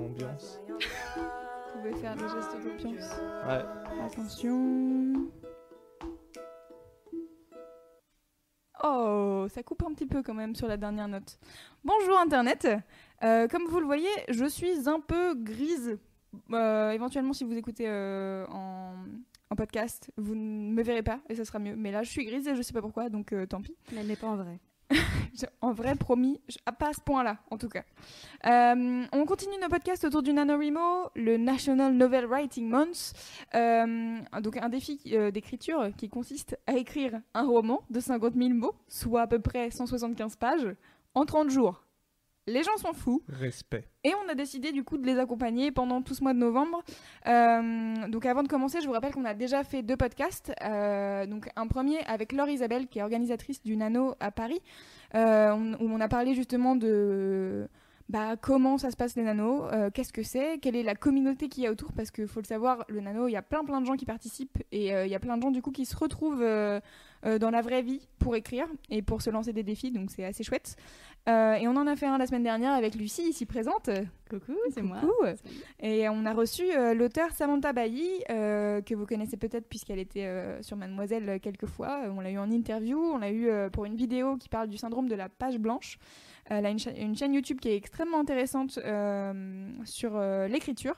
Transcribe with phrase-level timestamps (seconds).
[0.00, 0.60] Ambiance.
[0.68, 3.10] Vous pouvez faire des gestes d'ambiance.
[3.46, 3.64] Ouais.
[4.04, 5.28] Attention.
[8.84, 11.38] Oh, ça coupe un petit peu quand même sur la dernière note.
[11.82, 12.68] Bonjour Internet.
[13.24, 15.98] Euh, comme vous le voyez, je suis un peu grise.
[16.52, 18.94] Euh, éventuellement, si vous écoutez euh, en,
[19.50, 21.74] en podcast, vous ne me verrez pas et ça sera mieux.
[21.74, 23.74] Mais là, je suis grise et je sais pas pourquoi, donc euh, tant pis.
[23.92, 24.60] Mais elle n'est pas en vrai.
[25.60, 27.84] En vrai, promis, ah, pas à ce point-là, en tout cas.
[28.46, 33.12] Euh, on continue nos podcasts autour du NaNoWriMo, le National Novel Writing Month.
[33.54, 38.50] Euh, donc un défi euh, d'écriture qui consiste à écrire un roman de 50 000
[38.50, 40.74] mots, soit à peu près 175 pages,
[41.14, 41.84] en 30 jours.
[42.48, 43.22] Les gens sont fous.
[43.28, 43.84] Respect.
[44.04, 46.82] Et on a décidé du coup de les accompagner pendant tout ce mois de novembre.
[47.26, 50.52] Euh, donc avant de commencer, je vous rappelle qu'on a déjà fait deux podcasts.
[50.64, 54.60] Euh, donc un premier avec Laure Isabelle, qui est organisatrice du Nano à Paris,
[55.14, 57.68] euh, où on a parlé justement de
[58.08, 61.48] bah, comment ça se passe les nanos, euh, qu'est-ce que c'est, quelle est la communauté
[61.48, 63.64] qu'il y a autour, parce qu'il faut le savoir, le nano, il y a plein
[63.64, 65.72] plein de gens qui participent et euh, il y a plein de gens du coup
[65.72, 66.80] qui se retrouvent euh,
[67.38, 70.42] dans la vraie vie pour écrire et pour se lancer des défis, donc c'est assez
[70.42, 70.76] chouette.
[71.28, 73.90] Euh, et on en a fait un la semaine dernière avec Lucie, ici présente.
[74.30, 74.96] Coucou, c'est moi.
[75.00, 75.26] Coucou.
[75.80, 80.24] Et on a reçu euh, l'auteur Samantha Bailly, euh, que vous connaissez peut-être puisqu'elle était
[80.24, 82.00] euh, sur Mademoiselle quelques fois.
[82.16, 85.08] On l'a eu en interview, on l'a eu pour une vidéo qui parle du syndrome
[85.08, 85.98] de la page blanche.
[86.46, 88.78] Elle a une, cha- une chaîne YouTube qui est extrêmement intéressante
[89.84, 90.94] sur l'écriture.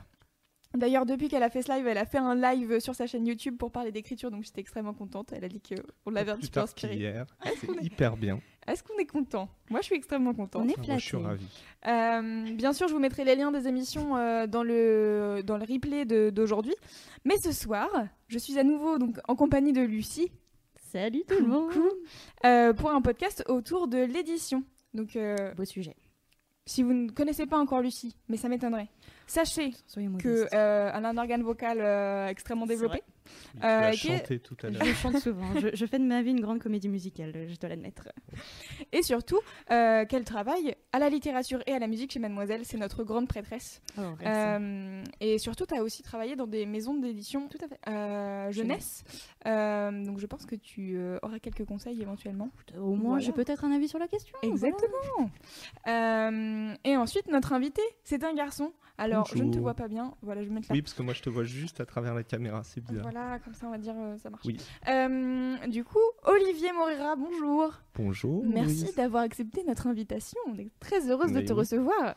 [0.77, 3.27] D'ailleurs, depuis qu'elle a fait ce live, elle a fait un live sur sa chaîne
[3.27, 5.33] YouTube pour parler d'écriture, donc j'étais extrêmement contente.
[5.33, 7.13] Elle a dit qu'on l'avait un petit peu inspirée.
[7.43, 8.41] qu'on C'est est- hyper bien.
[8.69, 9.49] Est-ce qu'on est content?
[9.69, 10.63] Moi, je suis extrêmement contente.
[10.65, 11.25] On est Moi, je suis flattés.
[11.27, 11.47] ravi.
[11.89, 15.65] Euh, bien sûr, je vous mettrai les liens des émissions euh, dans, le, dans le
[15.65, 16.75] replay d'aujourd'hui.
[17.25, 17.89] Mais ce soir,
[18.29, 20.31] je suis à nouveau donc, en compagnie de Lucie
[20.93, 21.73] Salut tout le monde.
[22.45, 24.63] euh, pour un podcast autour de l'édition.
[24.95, 25.95] Donc, euh, Beau sujet.
[26.67, 28.89] si vous ne connaissez pas encore Lucie, mais ça m'étonnerait,
[29.31, 30.55] sachez Soyons que modestes.
[30.55, 33.03] euh, a un organe vocal euh, extrêmement C'est
[33.55, 33.61] développé.
[33.61, 34.85] Tu Euh, as chanté tout à l'heure.
[34.85, 35.47] Je chante souvent.
[35.61, 38.09] je, je fais de ma vie une grande comédie musicale, je dois l'admettre.
[38.93, 42.63] Et surtout, euh, qu'elle travaille à la littérature et à la musique chez Mademoiselle.
[42.65, 43.83] C'est notre grande prêtresse.
[43.99, 44.03] Oh.
[44.25, 47.79] Euh, et surtout, tu as aussi travaillé dans des maisons d'édition Tout à fait.
[47.89, 49.05] euh, jeunesse.
[49.47, 52.51] Euh, donc je pense que tu euh, auras quelques conseils éventuellement.
[52.79, 53.25] Au moins, voilà.
[53.25, 54.37] j'ai peut-être un avis sur la question.
[54.43, 55.31] Exactement.
[55.89, 58.73] Euh, et ensuite, notre invité, c'est un garçon.
[58.99, 60.15] Alors, je ne te vois pas bien.
[60.21, 60.75] Voilà, je vais mettre là.
[60.75, 62.63] Oui, parce que moi, je te vois juste à travers la caméra.
[62.65, 63.07] C'est bizarre.
[63.13, 64.45] Voilà, comme ça, on va dire euh, ça marche.
[64.45, 64.57] Oui.
[64.89, 67.73] Euh, du coup, Olivier Morera, bonjour.
[67.95, 68.45] Bonjour.
[68.47, 70.39] Merci d'avoir accepté notre invitation.
[70.47, 71.59] On est très heureuse de te oui.
[71.61, 72.15] recevoir.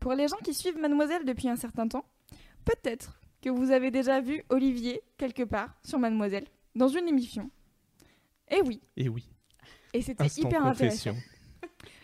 [0.00, 2.04] Pour les gens qui suivent Mademoiselle depuis un certain temps,
[2.64, 7.50] peut-être que vous avez déjà vu Olivier quelque part sur Mademoiselle, dans une émission.
[8.50, 9.28] Et oui, Et oui.
[9.92, 11.14] et c'était hyper intéressant.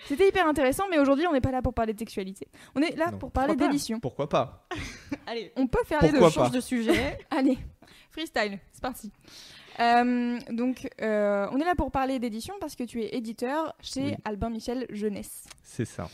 [0.06, 2.48] C'était hyper intéressant, mais aujourd'hui, on n'est pas là pour parler de sexualité.
[2.74, 3.18] On est là Non.
[3.18, 4.00] pour parler d'édition.
[4.00, 4.66] Pourquoi pas
[5.26, 6.28] Allez, On peut faire les deux.
[6.30, 7.18] Change de sujet.
[7.30, 7.58] Allez,
[8.10, 9.12] freestyle, c'est parti.
[9.78, 14.04] Euh, donc, euh, on est là pour parler d'édition parce que tu es éditeur chez
[14.04, 14.14] Oui.
[14.24, 15.44] Albin Michel Jeunesse.
[15.62, 16.08] C'est ça.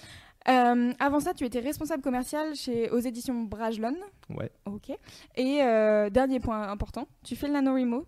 [0.49, 3.97] Euh, avant ça, tu étais responsable commercial chez, aux éditions Brajlon.
[4.31, 4.51] Ouais.
[4.67, 4.91] Ok.
[5.35, 5.57] Et
[6.11, 8.07] dernier point important, tu fais le NaNoWriMo?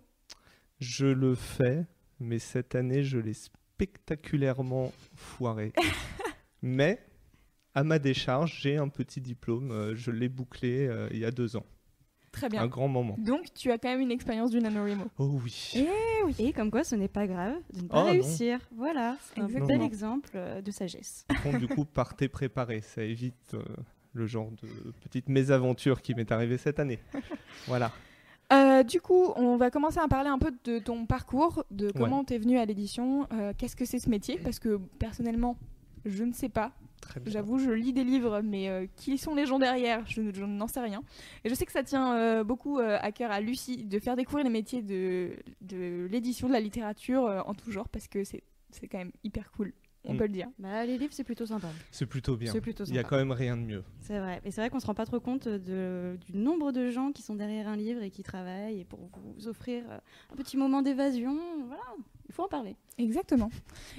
[0.79, 1.85] Je le fais,
[2.21, 5.73] mais cette année, je l'ai spectaculairement foiré.
[6.61, 7.03] mais,
[7.75, 9.93] à ma décharge, j'ai un petit diplôme.
[9.95, 11.65] je l'ai bouclé il y a deux ans.
[12.31, 12.67] Très Un bien.
[12.67, 13.15] grand moment.
[13.17, 15.05] Donc, tu as quand même une expérience du NaNoWriMo.
[15.17, 15.73] Oh oui.
[16.37, 18.11] Et Et comme quoi, ce n'est pas grave de ne pas Oh, non.
[18.11, 18.59] réussir.
[18.75, 21.25] Voilà, c'est un bel exemple euh, de sagesse.
[21.27, 22.81] Par contre, du coup, partez préparé.
[22.81, 23.63] Ça évite euh,
[24.13, 26.99] le genre de petite mésaventure qui m'est arrivée cette année.
[27.67, 27.91] Voilà.
[28.51, 32.23] Euh, du coup, on va commencer à parler un peu de ton parcours, de comment
[32.23, 35.55] tu es venu à l'édition, euh, qu'est-ce que c'est ce métier, parce que personnellement,
[36.05, 36.71] je ne sais pas.
[37.31, 40.43] J'avoue, je lis des livres, mais euh, qui sont les gens derrière Je, ne- je
[40.45, 41.01] n'en sais rien.
[41.43, 44.15] Et je sais que ça tient euh, beaucoup euh, à cœur à Lucie de faire
[44.15, 45.31] découvrir les métiers de,
[45.61, 48.43] de l'édition, de la littérature en tout genre, parce que c'est
[48.91, 49.73] quand même hyper cool,
[50.05, 50.17] on Mm.
[50.17, 50.47] peut le dire.
[50.59, 51.67] Bah, les livres, c'est plutôt sympa.
[51.91, 52.51] C'est plutôt bien.
[52.51, 53.09] C'est plutôt Il y a sympa.
[53.09, 53.83] quand même rien de mieux.
[53.99, 54.41] C'est vrai.
[54.45, 57.21] Et c'est vrai qu'on se rend pas trop compte de, du nombre de gens qui
[57.21, 59.97] sont derrière un livre et qui travaillent et pour vous offrir euh,
[60.31, 61.37] un petit moment d'évasion.
[61.67, 61.83] Voilà,
[62.27, 62.75] il faut en parler.
[62.97, 63.49] Exactement.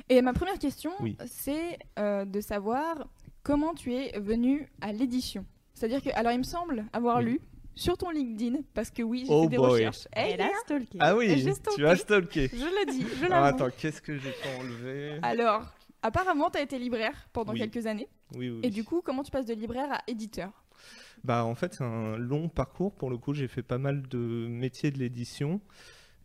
[0.09, 1.17] Et ma première question, Oui.
[1.27, 3.07] c'est euh, de savoir
[3.43, 5.45] comment tu es venu à l'édition
[5.75, 7.25] C'est-à-dire que, alors il me semble avoir Oui.
[7.25, 7.41] lu
[7.75, 9.71] sur ton LinkedIn, parce que oui, j'ai Oh fait des boy.
[9.87, 10.07] recherches.
[10.15, 10.99] Eh, Elle a stalké.
[11.01, 11.75] Ah oui, stalké.
[11.77, 12.49] tu as stalké.
[12.53, 12.57] je
[12.87, 13.57] l'ai dit, je Alors l'avoue.
[13.65, 15.19] attends, qu'est-ce que j'ai pas enlevé?
[15.23, 15.63] Alors,
[16.03, 17.59] apparemment, tu as été libraire pendant Oui.
[17.59, 18.09] quelques années.
[18.35, 18.61] Oui, oui.
[18.63, 20.65] Et du coup, comment tu passes de libraire à éditeur?
[21.25, 24.47] Bah en fait c'est un long parcours pour le coup j'ai fait pas mal de
[24.49, 25.61] métiers de l'édition.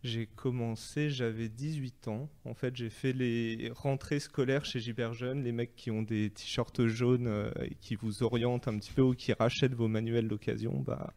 [0.02, 2.28] J'ai commencé, j'avais 18 ans.
[2.44, 6.30] En fait, j'ai fait les rentrées scolaires chez Gibert Jeune, les mecs qui ont des
[6.30, 10.28] t-shirts jaunes euh, et qui vous orientent un petit peu ou qui rachètent vos manuels
[10.28, 10.78] d'occasion.
[10.86, 11.12] Bah,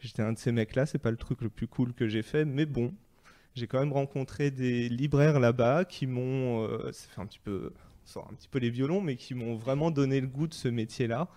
[0.00, 0.86] j'étais un de ces mecs-là.
[0.86, 2.92] C'est pas le truc le plus cool que j'ai fait, mais bon,
[3.54, 7.72] j'ai quand même rencontré des libraires là-bas qui m'ont, euh, ça fait un petit peu,
[8.08, 10.68] sort un petit peu les violons, mais qui m'ont vraiment donné le goût de ce
[10.68, 11.28] métier-là.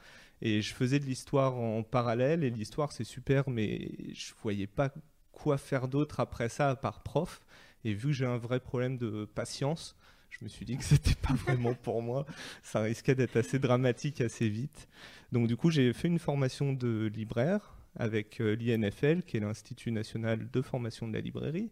[0.42, 4.92] Et je faisais de l'histoire en parallèle, et l'histoire c'est super, mais je voyais pas
[5.32, 7.42] quoi faire d'autre après ça à part prof.
[7.84, 9.96] Et vu que j'ai un vrai problème de patience,
[10.30, 12.26] je me suis dit que c'était pas vraiment pour moi.
[12.64, 14.88] Ça risquait d'être assez dramatique assez vite.
[15.32, 19.92] Donc du coup, j'ai fait une formation de libraire avec euh, l'INFL, qui est l'Institut
[19.92, 21.72] national de formation de la librairie.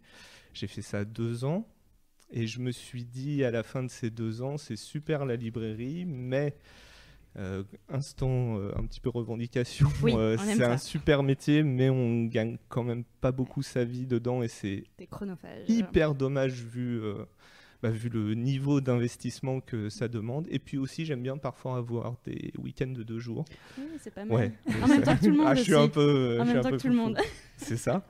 [0.54, 1.68] J'ai fait ça deux ans.
[2.32, 5.36] Et je me suis dit à la fin de ces deux ans, c'est super la
[5.36, 6.56] librairie, mais
[7.38, 12.26] euh, instant euh, un petit peu revendication, Oui, euh, c'est un super métier, mais on
[12.26, 14.84] gagne quand même pas beaucoup sa vie dedans et c'est
[15.68, 17.00] hyper dommage vu,
[17.84, 20.48] bah, vu le niveau d'investissement que ça demande.
[20.50, 23.46] Et puis aussi, j'aime bien parfois avoir des week-ends de deux jours.
[23.78, 24.36] Oui, c'est pas mal.
[24.36, 24.52] Ouais.
[24.84, 25.84] En même temps que tout le monde Ah, je suis aussi.
[25.84, 26.40] un peu.
[26.42, 27.18] En même temps que tout le monde.
[27.58, 28.04] C'est ça.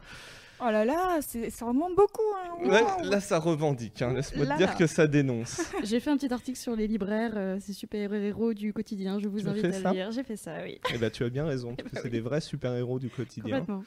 [0.59, 2.21] Oh là là, c'est- ça remonte beaucoup.
[2.36, 2.68] hein.
[2.68, 3.09] Là, Wow.
[3.12, 4.01] là, ça revendique.
[4.01, 4.13] hein.
[4.13, 4.75] Laisse-moi te dire là.
[4.75, 5.62] que ça dénonce.
[5.83, 9.19] J'ai fait un petit article sur les libraires, euh, ces super-héros du quotidien.
[9.19, 10.12] Je vous Tu invite à ça le lire.
[10.12, 10.80] J'ai fait ça, oui.
[10.94, 12.12] Et bah, tu as bien raison, parce que bah c'est oui.
[12.12, 13.59] des vrais super-héros du quotidien.
[13.59, 13.83] Complètement.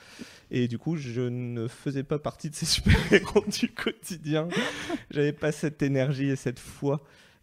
[0.52, 4.48] Et du coup, je ne faisais pas partie de ces super-héros du quotidien.
[5.10, 7.00] J'avais pas cette énergie et cette foi.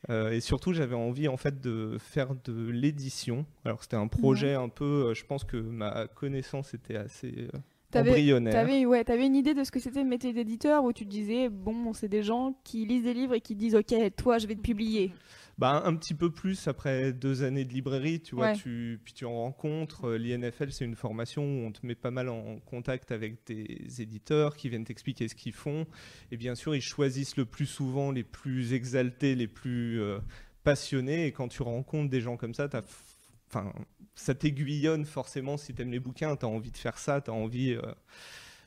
[0.10, 3.46] Euh, et surtout, j'avais envie en fait de faire de l'édition.
[3.66, 5.08] Alors, c'était un projet un peu.
[5.10, 7.58] euh, je pense que ma connaissance était assez euh,
[7.96, 8.54] embryonnaire.
[8.54, 11.10] T'avais ouais, t'avais une idée de ce que c'était le métier d'éditeur où tu te
[11.10, 14.48] disais, bon, c'est des gens qui lisent des livres et qui disent, ok, toi, je
[14.48, 15.12] vais te publier.
[15.58, 18.56] Bah, un petit peu plus après deux années de librairie, tu vois, Ouais.
[18.56, 20.06] tu, puis tu en rencontres.
[20.10, 23.82] Euh, L'INFL, c'est une formation où on te met pas mal en contact avec des
[24.00, 25.88] éditeurs qui viennent t'expliquer ce qu'ils font.
[26.32, 30.20] Et bien sûr, ils choisissent le plus souvent les plus exaltés, les plus euh,
[30.64, 31.26] passionnés.
[31.26, 33.07] Et quand tu rencontres des gens comme ça, t'as f-
[33.50, 33.74] enfin,
[34.16, 37.30] ça t'aiguillonne forcément si tu aimes les bouquins, tu as envie de faire ça, tu
[37.32, 37.74] as envie.
[37.74, 37.82] euh,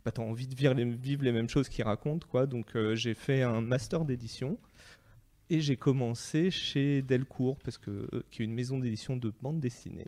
[0.05, 2.27] bah, t'as envie de vivre les, vivre les mêmes choses qu'ils racontent.
[2.29, 2.47] Quoi.
[2.47, 4.59] Donc euh, j'ai fait un master d'édition
[5.51, 9.59] et j'ai commencé chez Delcourt, parce que, euh, qui est une maison d'édition de bande
[9.59, 10.07] dessinée,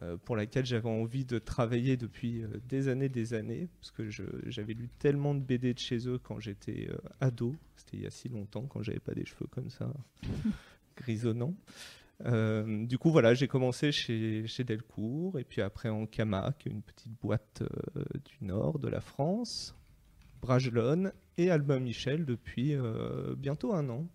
[0.00, 4.08] euh, pour laquelle j'avais envie de travailler depuis des années, des années, parce que
[4.46, 6.88] j'avais lu tellement de BD de chez eux quand j'étais
[7.20, 9.92] ado, c'était il y a si longtemps, quand j'avais pas des cheveux comme ça,
[10.96, 11.54] grisonnants.
[12.24, 16.68] Euh, du coup, voilà, j'ai commencé chez, chez Delcourt, et puis après en Cama, qui
[16.68, 19.76] est une petite boîte euh, du nord de la France,
[20.40, 24.06] Bragelonne et Albin Michel depuis euh, bientôt un an.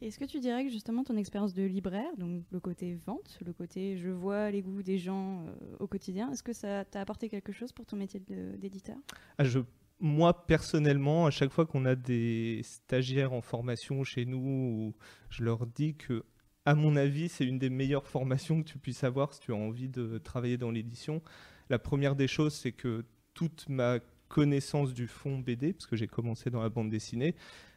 [0.00, 3.52] Est-ce que tu dirais que justement ton expérience de libraire, donc le côté vente, le
[3.52, 5.44] côté je vois les goûts des gens
[5.80, 8.96] au quotidien, est-ce que ça t'a apporté quelque chose pour ton métier d'éditeur?
[9.38, 9.58] Ah, je,
[10.00, 14.94] moi, personnellement, à chaque fois qu'on a des stagiaires en formation chez nous,
[15.28, 16.24] je leur dis que,
[16.68, 19.56] à mon avis, c'est une des meilleures formations que tu puisses avoir si tu as
[19.56, 21.22] envie de travailler dans l'édition.
[21.70, 26.08] La première des choses, c'est que toute ma connaissance du fond BD, parce que j'ai
[26.08, 27.34] commencé dans la bande dessinée,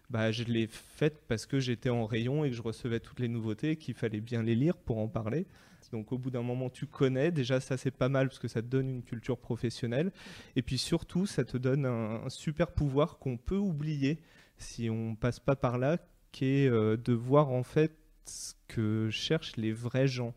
[0.10, 3.30] bah, je l'ai faite parce que j'étais en rayon et que je recevais toutes les
[3.30, 5.48] nouveautés et qu'il fallait bien les lire pour en parler.
[5.94, 7.32] Donc au bout d'un moment, tu connais.
[7.32, 10.12] Déjà, ça c'est pas mal parce que ça te donne une culture professionnelle.
[10.58, 14.20] Et puis surtout, ça te donne un, super pouvoir qu'on peut oublier
[14.58, 15.98] si on passe pas par là,
[16.34, 20.34] qui est euh, de voir en fait ce que cherchent les vrais gens,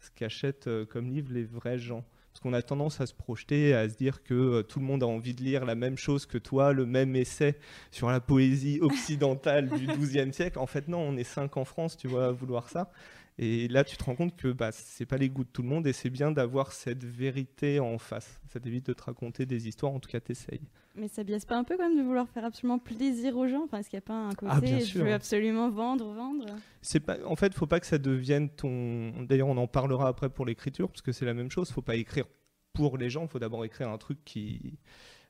[0.00, 2.04] ce qu'achètent euh, comme livre les vrais gens.
[2.32, 5.04] Parce qu'on a tendance à se projeter, à se dire que euh, tout le monde
[5.04, 7.56] a envie de lire la même chose que toi, le même essai
[7.92, 10.58] sur la poésie occidentale du XIIe siècle.
[10.58, 12.90] En fait, non, on est cinq en France, tu vois, à vouloir ça.
[13.36, 15.68] Et là, tu te rends compte que bah, c'est pas les goûts de tout le
[15.68, 18.40] monde et c'est bien d'avoir cette vérité en face.
[18.48, 20.60] Ça t'évite de te raconter des histoires, en tout cas, t'essayes.
[20.94, 23.64] Mais ça biaise pas un peu quand même de vouloir faire absolument plaisir aux gens?
[23.64, 25.04] Enfin, est-ce qu'il n'y a pas un côté Ah, bien je sûr.
[25.04, 26.46] veux absolument vendre, vendre?
[26.80, 29.24] C'est pas, en fait, faut pas que ça devienne ton.
[29.24, 31.72] D'ailleurs, on en parlera après pour l'écriture, parce que c'est la même chose.
[31.72, 32.26] Faut pas écrire
[32.72, 33.26] pour les gens.
[33.26, 34.78] Faut d'abord écrire un truc qui,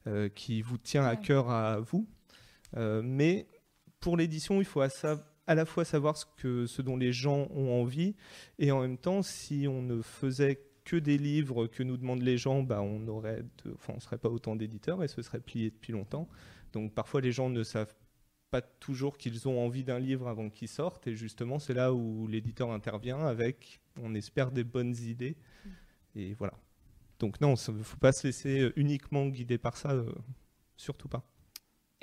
[0.06, 2.06] euh, qui vous tient à cœur à vous.
[2.76, 3.46] Euh, mais
[3.98, 7.12] pour l'édition, il faut à, sa- à la fois savoir ce, que, ce dont les
[7.12, 8.14] gens ont envie,
[8.58, 12.36] et en même temps, si on ne faisait que des livres que nous demandent les
[12.38, 15.70] gens, bah, on aurait, de- enfin, on serait pas autant d'éditeurs et ce serait plié
[15.70, 16.28] depuis longtemps.
[16.72, 17.94] Donc parfois, les gens ne savent
[18.50, 21.06] pas toujours qu'ils ont envie d'un livre avant qu'il sorte.
[21.06, 25.36] Et justement, c'est là où l'éditeur intervient avec, on espère, des bonnes idées.
[25.64, 25.68] Mm.
[26.16, 26.54] Et voilà.
[27.18, 29.96] Donc non, il ne faut pas se laisser uniquement guider par ça,
[30.76, 31.24] surtout pas.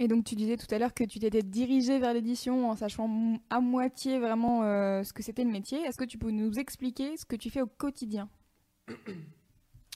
[0.02, 3.40] Et donc tu disais tout à l'heure que tu t'étais dirigé vers l'édition en sachant
[3.52, 5.78] à moitié vraiment euh, ce que c'était le métier.
[5.82, 8.28] Est-ce que tu peux nous expliquer ce que tu fais au quotidien?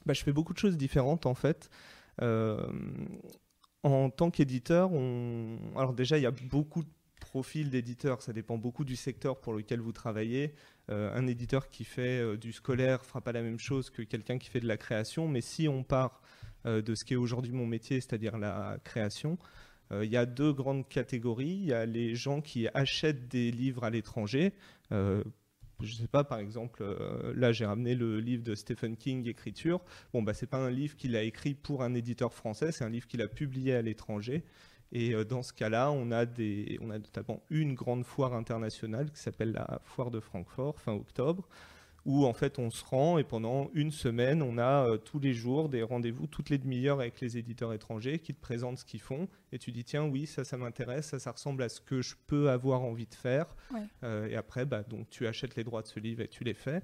[0.06, 1.72] Bah, Je fais beaucoup de choses différentes en fait.
[2.22, 2.68] Euh,
[3.82, 4.92] en tant qu'éditeur,
[5.76, 9.54] alors déjà il y a beaucoup de profils d'éditeurs, ça dépend beaucoup du secteur pour
[9.54, 10.54] lequel vous travaillez.
[10.92, 14.52] Euh, un éditeur qui fait du scolaire fera pas la même chose que quelqu'un qui
[14.52, 16.22] fait de la création, mais si on part
[16.64, 19.40] de ce qui est aujourd'hui mon métier, c'est-à-dire la création,
[19.92, 21.58] il y a deux grandes catégories.
[21.62, 24.54] Il y a les gens qui achètent des livres à l'étranger.
[24.92, 25.24] Euh,
[25.82, 29.28] je ne sais pas, par exemple, euh, là j'ai ramené le livre de Stephen King,
[29.28, 29.82] Écriture.
[30.14, 32.86] Bon, bah, ce n'est pas un livre qu'il a écrit pour un éditeur français, c'est
[32.86, 34.44] un livre qu'il a publié à l'étranger.
[34.92, 40.12] Et dans ce cas-là, on a notamment une grande foire internationale qui s'appelle la foire
[40.12, 41.50] de Francfort, fin octobre,
[42.06, 45.34] où en fait on se rend et pendant une semaine, on a euh, tous les
[45.34, 49.02] jours des rendez-vous toutes les demi-heures avec les éditeurs étrangers qui te présentent ce qu'ils
[49.02, 52.02] font et tu dis tiens oui ça ça m'intéresse, ça ça ressemble à ce que
[52.02, 53.48] je peux avoir envie de faire.
[54.04, 56.54] Euh, et après bah, donc tu achètes les droits de ce livre et tu les
[56.54, 56.82] fais.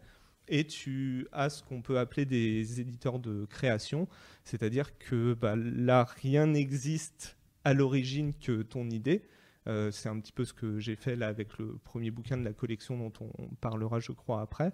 [0.48, 4.08] Et tu as ce qu'on peut appeler des éditeurs de création,
[4.44, 9.22] c'est-à-dire que bah, là rien n'existe à l'origine que ton idée.
[9.68, 12.44] Euh, c'est un petit peu ce que j'ai fait là avec le premier bouquin de
[12.44, 14.72] la collection dont on parlera, je crois, après.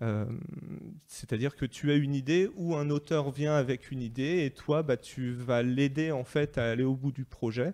[0.00, 0.26] Euh,
[1.06, 4.82] c'est-à-dire que tu as une idée ou un auteur vient avec une idée et toi,
[4.82, 7.72] bah, tu vas l'aider en fait à aller au bout du projet.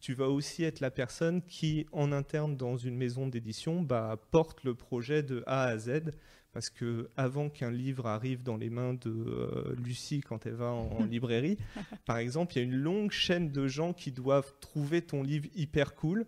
[0.00, 4.64] Tu vas aussi être la personne qui, en interne dans une maison d'édition, bah, porte
[4.64, 6.12] le projet de A à Z
[6.54, 10.70] parce que avant qu'un livre arrive dans les mains de euh, Lucie quand elle va
[10.70, 11.58] en, librairie,
[12.06, 15.48] par exemple, il y a une longue chaîne de gens qui doivent trouver ton livre
[15.56, 16.24] hyper cool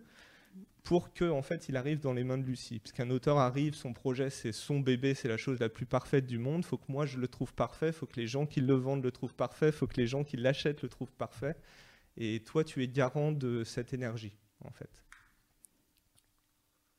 [0.83, 2.80] pour que en fait il arrive dans les mains de Lucie.
[2.80, 6.26] Parce qu'un auteur arrive, son projet c'est son bébé, c'est la chose la plus parfaite
[6.26, 6.64] du monde.
[6.64, 9.12] Faut que moi je le trouve parfait, faut que les gens qui le vendent le
[9.12, 11.54] trouvent parfait, faut que les gens qui l'achètent le trouvent parfait.
[12.16, 15.05] Et toi tu es garant de cette énergie en fait.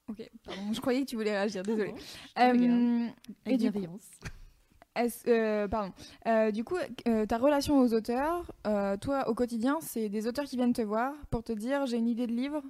[0.09, 1.93] Ok, pardon, je croyais que tu voulais réagir, désolée.
[2.39, 3.07] Euh,
[3.45, 4.09] et bienveillance.
[5.27, 5.93] Euh, pardon.
[6.27, 8.51] Euh, du coup, euh, ta relation aux auteurs,
[9.01, 12.07] toi au quotidien, c'est des auteurs qui viennent te voir pour te dire j'ai une
[12.07, 12.63] idée de livre?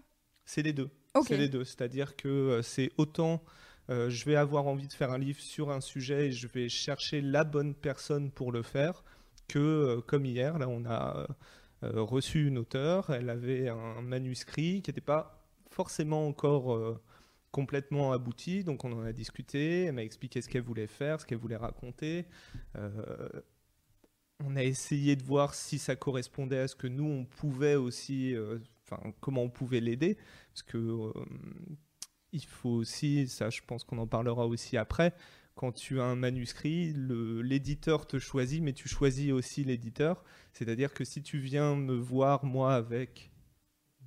[0.46, 0.90] C'est les deux.
[1.26, 1.64] C'est les deux.
[1.64, 3.42] C'est-à-dire que c'est autant
[3.90, 7.22] je vais avoir envie de faire un livre sur un sujet et je vais chercher
[7.22, 9.04] la bonne personne pour le faire
[9.48, 11.28] que comme hier, là on a
[11.82, 17.00] reçu une auteure, elle avait un manuscrit qui n'était pas forcément encore
[17.58, 21.26] complètement abouti, donc on en a discuté, elle m'a expliqué ce qu'elle voulait faire, ce
[21.26, 22.28] qu'elle voulait raconter.
[22.76, 23.30] Euh,
[24.46, 28.36] on a essayé de voir si ça correspondait à ce que nous, on pouvait aussi,
[28.36, 31.12] euh, enfin, comment on pouvait l'aider, parce que euh,
[32.32, 35.16] il faut aussi, ça je pense qu'on en parlera aussi après,
[35.56, 40.24] quand tu as un manuscrit, l'éditeur te choisit, mais tu choisis aussi l'éditeur.
[40.54, 43.32] C'est-à-dire que si tu viens me voir, moi, avec,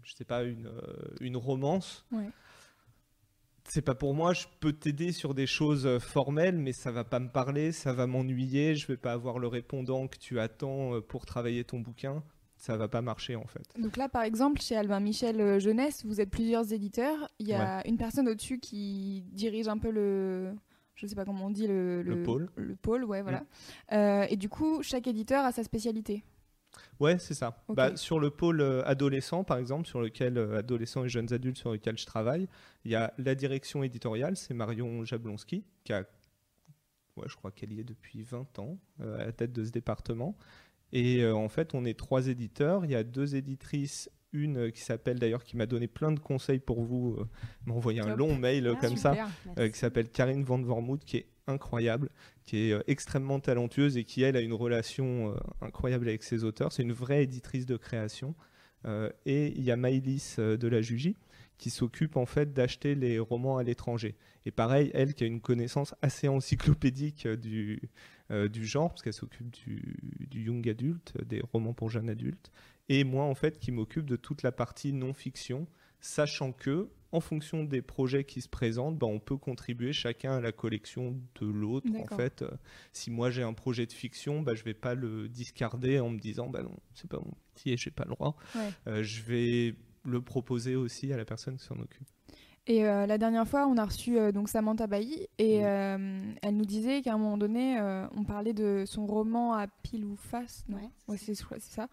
[0.04, 0.70] je sais pas, une,
[1.20, 2.06] une romance,
[3.70, 7.04] c'est pas pour moi, je peux t'aider sur des choses euh, formelles, mais ça va
[7.04, 10.96] pas me parler, ça va m'ennuyer, je vais pas avoir le répondant que tu attends
[10.96, 12.22] euh, pour travailler ton bouquin.
[12.56, 13.62] Ça va pas marcher en fait.
[13.78, 17.30] Donc là, par exemple, chez Albin Michel euh, Jeunesse, vous êtes plusieurs éditeurs.
[17.38, 20.52] Il y a une personne au-dessus qui dirige un peu le,
[20.94, 22.50] je sais pas comment on dit le, le, pôle.
[22.56, 23.44] Le pôle, ouais, voilà.
[23.90, 24.26] Mm.
[24.28, 26.22] et du coup, chaque éditeur a sa spécialité.
[26.98, 27.62] Ouais, c'est ça.
[27.68, 31.58] Bah, sur le pôle euh, adolescent, par exemple, sur lequel euh, adolescents et jeunes adultes
[31.58, 32.48] sur lequel je travaille,
[32.84, 36.00] il y a la direction éditoriale, c'est Marion Jablonski, qui a,
[37.16, 39.70] ouais, je crois qu'elle y est depuis 20 ans euh, à la tête de ce
[39.70, 40.36] département.
[40.92, 42.84] Et en fait, on est trois éditeurs.
[42.84, 46.58] Il y a deux éditrices une qui s'appelle d'ailleurs, qui m'a donné plein de conseils
[46.58, 47.16] pour vous,
[47.64, 49.14] m'a envoyé un long mail ah, comme ça,
[49.56, 52.10] qui s'appelle Karine Van Vormoed, qui est incroyable,
[52.44, 56.44] qui est euh, extrêmement talentueuse et qui, elle, a une relation euh, incroyable avec ses
[56.44, 56.72] auteurs.
[56.72, 58.34] C'est une vraie éditrice de création.
[58.86, 61.16] Euh, et il y a Maïlis de la Jugie
[61.58, 64.16] qui s'occupe en fait d'acheter les romans à l'étranger.
[64.46, 67.82] Et pareil, elle qui a une connaissance assez encyclopédique du,
[68.30, 69.98] du genre, parce qu'elle s'occupe du,
[70.30, 72.50] du, young adulte, des romans pour jeunes adultes,
[72.88, 75.66] et moi en fait qui m'occupe de toute la partie non-fiction,
[76.00, 80.40] sachant que en fonction des projets qui se présentent, bah, on peut contribuer chacun à
[80.40, 81.88] la collection de l'autre.
[81.98, 82.50] En fait, euh,
[82.92, 86.18] si moi j'ai un projet de fiction, bah, je vais pas le discarder en me
[86.18, 88.36] disant bah non, c'est pas mon petit et j'ai pas le droit.
[88.86, 89.74] Euh, je vais
[90.04, 92.06] le proposer aussi à la personne qui s'en occupe.
[92.66, 96.56] Et euh, la dernière fois, on a reçu euh, donc Samantha Bailly et euh, elle
[96.56, 100.14] nous disait qu'à un moment donné, euh, on parlait de son roman à pile ou
[100.14, 100.64] face.
[100.68, 100.78] Non?
[101.08, 101.88] Ouais, c'est ça.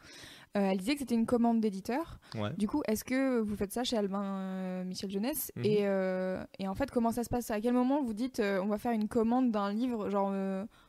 [0.58, 2.20] Euh, elle disait que c'était une commande d'éditeur.
[2.36, 2.52] Ouais.
[2.58, 5.66] Du coup, est-ce que vous faites ça chez Albin euh, Michel Jeunesse Mhm.
[5.66, 7.52] et, euh, et en fait, comment ça se passe?
[7.52, 10.10] À quel moment vous dites on va faire une commande d'un livre?
[10.10, 10.32] Genre,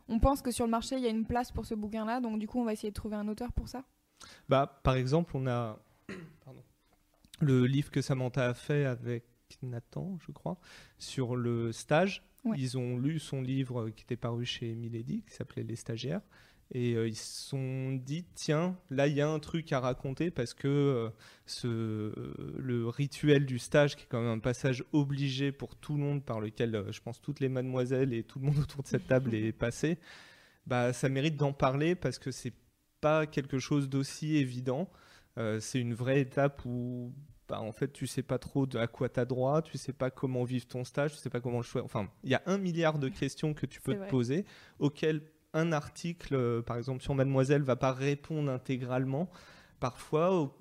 [0.09, 2.39] on pense que sur le marché, il y a une place pour ce bouquin-là, donc
[2.39, 3.85] du coup, on va essayer de trouver un auteur pour ça?
[4.49, 5.79] Bah, par exemple, on a
[6.45, 6.63] pardon,
[7.41, 9.25] le livre que Samantha a fait avec
[9.63, 10.59] Nathan, je crois,
[10.99, 12.23] sur le stage.
[12.45, 12.57] Ouais.
[12.59, 16.21] Ils ont lu son livre qui était paru chez Milady, qui s'appelait Les stagiaires.
[16.73, 20.31] Et euh, ils se sont dit, tiens, là, il y a un truc à raconter
[20.31, 21.11] parce que euh,
[21.47, 25.95] ce, euh, le rituel du stage, qui est quand même un passage obligé pour tout
[25.95, 28.89] le monde, par lequel je pense toutes les mademoiselles et tout le monde autour de
[28.89, 29.99] cette table est passé,
[30.67, 32.53] bah, ça mérite d'en parler parce que c'est
[33.01, 34.91] pas quelque chose d'aussi évident.
[35.39, 37.13] Euh, c'est une vraie étape où
[37.49, 39.93] bah, en fait tu sais pas trop de à quoi tu as droit, tu sais
[39.93, 41.85] pas comment vivre ton stage, tu sais pas comment le choisir.
[41.85, 44.45] Enfin, il y a un milliard de questions que tu peux te poser
[44.79, 45.23] auxquelles
[45.55, 49.31] un article, euh, par exemple sur Mademoiselle, va pas répondre intégralement.
[49.81, 50.53] Parfois,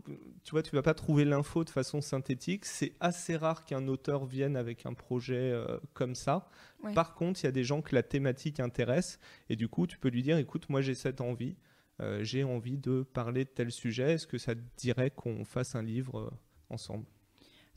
[0.44, 2.66] tu vois, tu vas pas trouver l'info de façon synthétique.
[2.66, 6.50] C'est assez rare qu'un auteur vienne avec un projet euh, comme ça.
[6.84, 6.94] Ouais.
[6.94, 9.98] Par contre, il y a des gens que la thématique intéresse et du coup, tu
[9.98, 11.56] peux lui dire, écoute, moi j'ai cette envie,
[12.00, 14.14] euh, j'ai envie de parler de tel sujet.
[14.14, 16.32] Est-ce que ça te dirait qu'on fasse un livre
[16.70, 17.06] ensemble?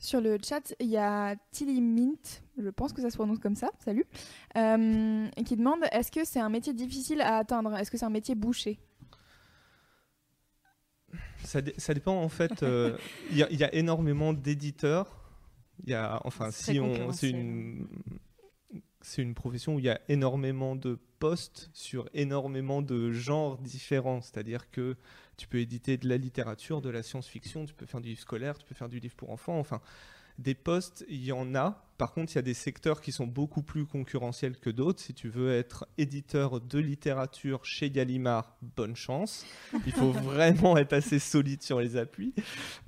[0.01, 3.55] Sur le chat, il y a Tilly Mint, je pense que ça se prononce comme
[3.55, 4.05] ça, salut,
[4.57, 7.77] euh, qui demande est-ce que c'est un métier difficile à atteindre?
[7.77, 8.79] Est-ce que c'est un métier bouché?
[11.43, 12.63] Ça, dé- ça dépend en fait.
[12.63, 12.97] euh,
[13.29, 15.21] Il y, y a énormément d'éditeurs.
[15.83, 17.87] Il y a, enfin, C'est si on, c'est une,
[19.01, 24.21] c'est une profession où il y a énormément de postes sur énormément de genres différents.
[24.21, 24.95] C'est-à-dire que
[25.41, 28.59] tu peux éditer de la littérature, de la science-fiction, tu peux faire du livre scolaire,
[28.59, 29.57] tu peux faire du livre pour enfants.
[29.57, 29.81] Enfin,
[30.37, 31.83] des postes, il y en a.
[31.97, 34.99] Par contre, il y a des secteurs qui sont beaucoup plus concurrentiels que d'autres.
[34.99, 39.47] Si tu veux être éditeur de littérature chez Gallimard, bonne chance.
[39.87, 42.35] Il faut vraiment être assez solide sur les appuis.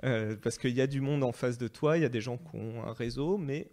[0.03, 2.21] euh, parce qu'il y a du monde en face de toi, il y a des
[2.21, 3.71] gens qui ont un réseau, mais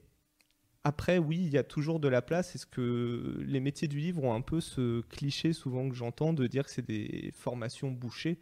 [0.85, 2.55] après, oui, il y a toujours de la place.
[2.55, 6.47] Est-ce que les métiers du livre ont un peu ce cliché souvent que j'entends de
[6.47, 8.39] dire que c'est des formations bouchées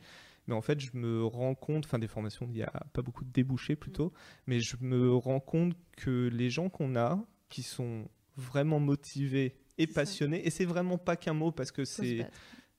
[0.49, 3.25] mais en fait, je me rends compte, enfin des formations, il n'y a pas beaucoup
[3.25, 4.13] de débouchés plutôt,
[4.47, 9.87] mais je me rends compte que les gens qu'on a, qui sont vraiment motivés et
[9.87, 12.29] passionnés, et c'est vraiment pas qu'un mot parce que c'est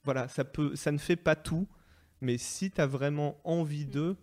[0.02, 1.68] voilà, ça peut, ça ne fait pas tout,
[2.20, 3.90] mais si tu as vraiment envie Mm.
[3.90, 4.16] d'eux,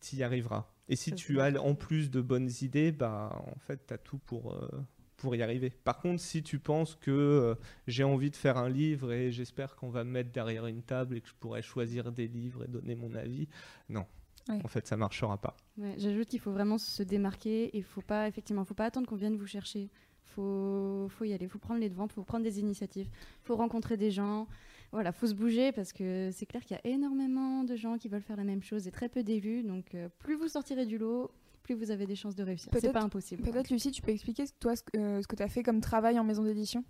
[0.00, 0.66] tu y arriveras.
[0.88, 4.18] Et si tu as en plus de bonnes idées, bah en fait, tu as tout
[4.18, 4.68] pour, euh,
[5.18, 5.70] pour y arriver.
[5.70, 7.54] Par contre, si tu penses que euh,
[7.86, 11.16] j'ai envie de faire un livre et j'espère qu'on va me mettre derrière une table
[11.16, 13.48] et que je pourrais choisir des livres et donner mon avis,
[13.88, 14.06] non.
[14.48, 14.60] Ouais.
[14.64, 15.56] En fait, ça marchera pas.
[15.76, 19.06] Ouais, J'ajoute qu'il faut vraiment se démarquer et il faut pas effectivement, faut pas attendre
[19.06, 19.90] qu'on vienne vous chercher.
[20.24, 23.08] Faut, faut y aller, faut prendre les devants, faut prendre des initiatives,
[23.42, 24.46] faut rencontrer des gens.
[24.92, 28.08] Voilà, faut se bouger parce que c'est clair qu'il y a énormément de gens qui
[28.08, 29.62] veulent faire la même chose et très peu d'élus.
[29.62, 31.30] Donc euh, plus vous sortirez du lot,
[31.68, 32.70] plus vous avez des chances de réussir.
[32.72, 33.42] C'est Peut-être- pas impossible.
[33.42, 36.18] Peut-être Lucie, tu peux expliquer toi ce, que- euh, que tu as fait comme travail
[36.18, 36.82] en maison d'édition?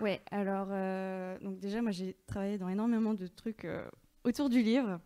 [0.00, 3.84] Ouais, alors euh, donc déjà moi j'ai travaillé dans énormément de trucs euh,
[4.28, 5.00] autour du livre.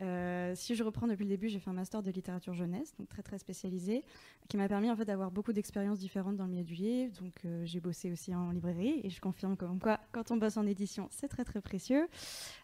[0.00, 3.08] Euh, si je reprends depuis le début, j'ai fait un master de littérature jeunesse, donc
[3.08, 4.02] très très spécialisé,
[4.48, 7.12] qui m'a permis en fait d'avoir beaucoup d'expériences différentes dans le milieu du livre.
[7.20, 10.56] Donc euh, j'ai bossé aussi en librairie et je confirme comme quoi quand on bosse
[10.56, 12.08] en édition, c'est très très précieux.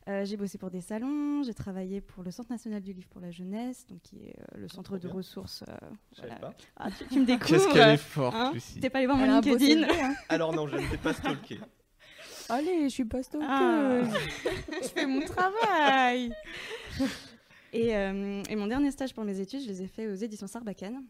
[0.09, 3.21] Euh, j'ai bossé pour des salons, j'ai travaillé pour le Centre national du livre pour
[3.21, 5.17] la jeunesse, donc qui est euh, le centre trop de bien.
[5.17, 5.63] ressources.
[5.69, 5.77] euh,
[6.19, 6.37] voilà.
[6.37, 6.55] pas.
[6.77, 7.49] Ah, tu, tu me découvres.
[7.51, 8.53] Qu'est-ce qu'elle est forte, hein?
[8.55, 8.81] Lucie.
[8.81, 10.15] T'es pas allé voir mon LinkedIn hein.
[10.29, 11.61] Alors non, je ne t'ai pas stalké.
[12.49, 13.21] Allez, je suis pas.
[13.43, 14.03] Ah.
[14.83, 16.33] je fais mon travail.
[17.73, 20.47] Et, euh, et mon dernier stage pour mes études, je les ai fait aux éditions
[20.47, 21.03] Sarbacane.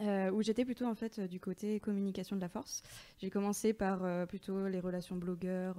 [0.00, 2.82] euh, où j'étais plutôt en fait du côté communication de la force.
[3.18, 5.76] J'ai commencé par euh, plutôt les relations blogueurs,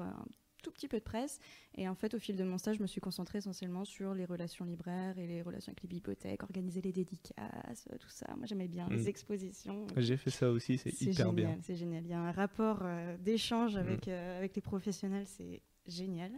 [0.62, 1.40] tout petit peu de presse,
[1.76, 4.26] et en fait au fil de mon stage, je me suis concentrée essentiellement sur les
[4.26, 8.28] relations libraires et les relations avec les bibliothèques, organiser les dédicaces, euh, tout ça.
[8.38, 8.94] Moi j'aimais bien Mm.
[8.94, 9.88] les expositions.
[9.98, 11.58] J'ai fait ça aussi, c'est hyper génial, bien.
[11.62, 12.04] C'est génial.
[12.04, 16.32] Il y a un rapport euh, d'échange avec, euh, avec les professionnels, c'est génial.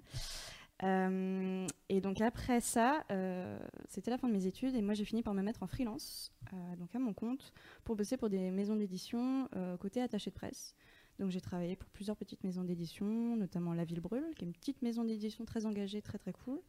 [0.82, 3.58] Euh, et donc après ça, euh,
[3.88, 6.32] c'était la fin de mes études et moi j'ai fini par me mettre en freelance,
[6.52, 9.48] euh, donc à mon compte, pour bosser pour des maisons d'édition
[9.80, 10.76] côté attaché de presse.
[11.20, 14.54] Donc j'ai travaillé pour plusieurs petites maisons d'édition, notamment La Ville Brûle, qui est une
[14.54, 16.60] petite maison d'édition très engagée, très très cool.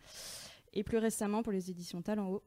[0.73, 2.43] Et plus récemment pour les éditions Talent Haut,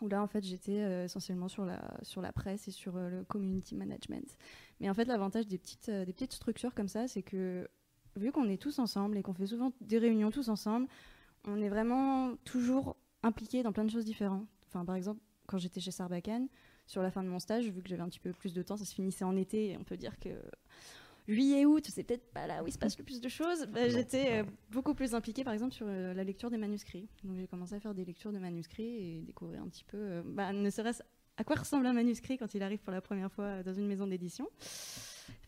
[0.00, 3.08] où là en fait j'étais euh, essentiellement sur la, sur la presse et sur euh,
[3.08, 4.36] le community management.
[4.80, 7.68] Mais en fait l'avantage des petites, euh, des petites structures comme ça, c'est que
[8.16, 10.86] vu qu'on est tous ensemble et qu'on fait souvent des réunions tous ensemble,
[11.44, 14.46] on est vraiment toujours impliqué dans plein de choses différentes.
[14.66, 16.48] Enfin par exemple, quand j'étais chez Sarbacane,
[16.86, 18.76] sur la fin de mon stage, vu que j'avais un petit peu plus de temps,
[18.76, 20.30] ça se finissait en été, et on peut dire que
[21.28, 23.66] juillet, août, c'est peut-être pas là où il se passe le plus de choses.
[23.66, 27.08] Bah, j'étais euh, beaucoup plus impliquée, par exemple, sur euh, la lecture des manuscrits.
[27.24, 30.22] Donc j'ai commencé à faire des lectures de manuscrits et découvrir un petit peu, euh,
[30.24, 31.02] bah, ne serait-ce
[31.36, 34.06] à quoi ressemble un manuscrit quand il arrive pour la première fois dans une maison
[34.06, 34.48] d'édition.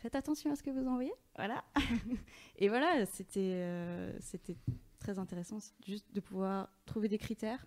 [0.00, 1.62] Faites attention à ce que vous envoyez, voilà.
[2.56, 4.56] et voilà, c'était c'était
[4.98, 7.66] très intéressant, juste de pouvoir trouver des critères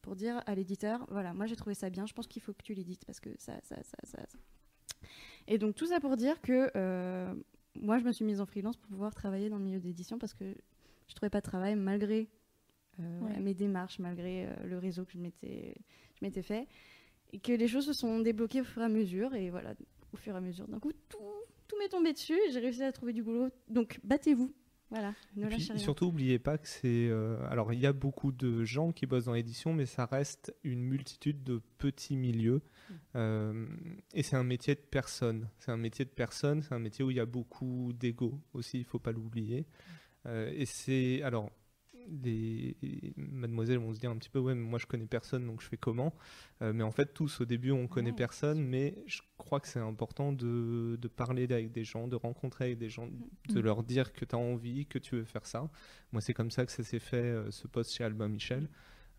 [0.00, 2.62] pour dire à l'éditeur, voilà, moi j'ai trouvé ça bien, je pense qu'il faut que
[2.62, 4.18] tu l'édites parce que ça, ça, ça, ça.
[4.26, 4.38] ça.
[5.48, 7.34] Et donc tout ça pour dire que euh,
[7.74, 10.34] moi je me suis mise en freelance pour pouvoir travailler dans le milieu d'édition parce
[10.34, 10.44] que
[11.08, 12.28] je trouvais pas de travail malgré
[13.00, 13.40] euh, Ouais.
[13.40, 15.74] mes démarches, malgré euh, le réseau que je m'étais
[16.14, 16.68] je m'étais fait.
[17.32, 19.74] Et que les choses se sont débloquées au fur et à mesure et voilà
[20.12, 20.68] au fur et à mesure.
[20.68, 21.18] D'un coup tout
[21.68, 23.48] tout m'est tombé dessus et j'ai réussi à trouver du boulot.
[23.68, 24.52] Donc battez-vous
[24.92, 27.08] voilà ne lâchez rien surtout, n'oubliez pas que c'est.
[27.08, 30.54] euh, alors, il y a beaucoup de gens qui bossent dans l'édition, mais ça reste
[30.64, 32.60] une multitude de petits milieux.
[32.60, 32.94] Mm.
[33.16, 33.66] Euh,
[34.12, 35.48] et c'est un métier de personne.
[35.58, 38.80] C'est un métier de personne, c'est un métier où il y a beaucoup d'ego aussi,
[38.80, 39.60] il faut pas l'oublier.
[39.60, 39.64] Mm.
[40.26, 41.22] Euh, et c'est.
[41.22, 41.50] Alors,
[42.08, 42.76] les
[43.16, 45.68] mademoiselles vont se dire un petit peu, ouais, mais moi je connais personne, donc je
[45.68, 46.14] fais comment
[46.62, 49.68] Euh, Mais en fait, tous au début, on connaît Ouais, personne, mais je crois que
[49.68, 53.08] c'est important de, de parler avec des gens, de rencontrer avec des gens,
[53.48, 53.64] de Mm.
[53.64, 55.70] leur dire que tu as envie, que tu veux faire ça.
[56.12, 58.68] Moi, c'est comme ça que ça s'est fait, euh, ce poste chez Albin Michel.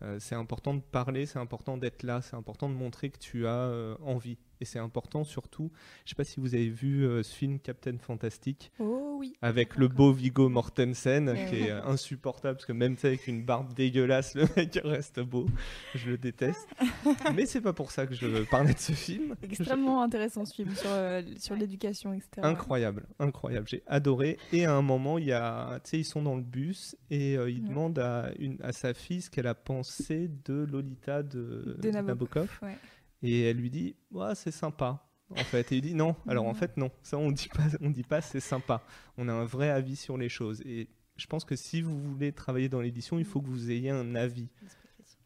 [0.02, 3.46] Euh, c'est important de parler, c'est important d'être là, c'est important de montrer que tu
[3.46, 4.38] as envie.
[4.60, 5.70] Et c'est important surtout,
[6.04, 9.34] je sais pas si vous avez vu euh, ce film Captain Fantastic Oh oui.
[9.42, 11.46] avec le beau Vigo Mortensen Ouais.
[11.48, 15.46] qui est euh, insupportable parce que même avec une barbe dégueulasse, le mec reste beau.
[15.94, 16.68] Je le déteste.
[17.34, 19.34] Mais c'est pas pour ça que je parlais de ce film.
[19.42, 22.28] Extrêmement intéressant ce film sur, euh, sur l'éducation, etc.
[22.42, 23.66] Incroyable, incroyable.
[23.68, 24.38] J'ai adoré.
[24.52, 27.62] Et à un moment, il y a, ils sont dans le bus et euh, il
[27.62, 27.68] Ouais.
[27.68, 32.06] demande à, une, à sa fille ce qu'elle a pensé de Lolita de, De Nabokov.
[32.46, 32.58] Nabokov.
[32.62, 32.76] Ouais.
[33.24, 35.00] Et elle lui dit, ouais, c'est sympa.
[35.30, 36.14] En fait, et il dit non.
[36.28, 36.54] Alors en Non.
[36.54, 36.90] fait, non.
[37.02, 38.82] Ça, on dit pas, on dit pas, c'est sympa.
[39.16, 40.60] On a un vrai avis sur les choses.
[40.66, 43.90] Et je pense que si vous voulez travailler dans l'édition, il faut que vous ayez
[43.90, 44.48] un avis.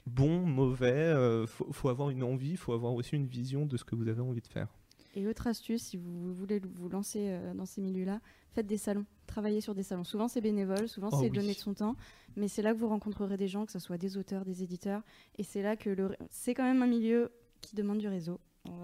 [0.07, 3.85] Bon, mauvais, euh, faut, faut avoir une envie, faut avoir aussi une vision de ce
[3.85, 4.69] que vous avez envie de faire.
[5.15, 8.21] Et autre astuce, si vous voulez vous lancer euh, dans ces milieux-là,
[8.53, 10.05] faites des salons, travaillez sur des salons.
[10.05, 11.31] Souvent c'est bénévole, souvent Oh c'est oui.
[11.31, 11.97] donner de son temps,
[12.37, 15.03] mais c'est là que vous rencontrerez des gens, que ce soit des auteurs, des éditeurs,
[15.37, 16.15] et c'est là que le...
[16.31, 18.39] c'est quand même un milieu qui demande du réseau.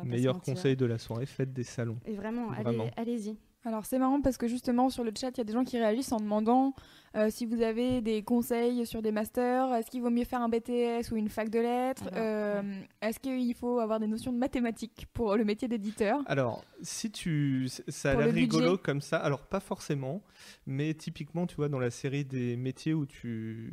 [0.04, 1.98] Meilleur conseil de la soirée, faites des salons.
[2.06, 2.90] Et vraiment, allez- Vraiment.
[2.96, 3.36] allez-y.
[3.66, 5.78] Alors c'est marrant parce que justement sur le chat, il y a des gens qui
[5.78, 6.74] réagissent en demandant
[7.16, 10.50] euh, si vous avez des conseils sur des masters, est-ce qu'il vaut mieux faire un
[10.50, 12.62] BTS ou une fac de lettres, Euh,
[13.00, 16.20] est-ce qu'il faut avoir des notions de mathématiques pour le métier d'éditeur?
[16.26, 17.68] Alors, si tu.
[17.88, 18.40] Ça a l'air budget.
[18.40, 19.16] rigolo comme ça.
[19.16, 20.22] Alors, pas forcément.
[20.66, 23.72] Mais typiquement, tu vois, dans la série des métiers où tu.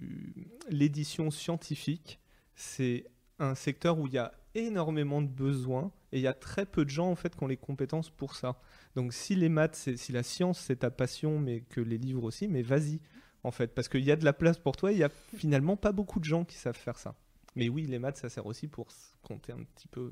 [0.70, 2.20] L'édition scientifique,
[2.56, 3.06] c'est
[3.42, 6.86] un secteur où il y a énormément de besoins et il y a très peu
[6.86, 8.60] de gens, en fait, qui ont les compétences pour ça.
[8.96, 12.48] Donc, si les maths, si la science, c'est ta passion, mais que les livres aussi,
[12.48, 13.00] mais vas-y,
[13.44, 13.74] en fait.
[13.74, 16.20] Parce qu'il y a de la place pour toi il y a finalement pas beaucoup
[16.20, 17.16] de gens qui savent faire ça.
[17.56, 20.12] Mais oui, les maths, ça sert aussi pour compter un petit peu.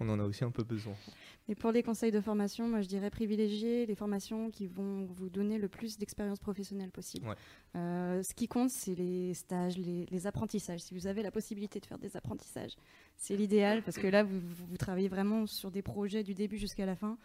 [0.00, 0.94] On en a aussi un peu besoin.
[1.48, 5.28] Et pour les conseils de formation, moi je dirais privilégier les formations qui vont vous
[5.28, 7.28] donner le plus d'expérience professionnelle possible.
[7.28, 7.34] Ouais.
[7.76, 10.80] Euh, ce qui compte, c'est les stages, les, les apprentissages.
[10.80, 12.72] Si vous avez la possibilité de faire des apprentissages,
[13.16, 16.96] c'est l'idéal parce que là, vous, travaillez vraiment sur des projets du début jusqu'à la
[16.96, 17.16] fin.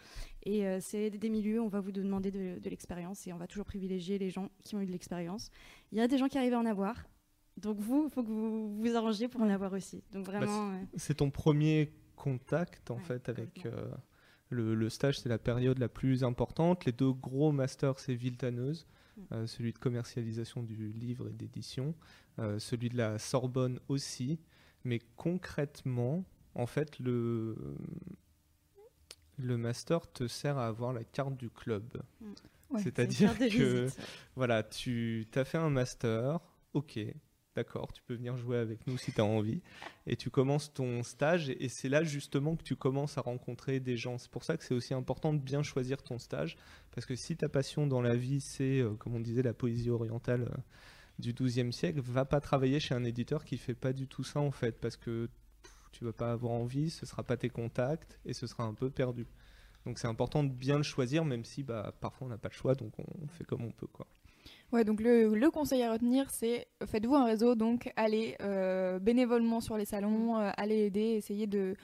[0.44, 3.38] Et euh, c'est des milieux, où on va vous demander de, de l'expérience et on
[3.38, 5.50] va toujours privilégier les gens qui ont eu de l'expérience.
[5.92, 6.96] Il y a des gens qui arrivent à en avoir.
[7.58, 10.04] Donc vous, il faut que vous vous arrangiez pour en avoir aussi.
[10.12, 13.90] Donc vraiment, euh, C'est ton premier contact en Ouais, fait avec euh,
[14.50, 16.86] le, le stage, c'est la période la plus importante.
[16.86, 18.86] Les deux gros masters, c'est Villetaneuse,
[19.18, 19.22] Mm.
[19.34, 21.94] euh, celui de commercialisation du livre et d'édition,
[22.40, 24.40] euh, celui de la Sorbonne aussi.
[24.86, 26.24] Mais concrètement,
[26.56, 27.58] en fait, le,
[29.38, 32.02] le master te sert à avoir la carte du club.
[32.70, 32.82] Ouais.
[32.82, 34.00] C'est-à-dire que visite.
[34.36, 36.40] voilà, tu as fait un master,
[36.74, 37.00] ok,
[37.56, 39.62] d'accord, tu peux venir jouer avec nous si tu as envie,
[40.08, 43.98] et tu commences ton stage, et, c'est là justement que tu commences à rencontrer des
[43.98, 44.18] gens.
[44.18, 46.58] C'est pour ça que c'est aussi important de bien choisir ton stage,
[46.92, 49.90] parce que si ta passion dans la vie, c'est, euh, comme on disait, la poésie
[49.90, 50.58] orientale euh,
[51.20, 54.40] du XIIe siècle, va pas travailler chez un éditeur qui fait pas du tout ça
[54.40, 55.30] en fait, parce que
[55.64, 58.74] pff, tu vas pas avoir envie, ce sera pas tes contacts, et ce sera un
[58.74, 59.28] peu perdu.
[59.86, 62.54] Donc c'est important de bien le choisir, même si bah, parfois on n'a pas le
[62.54, 63.88] choix, donc on fait comme on peut.
[63.88, 64.08] Quoi.
[64.72, 69.60] Ouais, donc le, le conseil à retenir, c'est faites-vous un réseau, donc allez euh, bénévolement
[69.60, 71.76] sur les salons, euh, allez aider, essayez de,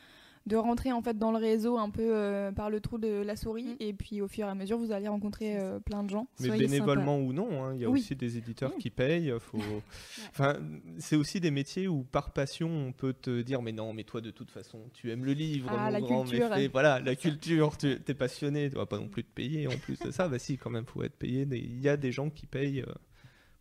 [0.47, 3.35] de rentrer en fait dans le réseau un peu euh, par le trou de la
[3.35, 3.75] souris Mm.
[3.79, 6.27] et puis au fur et à mesure vous allez rencontrer euh, plein de gens.
[6.39, 7.99] Mais Soyez bénévolement ou non, hein, il y a Oui.
[7.99, 8.81] aussi des éditeurs Oui.
[8.81, 9.33] qui payent.
[9.39, 9.57] Faut...
[10.31, 10.57] enfin,
[10.99, 14.21] c'est aussi des métiers où par passion on peut te dire mais non, mais toi
[14.21, 16.49] de toute façon tu aimes le livre, Ah, mon la grand culture.
[16.49, 16.67] méfait.
[16.69, 19.99] Voilà, la culture, tu es passionné, tu vas pas non plus te payer en plus
[19.99, 20.27] de ça.
[20.27, 21.45] Bah si, quand même, faut être payé.
[21.45, 22.93] Mais Il y a des gens qui payent euh,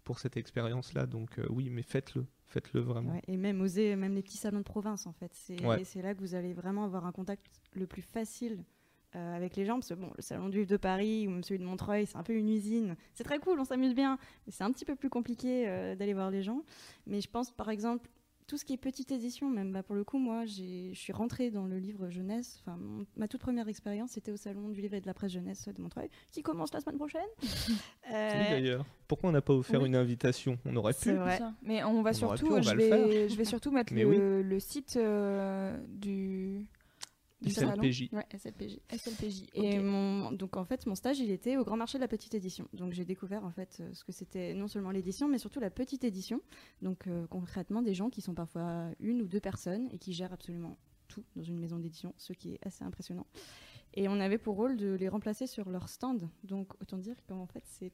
[0.04, 2.26] pour cette expérience-là, donc euh, oui, mais faites-le,
[2.60, 3.12] faites-le vraiment.
[3.12, 5.30] Ouais, et même oser, même les petits salons de province en fait.
[5.34, 5.84] C'est Ouais.
[5.84, 8.64] c'est là que vous allez vraiment avoir un contact le plus facile
[9.14, 9.74] euh, avec les gens.
[9.74, 12.16] Parce que bon, le salon du livre de Paris ou même celui de Montreuil, c'est
[12.16, 12.96] un peu une usine.
[13.14, 14.18] C'est très cool, on s'amuse bien.
[14.46, 16.62] Mais c'est un petit peu plus compliqué euh, d'aller voir les gens.
[17.06, 18.08] Mais je pense par exemple,
[18.46, 21.12] tout ce qui est petite édition, même bah, pour le coup, moi j'ai- je suis
[21.12, 22.60] rentrée dans le livre jeunesse.
[22.62, 25.32] Enfin, mon- ma toute première expérience, c'était au salon du livre et de la presse
[25.32, 27.20] jeunesse de Montreuil, qui commence la semaine prochaine.
[28.08, 28.84] Oui, Euh, d'ailleurs.
[29.08, 29.88] Pourquoi on n'a pas offert oui.
[29.88, 30.58] une invitation?
[30.64, 31.16] On aurait C'est pu.
[31.18, 31.40] vrai.
[31.62, 33.28] Mais on va On surtout, pu, on je, va vais, faire.
[33.28, 36.66] je vais surtout mettre le site euh, du,
[37.40, 37.50] du.
[37.50, 38.08] SLPJ.
[38.12, 38.78] Ouais, SLPJ.
[38.90, 39.44] SLPJ.
[39.54, 42.34] Et mon, donc en fait, mon stage, il était au Grand Marché de la Petite
[42.34, 42.68] Édition.
[42.72, 45.70] Donc j'ai découvert en fait euh, ce que c'était non seulement l'édition, mais surtout la
[45.70, 46.40] petite édition.
[46.82, 50.32] Donc euh, concrètement, des gens qui sont parfois une ou deux personnes et qui gèrent
[50.32, 53.26] absolument tout dans une maison d'édition, ce qui est assez impressionnant.
[53.94, 56.28] Et on avait pour rôle de les remplacer sur leur stand.
[56.44, 57.92] Donc autant dire qu'en fait, c'est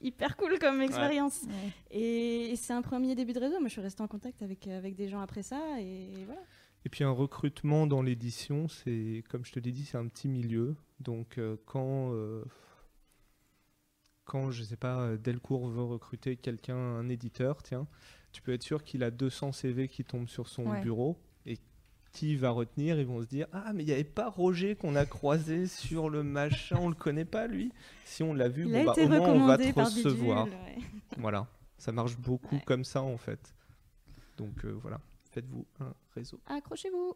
[0.00, 1.42] hyper cool comme expérience.
[1.42, 1.72] Ouais.
[1.90, 3.58] Et, et c'est un premier début de réseau.
[3.60, 5.60] Moi, je suis restée en contact avec, avec des gens après ça.
[5.80, 6.40] Et voilà.
[6.84, 10.28] Et puis un recrutement dans l'édition, c'est comme je te l'ai dit, c'est un petit
[10.28, 10.76] milieu.
[11.00, 12.42] Donc euh, quand euh,
[14.24, 17.86] quand je sais pas Delcourt veut recruter quelqu'un, un éditeur, tiens,
[18.32, 20.80] tu peux être sûr qu'il a 200 CV qui tombent sur son Ouais.
[20.80, 21.58] bureau et
[22.12, 22.98] qui va retenir?
[22.98, 26.08] Ils vont se dire ah mais il n'y avait pas Roger qu'on a croisé sur
[26.10, 27.72] le machin, on le connaît pas lui.
[28.04, 30.44] Si on l'a vu, bon, bah, au moins on va te recevoir.
[30.46, 30.78] Bidule, ouais.
[31.18, 32.62] Voilà, ça marche beaucoup Ouais.
[32.64, 33.54] comme ça en fait.
[34.36, 36.40] Donc euh, voilà, faites-vous un réseau.
[36.46, 37.14] Accrochez-vous.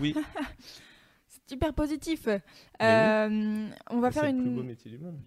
[0.00, 0.14] Oui.
[1.28, 2.22] C'est hyper positif.
[2.26, 2.38] oui.
[2.82, 4.74] Euh, on va faire une,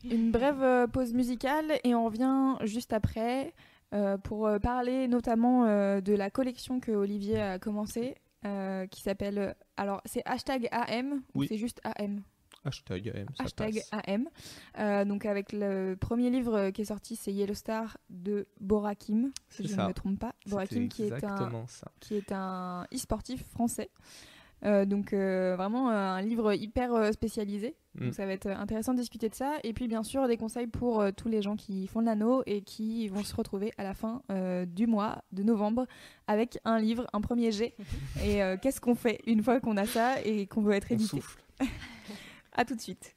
[0.04, 3.54] une brève euh, pause musicale et on revient juste après
[3.94, 8.15] euh, pour parler notamment euh, de la collection que Olivier a commencé
[8.46, 9.56] euh, qui s'appelle.
[9.78, 11.48] Alors, c'est hashtag AM ou Oui.
[11.50, 12.24] c'est juste AM
[12.63, 14.02] Hashtag AM, ça Hashtag passe.
[14.08, 14.28] AM.
[14.80, 19.63] Euh, donc, avec le premier livre qui est sorti, c'est Yellow Star de Borakim, si
[19.63, 19.84] je ça.
[19.84, 20.36] ne me trompe pas.
[20.47, 21.91] Borakim qui est un ça.
[22.00, 23.89] qui est un e-sportif français.
[24.63, 27.76] Euh, donc euh, vraiment euh, un livre hyper euh, spécialisé.
[27.95, 28.04] Mm.
[28.06, 29.56] Donc ça va être intéressant de discuter de ça.
[29.63, 32.43] Et puis bien sûr des conseils pour euh, tous les gens qui font de l'anneau
[32.45, 35.88] et qui vont se retrouver à la fin euh, du mois de novembre
[36.28, 37.74] avec un livre, un premier jet.
[38.24, 40.93] et euh, qu'est-ce qu'on fait une fois qu'on a ça et qu'on veut être On
[40.93, 41.17] édité?
[41.21, 41.41] souffle.
[42.54, 43.16] À tout de suite.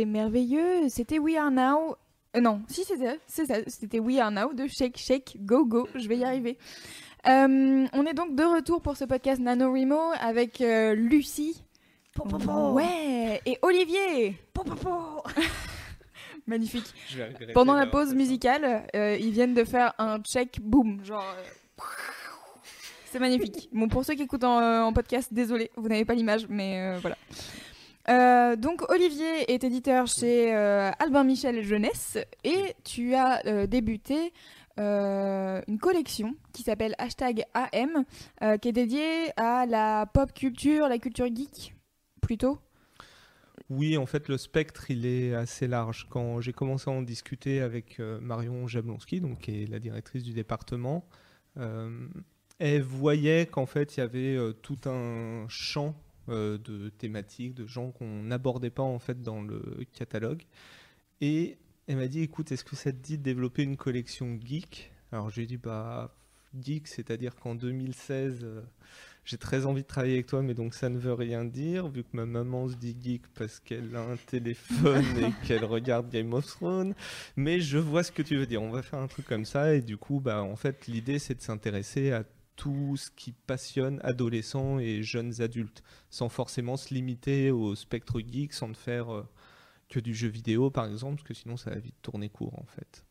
[0.00, 0.88] C'est merveilleux.
[0.88, 1.94] C'était We Are Now.
[2.34, 3.56] Euh, non, si c'était c'est ça.
[3.66, 5.88] C'était We Are Now de Shake Shake Go Go.
[5.94, 6.56] Je vais y arriver.
[7.28, 11.62] Euh, on est donc de retour pour ce podcast NaNoWriMo avec euh, Lucie.
[12.72, 14.38] Ouais, et Olivier.
[16.46, 16.94] Magnifique.
[17.52, 18.14] Pendant la pause ça.
[18.14, 21.36] musicale, euh, ils viennent de faire un check boom, genre.
[23.04, 23.68] C'est magnifique.
[23.70, 26.98] Bon, pour ceux qui écoutent en, en podcast, désolé, vous n'avez pas l'image, mais euh,
[27.02, 27.18] voilà.
[28.10, 34.32] Euh, donc Olivier est éditeur chez euh, Albin Michel Jeunesse et tu as euh, débuté
[34.78, 38.06] une collection qui s'appelle hashtag AM
[38.62, 41.74] qui est dédiée à la pop culture, la culture geek
[42.22, 42.58] plutôt.
[43.68, 46.06] Oui, en fait, le spectre, il est assez large.
[46.08, 50.32] Quand j'ai commencé à en discuter avec Marion Jablonski, donc, qui est la directrice du
[50.32, 51.04] département,
[52.58, 55.94] elle voyait qu'en fait, il y avait tout un champ
[56.30, 60.42] euh, de thématiques, de gens qu'on n'abordait pas en fait dans le catalogue.
[61.20, 64.92] Et elle m'a dit, écoute, est-ce que ça te dit de développer une collection geek?
[65.12, 66.14] Alors, je lui ai dit, bah,
[66.60, 68.40] geek, c'est-à-dire qu'en 2016...
[68.42, 68.62] euh,
[69.24, 72.02] j'ai très envie de travailler avec toi, mais donc ça ne veut rien dire, vu
[72.02, 76.32] que ma maman se dit geek parce qu'elle a un téléphone et qu'elle regarde Game
[76.32, 76.94] of Thrones.
[77.36, 78.62] Mais je vois ce que tu veux dire.
[78.62, 79.74] On va faire un truc comme ça.
[79.74, 82.24] Et du coup, bah, en fait, l'idée, c'est de s'intéresser à
[82.60, 88.52] tout ce qui passionne adolescents et jeunes adultes, sans forcément se limiter au spectre geek,
[88.52, 89.26] sans ne faire euh,
[89.88, 92.66] que du jeu vidéo, par exemple, parce que sinon, ça va vite tourner court, en
[92.66, 93.06] fait.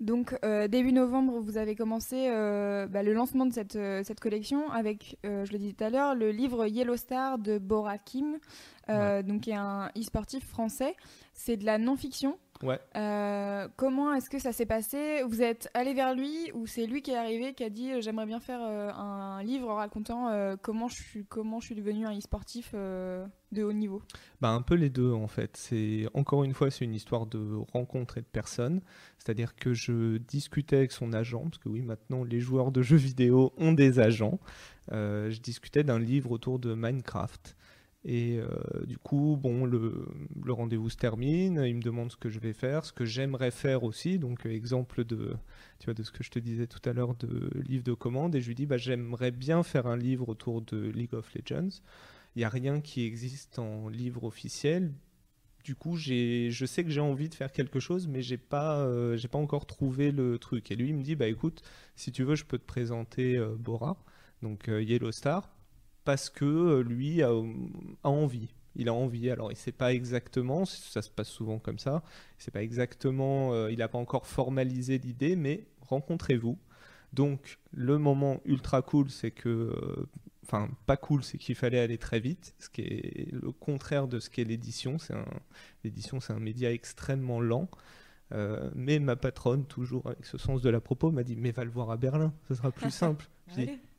[0.00, 4.70] Donc euh, début novembre, vous avez commencé euh, bah, le lancement de cette, cette collection
[4.72, 8.38] avec, je le disais tout à l'heure, le livre Yellow Star de Bora Kim,
[8.88, 10.96] donc qui est un e-sportif français.
[11.34, 12.38] C'est de la non-fiction.
[12.62, 12.78] Ouais.
[12.96, 15.22] Euh, comment est-ce que ça s'est passé?
[15.28, 18.00] Vous êtes allé vers lui ou c'est lui qui est arrivé qui a dit euh,
[18.00, 20.30] j'aimerais bien faire euh, un livre racontant
[20.62, 24.02] comment je suis comment je suis devenu un e-sportif de haut niveau?
[24.40, 25.56] Bah, un peu les deux en fait.
[25.56, 28.80] C'est encore une fois c'est une histoire de rencontre et de personnes.
[29.18, 32.96] C'est-à-dire que je discutais avec son agent parce que oui maintenant les joueurs de jeux
[32.96, 34.38] vidéo ont des agents.
[34.90, 37.56] Je discutais d'un livre autour de Minecraft.
[38.04, 38.46] Et euh,
[38.86, 40.06] du coup, bon, le,
[40.48, 41.62] rendez-vous se termine.
[41.66, 44.18] Il me demande ce que je vais faire, ce que j'aimerais faire aussi.
[44.18, 45.34] Donc, euh, exemple de,
[45.78, 48.34] tu vois, de ce que je te disais tout à l'heure de livre de commande.
[48.34, 51.80] Et je lui dis, bah, j'aimerais bien faire un livre autour de League of Legends.
[52.36, 54.92] Il n'y a rien qui existe en livre officiel.
[55.62, 59.16] Du coup, je sais que j'ai envie de faire quelque chose, mais j'ai pas, euh,
[59.32, 60.70] pas encore trouvé le truc.
[60.70, 61.62] Et lui, il me dit, bah écoute,
[61.96, 63.96] si tu veux, je peux te présenter Bora,
[64.42, 65.53] donc Yellow Star,
[66.04, 68.48] parce que euh, lui a, a envie.
[68.76, 69.30] Il a envie.
[69.30, 72.02] Alors, il sait pas exactement, ça se passe souvent comme ça.
[72.38, 76.58] C'est pas exactement, euh, il n'a pas encore formalisé l'idée, mais rencontrez-vous.
[77.12, 80.08] Donc, le moment ultra cool, c'est que euh,
[80.42, 84.18] enfin pas cool, c'est qu'il fallait aller très vite, ce qui est le contraire de
[84.18, 84.96] ce qu'est l'édition.
[85.84, 87.68] L'édition, c'est un média extrêmement lent.
[88.32, 91.64] Euh, mais ma patronne, toujours avec ce sens de la propos, m'a dit mais va
[91.64, 93.28] le voir à Berlin, ce sera plus simple.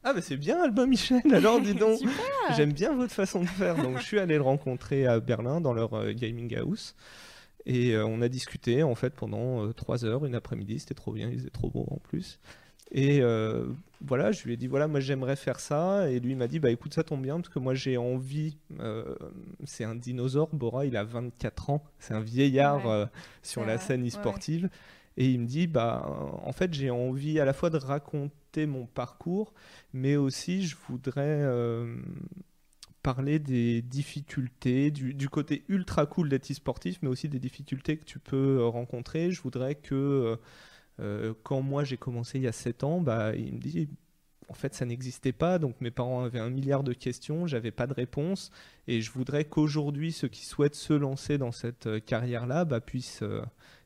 [0.05, 1.99] Ah bah c'est bien Albin Michel, alors dis donc,
[2.55, 3.75] j'aime bien votre façon de faire.
[3.75, 6.95] Donc je suis allé le rencontrer à Berlin dans leur euh, gaming house.
[7.65, 11.11] Et euh, on a discuté en fait pendant euh, trois heures, une après-midi, c'était trop
[11.11, 12.39] bien, il faisait trop beau en plus.
[12.91, 13.65] Et euh,
[13.99, 16.07] voilà, je lui ai dit voilà, moi j'aimerais faire ça.
[16.11, 18.57] Et lui il m'a dit bah écoute, ça tombe bien parce que moi j'ai envie.
[18.79, 19.15] euh,
[19.63, 22.91] c'est un dinosaure, Bora, il a 24 ans, c'est un vieillard Ouais.
[22.91, 23.05] euh,
[23.41, 24.69] sur la vrai, scène ouais, e-sportive.
[25.17, 26.05] Et il me dit bah
[26.43, 29.53] en fait j'ai envie à la fois de raconter mon parcours,
[29.93, 31.97] mais aussi je voudrais euh,
[33.01, 38.19] parler des difficultés, du, côté ultra cool d'être e-sportif, mais aussi des difficultés que tu
[38.19, 39.31] peux euh, rencontrer.
[39.31, 40.37] Je voudrais que
[40.99, 43.89] euh, quand moi j'ai commencé il y a 7 ans, bah, il me dit
[44.49, 47.87] en fait ça n'existait pas, donc mes parents avaient un milliard de questions, j'avais pas
[47.87, 48.51] de réponse,
[48.87, 53.23] et je voudrais qu'aujourd'hui ceux qui souhaitent se lancer dans cette carrière-là bah, puissent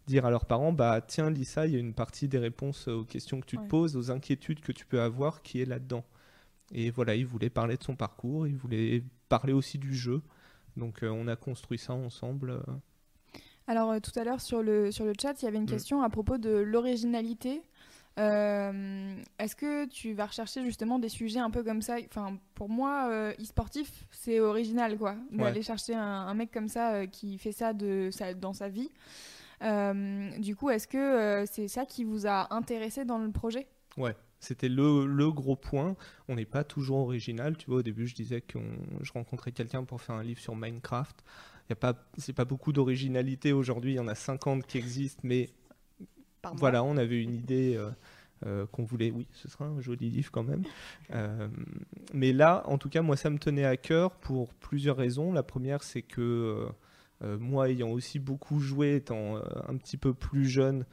[0.09, 3.03] dire à leurs parents bah tiens Lisa, il y a une partie des réponses aux
[3.05, 3.63] questions que tu Ouais.
[3.63, 6.03] te poses, aux inquiétudes que tu peux avoir qui est là-dedans.
[6.71, 10.21] Et voilà, il voulait parler de son parcours, il voulait parler aussi du jeu.
[10.77, 12.51] Donc euh, on a construit ça ensemble.
[12.51, 12.61] euh.
[13.67, 15.67] Alors euh, tout à l'heure sur le, sur le chat, il y avait une Mm.
[15.77, 17.61] question à propos de l'originalité.
[18.19, 21.95] Euh, Est-ce que tu vas rechercher justement des sujets un peu comme ça?
[22.09, 25.15] Enfin, pour moi, e-sportif, c'est original, quoi.
[25.31, 28.89] D'aller chercher un, un mec comme ça qui fait ça, de, ça dans sa vie.
[29.61, 33.67] Euh, du coup, est-ce que euh, c'est ça qui vous a intéressé dans le projet?
[33.97, 35.95] Ouais, c'était le, le gros point.
[36.27, 37.57] On n'est pas toujours original.
[37.57, 38.59] Tu vois, au début, je disais que
[39.01, 41.23] je rencontrais quelqu'un pour faire un livre sur Minecraft.
[41.67, 43.93] Il y a pas, c'est pas beaucoup d'originalité aujourd'hui.
[43.93, 45.49] Il y en a 50 qui existent, mais
[46.55, 47.89] voilà, on avait une idée euh,
[48.45, 49.11] euh, qu'on voulait.
[49.11, 50.63] Oui, ce sera un joli livre quand même.
[51.13, 51.47] Euh,
[52.13, 55.31] mais là, en tout cas, moi, ça me tenait à cœur pour plusieurs raisons.
[55.31, 56.67] La première, c'est que
[57.21, 60.85] moi, ayant aussi beaucoup joué, étant euh, un petit peu plus jeune,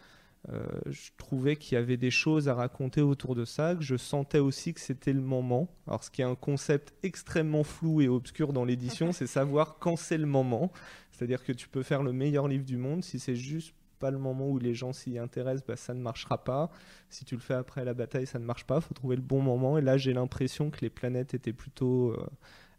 [0.48, 3.96] euh, je trouvais qu'il y avait des choses à raconter autour de ça, que je
[3.96, 5.68] sentais aussi que c'était le moment.
[5.86, 9.96] Alors, ce qui est un concept extrêmement flou et obscur dans l'édition, c'est savoir quand
[9.96, 10.72] c'est le moment.
[11.10, 14.18] C'est-à-dire que tu peux faire le meilleur livre du monde, si c'est juste pas le
[14.18, 16.70] moment où les gens s'y intéressent, bah, ça ne marchera pas.
[17.08, 18.76] Si tu le fais après la bataille, ça ne marche pas.
[18.76, 19.78] Il faut trouver le bon moment.
[19.78, 22.26] Et là, j'ai l'impression que les planètes étaient plutôt euh,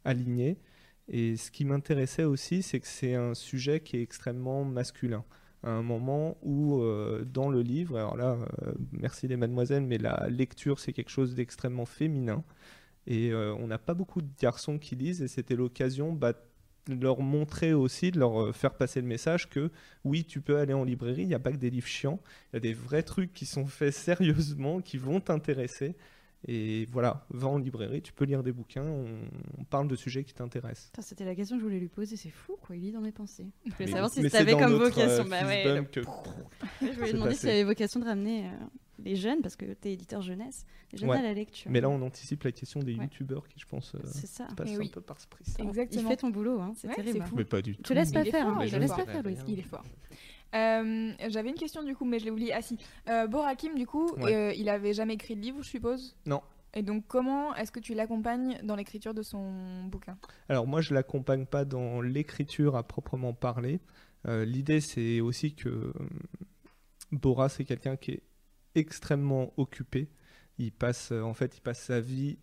[0.06, 0.58] alignées.
[1.10, 5.24] Et ce qui m'intéressait aussi, c'est que c'est un sujet qui est extrêmement masculin.
[5.64, 9.98] À un moment où, euh, dans le livre, alors là, euh, merci les mademoiselles, mais
[9.98, 12.44] la lecture, c'est quelque chose d'extrêmement féminin.
[13.08, 16.34] Et euh, on n'a pas beaucoup de garçons qui lisent, et c'était l'occasion bah,
[16.88, 19.72] de leur montrer aussi, de leur faire passer le message que
[20.04, 22.20] oui, tu peux aller en librairie, il n'y a pas que des livres chiants,
[22.52, 25.96] il y a des vrais trucs qui sont faits sérieusement, qui vont t'intéresser.
[26.48, 29.06] Et voilà, va en librairie, tu peux lire des bouquins, on,
[29.58, 30.92] on parle de sujets qui t'intéressent.
[31.00, 33.12] C'était la question que je voulais lui poser, c'est fou quoi, il lit dans mes
[33.12, 33.48] pensées.
[33.66, 35.24] Je voulais Mais- savoir si mais ça avait comme vocation.
[35.26, 36.02] euh, bah ouais, le- que-
[36.82, 38.52] Je voulais demander s'il avait vocation de ramener euh,
[39.04, 41.18] les jeunes, parce que tu es éditeur jeunesse, les jeunes Ouais.
[41.18, 41.70] à la lecture.
[41.72, 43.04] Mais là, on anticipe la question des Ouais.
[43.06, 44.48] youtubeurs qui, je pense, euh, ça.
[44.56, 45.44] passent Eh un peu par ce prix.
[45.60, 46.02] Exactement.
[46.04, 47.22] Il fait ton boulot, hein, c'est Ouais, terrible.
[47.24, 47.32] hein.
[47.36, 47.82] Mais pas du tout.
[47.82, 48.60] te laisse Il pas faire, hein,
[49.48, 49.84] il est fort.
[50.56, 52.54] Euh, J'avais une question du coup, mais je l'ai oublié.
[52.54, 52.78] Ah si,
[53.10, 54.34] euh, Borakim du coup, Ouais.
[54.34, 56.16] euh, il avait jamais écrit de livre, je suppose?
[56.26, 56.42] Non.
[56.74, 60.18] Et donc comment est-ce que tu l'accompagnes dans l'écriture de son bouquin?
[60.50, 63.80] Alors moi, je l'accompagne pas dans l'écriture à proprement parler.
[64.28, 65.94] Euh, L'idée, c'est aussi que
[67.12, 68.24] Bora, c'est quelqu'un qui est
[68.76, 70.10] extrêmement occupé.
[70.58, 72.38] Il passe, en fait, il passe sa vie,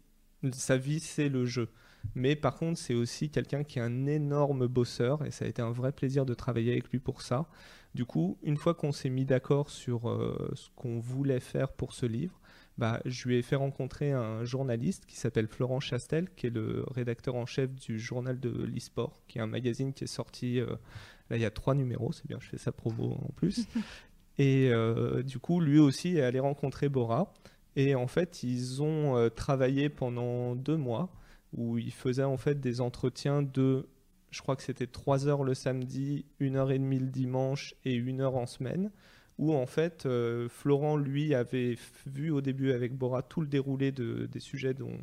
[0.53, 1.69] sa vie, c'est le jeu.
[2.15, 5.63] Mais par contre, c'est aussi quelqu'un qui est un énorme bosseur et ça a été
[5.63, 7.49] un vrai plaisir de travailler avec lui pour ça.
[7.95, 11.93] Du coup, une fois qu'on s'est mis d'accord sur euh, ce qu'on voulait faire pour
[11.93, 12.41] ce livre,
[12.77, 16.85] bah, je lui ai fait rencontrer un journaliste qui s'appelle Florent Chastel, qui est le
[16.91, 20.67] rédacteur en chef du journal de l'e-sport, qui est un magazine qui est sorti, euh,
[21.31, 23.67] là il y a trois numéros, c'est bien, je fais sa promo en plus.
[24.39, 27.33] Et euh, du coup, lui aussi est allé rencontrer Bora.
[27.77, 31.13] Et en fait, ils ont travaillé pendant deux mois,
[31.55, 33.89] où ils faisaient en fait des entretiens de,
[34.31, 37.95] je crois que c'était trois heures le samedi, une heure et demie le dimanche et
[37.95, 38.91] une heure en semaine
[39.39, 41.77] où en fait euh, Florent lui avait
[42.07, 44.97] vu au début avec Bora tout le déroulé de- des sujets dont,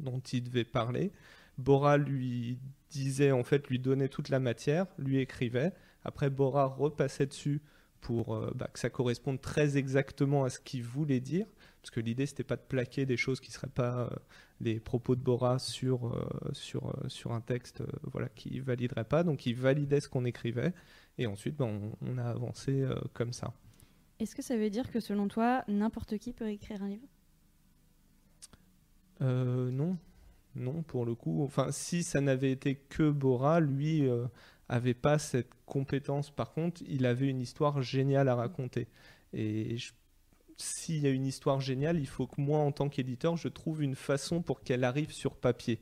[0.00, 1.12] dont il devait parler.
[1.58, 2.58] Bora lui
[2.90, 5.72] disait en fait lui donnait toute la matière, lui écrivait.
[6.04, 7.60] Après Bora repassait dessus
[8.00, 11.46] pour euh, bah, que ça corresponde très exactement à ce qu'il voulait dire,
[11.82, 14.16] parce que l'idée c'était pas de plaquer des choses qui seraient pas euh,
[14.60, 19.04] les propos de Bora sur euh, sur euh, sur un texte euh, voilà qui validerait
[19.04, 19.24] pas.
[19.24, 20.72] Donc il validait ce qu'on écrivait
[21.18, 23.52] et ensuite ben, on, on a avancé comme ça.
[24.20, 27.08] Est-ce que ça veut dire que selon toi, n'importe qui peut écrire un livre?
[29.20, 29.96] Non,
[30.54, 31.42] non pour le coup.
[31.44, 34.08] Enfin, si ça n'avait été que Bora, lui
[34.68, 36.30] avait pas cette compétence.
[36.30, 38.88] Par contre, il avait une histoire géniale à raconter.
[39.32, 39.92] Et je-
[40.56, 43.82] s'il y a une histoire géniale, il faut que moi, en tant qu'éditeur, je trouve
[43.82, 45.80] une façon pour qu'elle arrive sur papier.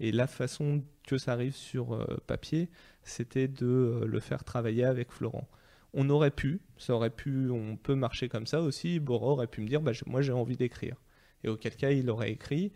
[0.00, 2.68] Et la façon que ça arrive sur euh, papier,
[3.02, 5.48] c'était de euh, le faire travailler avec Florent.
[5.94, 8.98] On aurait pu, ça aurait pu, on peut marcher comme ça aussi.
[8.98, 10.96] Bora aurait pu me dire, bah, moi j'ai envie d'écrire.
[11.44, 12.72] Et auquel cas, il aurait écrit.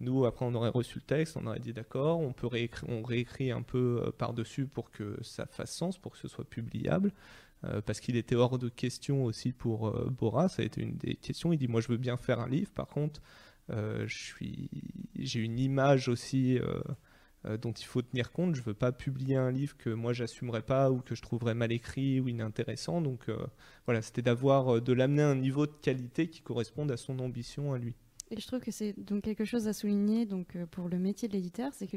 [0.00, 2.48] Nous, après, on aurait reçu le texte, on aurait dit d'accord, on peut
[2.86, 6.48] on réécrit un peu euh, par-dessus pour que ça fasse sens, pour que ce soit
[6.48, 7.12] publiable.
[7.64, 10.96] Euh, parce qu'il était hors de question aussi pour euh, Bora, ça a été une
[10.96, 11.52] des questions.
[11.52, 13.20] Il dit Moi, je veux bien faire un livre, par contre,
[13.70, 16.58] euh, j'ai une image aussi
[17.60, 18.54] dont il faut tenir compte.
[18.54, 21.72] Je veux pas publier un livre que moi j'assumerais pas ou que je trouverais mal
[21.72, 23.00] écrit ou inintéressant.
[23.02, 23.26] Donc
[23.86, 27.74] voilà, c'était d'avoir, de l'amener à un niveau de qualité qui corresponde à son ambition
[27.74, 27.94] à lui.
[28.30, 31.28] Et je trouve que c'est donc quelque chose à souligner donc, euh, pour le métier
[31.28, 31.96] de l'éditeur, c'est que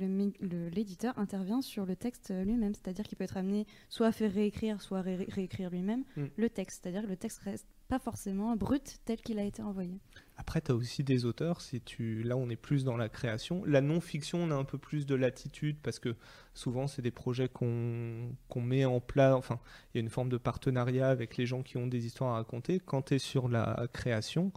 [0.74, 4.82] l'éditeur intervient sur le texte lui-même, c'est-à-dire qu'il peut être amené soit à faire réécrire,
[4.82, 6.26] soit à ré- réécrire lui-même Mm.
[6.38, 10.00] le texte, c'est-à-dire que le texte reste pas forcément brut tel qu'il a été envoyé.
[10.38, 12.24] Après, tu as aussi des auteurs, si tu...
[12.24, 13.66] là on est plus dans la création.
[13.66, 16.16] La non-fiction, on a un peu plus de latitude parce que
[16.54, 19.60] souvent c'est des projets qu'on qu'on met en place, enfin
[19.94, 22.36] il y a une forme de partenariat avec les gens qui ont des histoires à
[22.36, 22.80] raconter.
[22.80, 24.54] Quand tu es sur la création,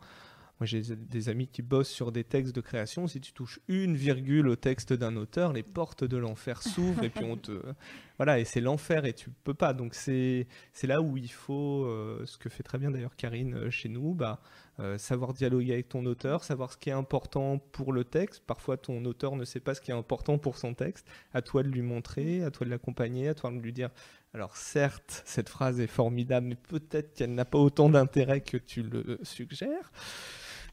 [0.61, 3.97] moi j'ai des amis qui bossent sur des textes de création, si tu touches une
[3.97, 7.53] virgule au texte d'un auteur, les portes de l'enfer s'ouvrent et puis on te...
[8.17, 9.73] Voilà, et c'est l'enfer et tu peux pas.
[9.73, 10.47] Donc c'est
[10.85, 14.15] là où il faut, euh, ce que fait très bien d'ailleurs Karine euh, chez nous,
[14.15, 14.41] bah,
[14.79, 18.45] euh, savoir dialoguer avec ton auteur, savoir ce qui est important pour le texte.
[18.47, 21.09] Parfois, ton auteur ne sait pas ce qui est important pour son texte.
[21.33, 23.91] À toi de lui montrer, à toi de l'accompagner, à toi de lui dire.
[24.33, 28.83] Alors certes, cette phrase est formidable, mais peut-être qu'elle n'a pas autant d'intérêt que tu
[28.83, 29.93] le suggères.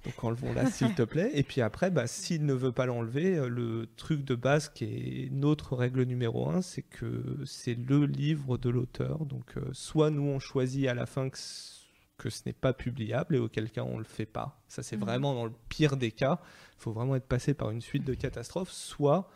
[0.04, 1.30] Donc enlevons-la s'il te plaît.
[1.34, 4.86] Et puis après, bah, s'il ne veut pas l'enlever, euh, le truc de base qui
[4.86, 9.26] est notre règle numéro un, c'est que c'est le livre de l'auteur.
[9.26, 13.40] Donc euh, soit nous on choisit à la fin que, ce n'est pas publiable et
[13.40, 14.64] auquel cas on le fait pas.
[14.68, 15.04] Ça c'est Mhm.
[15.04, 16.40] vraiment dans le pire des cas.
[16.78, 18.72] Il faut vraiment être passé par une suite de catastrophes.
[18.72, 19.30] Soit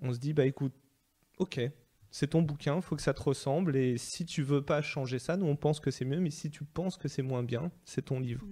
[0.00, 0.74] on se dit bah écoute,
[1.38, 1.60] ok.
[2.14, 5.38] C'est ton bouquin, faut que ça te ressemble et si tu veux pas changer ça,
[5.38, 8.02] nous on pense que c'est mieux, mais si tu penses que c'est moins bien, c'est
[8.02, 8.44] ton livre.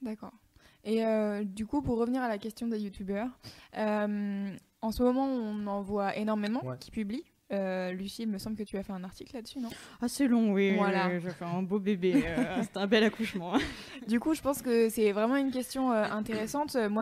[0.00, 0.32] D'accord.
[0.84, 3.28] Et euh, du coup, pour revenir à la question des youtubeurs,
[3.78, 6.76] euh, en ce moment, on en voit énormément Ouais.
[6.80, 7.24] qui publient.
[7.52, 9.68] Euh, Lucie, il me semble que tu as fait un article là-dessus, non?
[10.00, 10.74] Ah, c'est long, oui.
[10.74, 11.08] Voilà.
[11.08, 12.24] oui, J'ai fait un beau bébé.
[12.26, 13.52] euh, C'était un bel accouchement.
[14.08, 16.74] Du coup, je pense que c'est vraiment une question euh, intéressante.
[16.90, 17.01] Moi,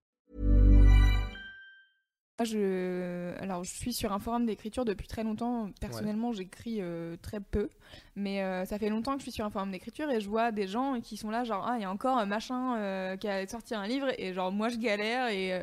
[2.43, 3.33] Je...
[3.39, 5.69] Alors, je suis sur un forum d'écriture depuis très longtemps.
[5.79, 7.69] Personnellement, j'écris euh, très peu.
[8.15, 10.51] Mais euh, ça fait longtemps que je suis sur un forum d'écriture et je vois
[10.51, 13.27] des gens qui sont là, genre, ah, il y a encore un machin euh, qui
[13.27, 14.07] a sorti un livre.
[14.17, 15.29] Et genre, moi, je galère.
[15.29, 15.59] Et,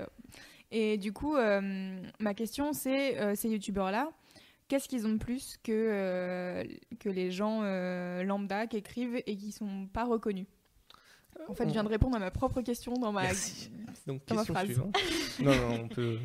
[0.71, 1.37] et du coup,
[2.19, 4.11] ma question, c'est ces youtubeurs-là,
[4.69, 6.63] qu'est-ce qu'ils ont de plus que,
[7.01, 7.63] que les gens
[8.23, 10.47] lambda qui écrivent et qui sont pas reconnus?
[11.47, 13.23] En fait, je viens de répondre à ma propre question dans ma.
[13.23, 13.71] Merci.
[14.07, 14.67] Donc, Dans ma question phrase.
[14.67, 14.97] suivante.
[15.41, 16.19] non, non, on peut.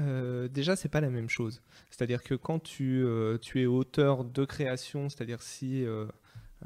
[0.00, 1.60] Euh, déjà, c'est pas la même chose.
[1.90, 5.84] C'est-à-dire que quand tu, euh, tu es auteur de création, c'est-à-dire si.
[5.84, 6.06] euh,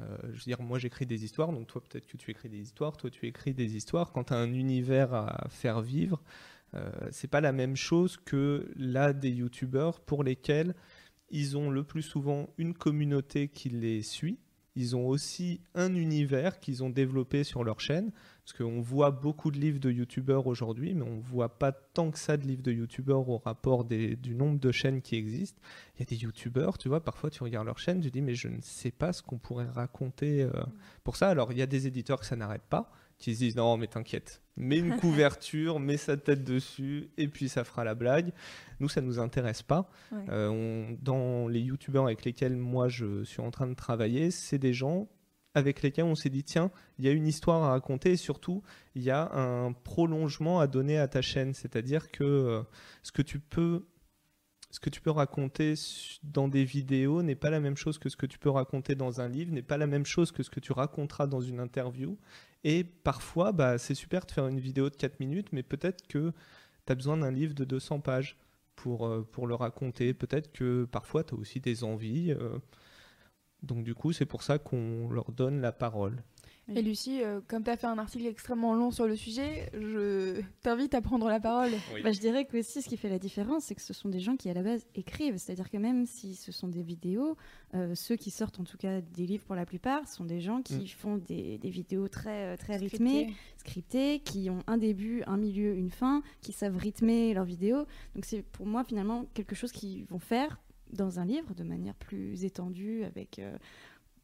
[0.01, 2.61] euh, je veux dire, moi j'écris des histoires, donc toi peut-être que tu écris des
[2.61, 4.13] histoires, toi tu écris des histoires.
[4.13, 6.23] Quand tu as un univers à faire vivre,
[6.75, 10.75] euh, c'est pas la même chose que là des youtubeurs pour lesquels
[11.31, 14.39] ils ont le plus souvent une communauté qui les suit.
[14.75, 18.11] Ils ont aussi un univers qu'ils ont développé sur leur chaîne.
[18.45, 22.19] Parce qu'on voit beaucoup de livres de youtubeurs aujourd'hui, mais on voit pas tant que
[22.19, 25.61] ça de livres de youtubeurs au rapport des- du nombre de chaînes qui existent.
[25.95, 28.35] Il y a des youtubeurs, tu vois, parfois tu regardes leur chaîne, tu dis, mais
[28.35, 30.51] je ne sais pas ce qu'on pourrait raconter euh,
[31.05, 31.29] pour ça.
[31.29, 32.91] Alors, il y a des éditeurs que ça n'arrête pas,
[33.23, 37.49] qui se disent, non, mais t'inquiète, mets une couverture, mets sa tête dessus, et puis
[37.49, 38.33] ça fera la blague.
[38.81, 39.89] Nous, ça nous intéresse pas.
[40.11, 40.25] Ouais.
[40.29, 44.59] Euh, on- dans les youtubeurs avec lesquels moi je suis en train de travailler, c'est
[44.59, 45.09] des gens
[45.55, 48.63] avec lesquels on s'est dit tiens, il y a une histoire à raconter et surtout
[48.95, 52.63] il y a un prolongement à donner à ta chaîne, c'est-à-dire que euh,
[53.03, 53.85] ce que tu peux
[54.73, 55.75] ce que tu peux raconter
[56.23, 59.21] dans des vidéos n'est pas la même chose que ce que tu peux raconter dans
[59.21, 62.17] un livre, n'est pas la même chose que ce que tu raconteras dans une interview.
[62.65, 66.33] Et parfois, bah, c'est super de faire une vidéo de 4 minutes, mais peut-être que
[66.87, 68.39] tu as besoin d'un livre de 200 pages
[68.75, 70.15] pour, euh, pour le raconter.
[70.15, 72.33] Peut-être que parfois, tu as aussi des envies.
[72.33, 72.59] euh,
[73.63, 76.23] donc du coup, c'est pour ça qu'on leur donne la parole.
[76.77, 80.41] Et Lucie, euh, comme tu as fait un article extrêmement long sur le sujet, je
[80.63, 81.71] t'invite à prendre la parole.
[82.03, 84.21] Bah, je dirais que aussi, ce qui fait la différence, c'est que ce sont des
[84.21, 85.37] gens qui, à la base, écrivent.
[85.37, 87.37] C'est-à-dire que même si ce sont des vidéos,
[87.75, 90.63] euh, ceux qui sortent en tout cas des livres pour la plupart, sont des gens
[90.63, 90.87] qui Mm.
[90.89, 95.75] font des, des vidéos très, euh, très rythmées, scriptées, qui ont un début, un milieu,
[95.75, 97.87] une fin, qui savent rythmer leurs vidéos.
[98.15, 100.59] Donc c'est pour moi finalement quelque chose qu'ils vont faire
[100.93, 103.57] dans un livre de manière plus étendue, avec, euh,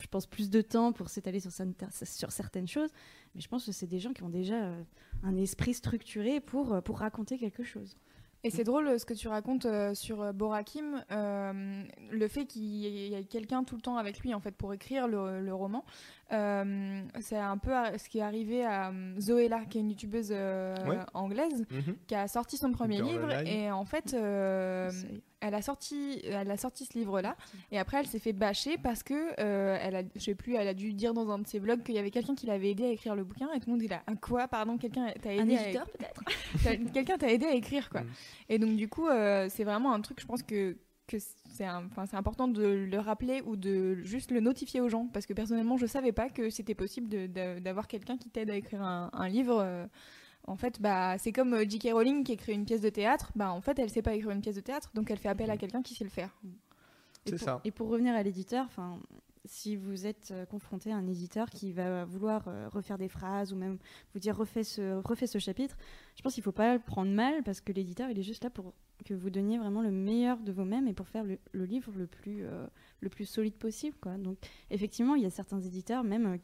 [0.01, 1.75] je pense, plus de temps pour s'étaler sur, certaines-
[2.05, 2.91] sur certaines choses.
[3.35, 4.83] Mais je pense que c'est des gens qui ont déjà euh,
[5.25, 7.97] un esprit structuré pour, euh, pour raconter quelque chose.
[8.45, 11.83] Et c'est drôle euh, ce que tu racontes euh, sur Borakim, euh,
[12.13, 15.09] le fait qu'il y ait quelqu'un tout le temps avec lui en fait pour écrire
[15.09, 15.85] le, le roman.
[16.31, 20.77] Euh, c'est un peu ce qui est arrivé à Zoéla, qui est une youtubeuse euh,
[20.87, 20.99] Ouais.
[21.15, 21.67] anglaise,
[22.07, 24.15] qui a sorti son premier livre et en fait
[25.43, 25.49] euh, est.
[25.49, 27.37] elle a sorti elle a sorti ce livre là
[27.71, 30.69] et après elle s'est fait bâcher parce que euh, elle a je sais plus elle
[30.69, 32.85] a dû dire dans un de ses blogs qu'il y avait quelqu'un qui l'avait aidé
[32.85, 35.33] à écrire le bouquin et tout le monde dit là un quoi pardon quelqu'un t'a
[35.35, 38.03] aidé Un à éditeur peut-être quelqu'un t'a aidé à écrire quoi.
[38.03, 38.07] Mm.
[38.49, 40.77] Et donc du coup euh, c'est vraiment un truc je pense que
[41.09, 41.17] que
[41.49, 41.65] c'est
[42.13, 45.87] important de le rappeler ou de juste le notifier aux gens parce que personnellement je
[45.87, 49.87] savais pas que c'était possible d'avoir quelqu'un qui t'aide à écrire un, un livre euh,
[50.49, 51.91] en fait bah c'est comme euh, J.K.
[51.93, 54.41] Rowling qui écrit une pièce de théâtre bah en fait elle sait pas écrire une
[54.41, 56.31] pièce de théâtre donc elle fait appel à quelqu'un qui sait le faire
[57.27, 57.61] Et pour, ça.
[57.65, 58.99] Et pour revenir à l'éditeur, enfin,
[59.49, 63.53] si vous êtes euh, confronté à un éditeur qui va vouloir euh, refaire des phrases
[63.53, 63.79] ou même
[64.15, 65.77] vous dire refais ce, refais ce chapitre,
[66.17, 68.45] je pense qu'il ne faut pas le prendre mal parce que l'éditeur, il est juste
[68.45, 68.73] là pour
[69.05, 72.09] que vous donniez vraiment le meilleur de vous-même et pour faire le, le livre le
[72.09, 72.67] plus, euh,
[73.01, 73.97] le plus solide possible.
[74.01, 74.17] Quoi.
[74.19, 74.39] Donc,
[74.71, 76.37] effectivement, il y a certains éditeurs, même,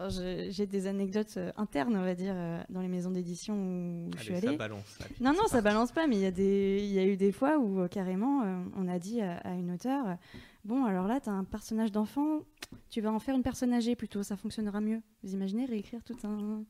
[0.00, 2.34] euh, j'ai des anecdotes euh, internes, on va dire,
[2.68, 4.56] dans les maisons d'édition où je suis Allez, ça allée.
[4.58, 4.98] balance.
[5.00, 7.16] allez, Non, non, ça balance pas, mais il y, a des- il y a eu
[7.16, 8.42] des fois où carrément
[8.76, 10.18] on a dit à, à une auteure
[10.64, 12.40] Bon, alors là, tu as un personnage d'enfant,
[12.88, 15.00] tu vas en faire une personne âgée plutôt, ça fonctionnera mieux.
[15.22, 16.64] Vous imaginez réécrire tout un,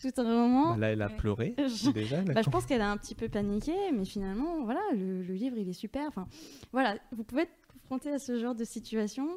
[0.00, 1.16] tout un roman Bah, Là, elle a Ouais.
[1.16, 2.20] pleuré Je- déjà.
[2.22, 5.56] bah, je pense qu'elle a un petit peu paniqué, mais finalement, voilà, le, le livre,
[5.56, 6.06] il est super.
[6.08, 6.26] Enfin,
[6.72, 9.28] voilà, vous pouvez être confronté à ce genre de situation,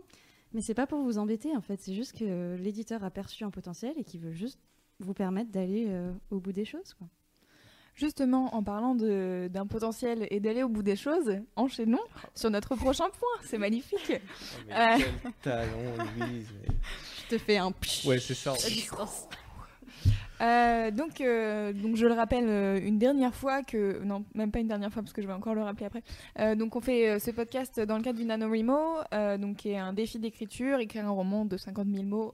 [0.54, 1.80] mais c'est pas pour vous embêter, en fait.
[1.80, 4.60] C'est juste que euh, l'éditeur a perçu un potentiel et qui veut juste
[5.00, 6.94] vous permettre d'aller euh, au bout des choses.
[6.96, 7.08] Quoi.
[8.06, 12.00] Justement, en parlant de- d'un potentiel et d'aller au bout des choses, enchaînons
[12.34, 13.46] sur notre prochain point.
[13.48, 14.12] C'est magnifique.
[14.12, 14.98] Oh, mais Euh.
[15.22, 15.68] quel talent,
[16.18, 16.48] Louise.
[16.64, 16.76] mais-
[17.30, 17.72] Je te fais un
[18.06, 18.54] Ouais, c'est ça.
[18.54, 19.28] à distance.
[20.42, 24.02] Euh, donc, euh, donc, je le rappelle euh, une dernière fois que.
[24.04, 26.04] Non, même pas une dernière fois parce que je vais encore le rappeler après.
[26.56, 28.78] Donc, on fait ce podcast dans le cadre du NaNoWriMo,
[29.40, 32.34] donc, qui est un défi d'écriture, écrire un roman de 50 000 mots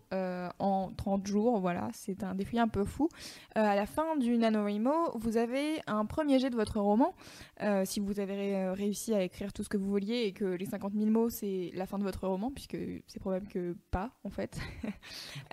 [0.60, 1.60] en 30 jours.
[1.60, 3.10] Voilà, c'est un défi un peu fou.
[3.56, 7.14] À la fin du NaNoWriMo, vous avez un premier jet de votre roman.
[7.86, 10.66] Si vous avez ré- réussi à écrire tout ce que vous vouliez et que les
[10.66, 12.78] 50 000 mots, c'est la fin de votre roman, puisque
[13.08, 14.58] c'est probable que pas, en fait.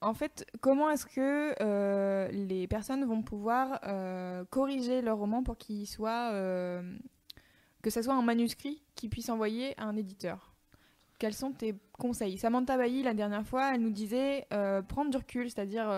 [0.00, 5.56] En fait, comment est-ce que euh, les personnes vont pouvoir euh, corriger leur roman pour
[5.56, 6.96] qu'il soit euh,
[7.82, 10.54] que ça soit un manuscrit qu'ils puissent envoyer à un éditeur
[11.18, 12.38] Quels sont tes conseils?
[12.38, 14.46] Samantha Bailly, la dernière fois, elle nous disait
[14.88, 15.88] prendre du recul, c'est-à-dire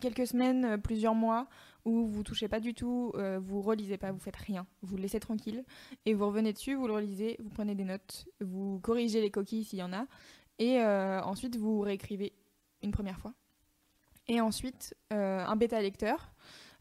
[0.00, 1.48] quelques semaines, plusieurs mois,
[1.84, 5.18] où vous touchez pas du tout, vous relisez pas, vous faites rien, vous le laissez
[5.18, 5.64] tranquille,
[6.06, 9.64] et vous revenez dessus, vous le relisez, vous prenez des notes, vous corrigez les coquilles
[9.64, 10.06] s'il y en a,
[10.60, 12.32] et ensuite vous réécrivez
[12.82, 13.34] une première fois.
[14.28, 16.32] Et ensuite, euh, un bêta lecteur.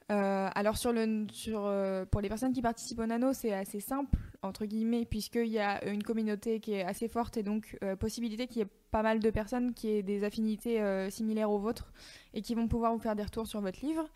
[0.09, 5.05] Euh, alors euh, pour les personnes qui participent au Nano, c'est assez simple, entre guillemets,
[5.05, 8.69] puisqu'il y a une communauté qui est assez forte et donc possibilité qu'il y ait
[8.91, 11.91] pas mal de personnes qui aient des affinités similaires aux vôtres
[12.33, 14.07] et qui vont pouvoir vous faire des retours sur votre livre.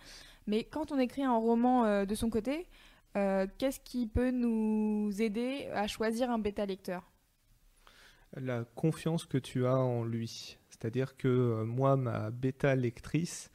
[0.47, 2.67] Mais quand on écrit un roman de son côté,
[3.13, 7.11] qu'est-ce qui peut nous aider à choisir un bêta lecteur?
[8.37, 10.57] La confiance que tu as en lui.
[10.81, 13.51] C'est-à-dire que euh, moi, ma bêta lectrice,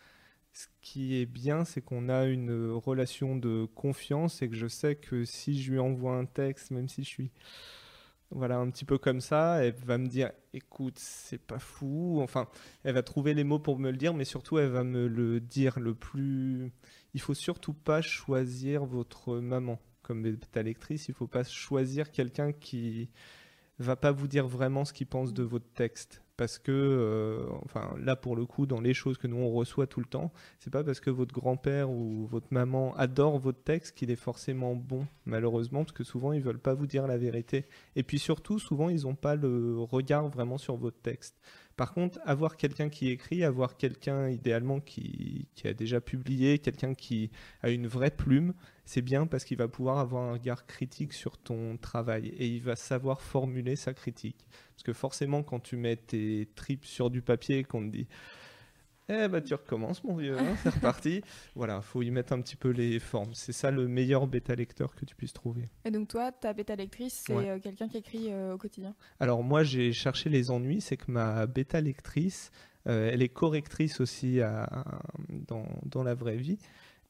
[0.52, 4.94] ce qui est bien, c'est qu'on a une relation de confiance et que je sais
[4.94, 7.30] que si je lui envoie un texte, même si je suis
[8.30, 12.20] voilà un petit peu comme ça, elle va me dire écoute, c'est pas fou.
[12.22, 12.48] Enfin,
[12.84, 15.40] elle va trouver les mots pour me le dire, mais surtout elle va me le
[15.40, 16.72] dire le plus.
[17.14, 21.08] Il faut surtout pas choisir votre maman comme bêta lectrice.
[21.08, 23.10] Il faut pas choisir quelqu'un qui
[23.78, 26.22] va pas vous dire vraiment ce qu'il pense de votre texte.
[26.36, 29.86] Parce que, euh, enfin, là pour le coup, dans les choses que nous on reçoit
[29.86, 33.96] tout le temps, c'est pas parce que votre grand-père ou votre maman adore votre texte
[33.96, 37.64] qu'il est forcément bon, malheureusement, parce que souvent ils veulent pas vous dire la vérité.
[37.94, 41.36] Et puis surtout, souvent ils ont pas le regard vraiment sur votre texte.
[41.76, 47.30] Par contre, avoir quelqu'un qui écrit, avoir quelqu'un idéalement qui, a déjà publié, quelqu'un qui
[47.62, 48.54] a une vraie plume,
[48.86, 52.62] c'est bien parce qu'il va pouvoir avoir un regard critique sur ton travail et il
[52.62, 54.46] va savoir formuler sa critique.
[54.74, 58.06] Parce que forcément, quand tu mets tes tripes sur du papier et qu'on te dit
[59.08, 61.22] Eh bah tu recommences mon vieux, hein, c'est reparti.
[61.54, 63.34] voilà, faut y mettre un petit peu les formes.
[63.34, 65.68] C'est ça le meilleur bêta lecteur que tu puisses trouver.
[65.84, 67.48] Et donc toi, ta bêta lectrice, c'est Ouais.
[67.50, 68.94] euh, quelqu'un qui écrit euh, au quotidien?
[69.20, 72.50] Alors moi j'ai cherché les ennuis, c'est que ma bêta lectrice,
[72.88, 74.84] euh, elle est correctrice aussi à-
[75.28, 76.58] dans, dans la vraie vie.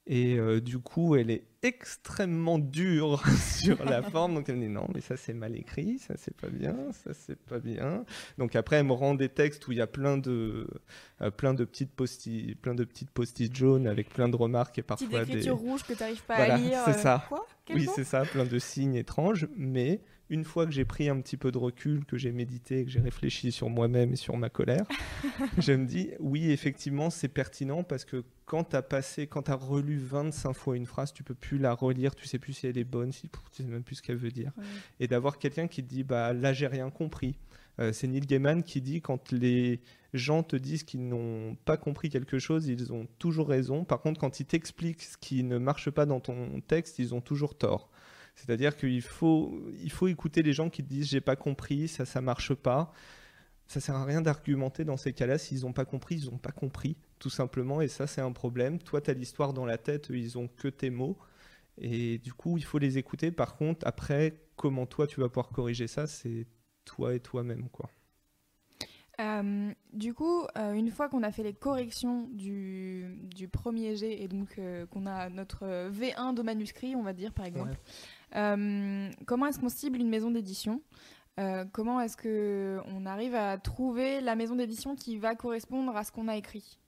[0.07, 3.22] Et euh, du coup, elle est extrêmement dure
[3.58, 4.34] sur la forme.
[4.34, 7.12] Donc elle me dit non, mais ça c'est mal écrit, ça c'est pas bien, ça
[7.14, 8.04] c'est pas bien.
[8.38, 10.66] Donc après, elle me rend des textes où il y a plein de,
[11.20, 14.82] euh, plein de petites post-it, plein de petites post-it jaunes avec plein de remarques et
[14.82, 15.32] Petite parfois des.
[15.32, 16.78] écriture rouge que tu n'arrives pas Voilà, à lire.
[16.84, 17.24] c'est euh, ça.
[17.28, 17.46] Quoi?
[17.74, 19.48] Oui, c'est ça, plein de signes étranges.
[19.56, 22.90] Mais une fois que j'ai pris un petit peu de recul, que j'ai médité, que
[22.90, 24.84] j'ai réfléchi sur moi-même et sur ma colère,
[25.58, 29.50] je me dis, oui, effectivement, c'est pertinent parce que quand tu as passé, quand tu
[29.50, 32.66] as relu 25 fois une phrase, tu peux plus la relire, tu sais plus si
[32.66, 34.52] elle est bonne, si, tu sais même plus ce qu'elle veut dire.
[34.57, 34.64] Ouais.
[35.00, 37.36] Et d'avoir quelqu'un qui te dit, bah là, j'ai rien compris.
[37.78, 39.80] Euh, c'est Neil Gaiman qui dit quand les
[40.14, 43.84] gens te disent qu'ils n'ont pas compris quelque chose, ils ont toujours raison.
[43.84, 47.20] Par contre, quand ils t'expliquent ce qui ne marche pas dans ton texte, ils ont
[47.20, 47.90] toujours tort.
[48.34, 52.04] C'est-à-dire qu'il faut, il faut écouter les gens qui te disent j'ai pas compris, ça,
[52.04, 52.92] ça marche pas.
[53.66, 55.38] Ça sert à rien d'argumenter dans ces cas-là.
[55.38, 57.80] S'ils n'ont pas compris, ils n'ont pas compris, tout simplement.
[57.80, 58.78] Et ça, c'est un problème.
[58.78, 61.18] Toi, tu as l'histoire dans la tête, ils ont que tes mots.
[61.79, 63.31] Et du coup, il faut les écouter.
[63.31, 66.47] Par contre, après, comment toi, tu vas pouvoir corriger ça, c'est
[66.85, 67.91] toi et toi-même, quoi.
[69.18, 74.20] Euh, du coup, euh, une fois qu'on a fait les corrections du, du premier jet
[74.20, 77.77] et donc euh, qu'on a notre euh, V1 de manuscrit, on va dire par exemple,
[79.27, 80.83] comment est-ce qu'on cible une maison d'édition?
[81.72, 86.11] Comment est-ce que on arrive à trouver la maison d'édition qui va correspondre à ce
[86.11, 86.79] qu'on a écrit?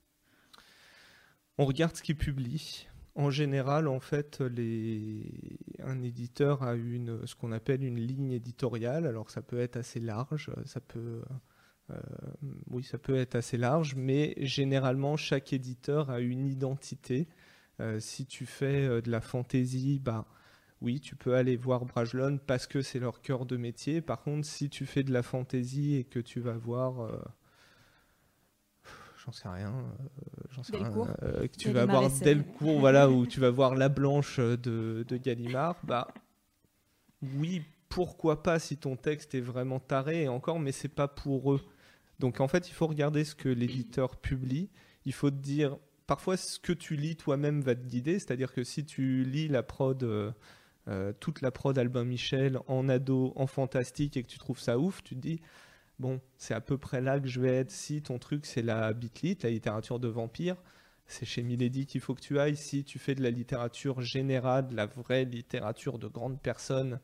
[1.59, 2.87] On regarde ce qu'il publie.
[3.19, 9.07] En général, en fait, un éditeur a une, ce qu'on appelle une ligne éditoriale.
[9.09, 11.23] Alors, ça peut être assez large, ça peut,
[11.91, 11.97] euh,
[12.71, 17.27] oui, ça peut être assez large, mais généralement, chaque éditeur a une identité.
[17.81, 20.25] Euh, si tu fais euh, de la fantaisie, bah,
[20.81, 24.01] oui, tu peux aller voir Brajlon parce que c'est leur cœur de métier.
[24.01, 27.11] Par contre, si tu fais de la fantaisie et que tu vas voir,
[29.29, 30.91] j'en sais rien, euh, j'en sais rien,
[31.23, 32.11] euh, que tu vas voir.
[32.11, 36.09] Delcourt, voilà, où tu vas voir la blanche de, de Gallimard, bah
[37.23, 41.53] oui, pourquoi pas si ton texte est vraiment taré et encore, mais c'est pas pour
[41.53, 41.61] eux.
[42.19, 44.71] Donc en fait, il faut regarder ce que l'éditeur publie.
[45.05, 45.77] Il faut te dire,
[46.07, 48.19] parfois ce que tu lis toi-même va te guider.
[48.19, 50.33] C'est-à-dire que si tu lis la prod, euh,
[50.89, 54.79] euh, toute la prod Albin Michel en ado, en fantastique et que tu trouves ça
[54.79, 55.41] ouf, tu te dis,
[55.99, 57.71] bon, c'est à peu près là que je vais être.
[57.71, 60.57] Si ton truc c'est la bitlit, la littérature de vampire,
[61.07, 62.57] c'est chez Milady qu'il faut que tu ailles.
[62.57, 67.01] Si tu fais de la littérature générale, de la vraie littérature de grandes personnes,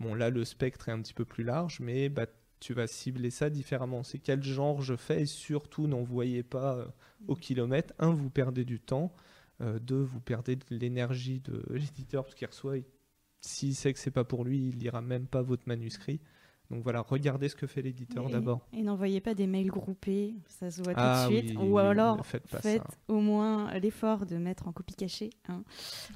[0.00, 2.26] bon là le spectre est un petit peu plus large, mais bah,
[2.60, 4.02] tu vas cibler ça différemment.
[4.02, 6.86] C'est quel genre je fais et surtout n'envoyez pas euh,
[7.28, 7.94] au kilomètre.
[7.98, 9.12] Un, vous perdez du temps.
[9.60, 12.78] Euh, deux, vous perdez de l'énergie de l'éditeur parce qu'il reçoit.
[12.78, 12.84] il-
[13.40, 16.20] S'il sait que c'est pas pour lui, il lira même pas votre manuscrit.
[16.70, 18.60] Donc voilà, regardez ce que fait l'éditeur d'abord.
[18.74, 21.56] Et n'envoyez pas des mails groupés, ça se voit Ah tout de suite.
[21.58, 25.30] oui, Ou oui, alors, faites pas faites au moins l'effort de mettre en copie cachée.
[25.48, 25.62] hein,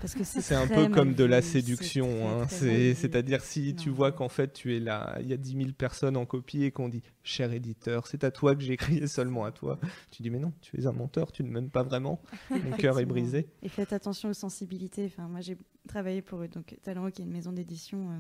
[0.01, 2.07] parce que c'est un peu comme de la séduction.
[2.29, 2.47] hein.
[2.49, 6.17] C'est-à-dire si tu vois qu'en fait tu es là, il y a 10 000 personnes
[6.19, 9.45] en copie et qu'on dit cher éditeur, c'est à toi que j'ai écrit et seulement
[9.45, 9.79] à toi.
[10.11, 12.21] Tu dis mais non, tu es un menteur, tu ne m'aimes pas vraiment.
[12.51, 13.49] Mon cœur est brisé.
[13.63, 15.07] Et faites attention aux sensibilités.
[15.07, 15.57] Enfin, moi, j'ai
[15.89, 16.49] travaillé pour eux.
[16.49, 18.19] Donc, Talent, qui est une maison d'édition euh,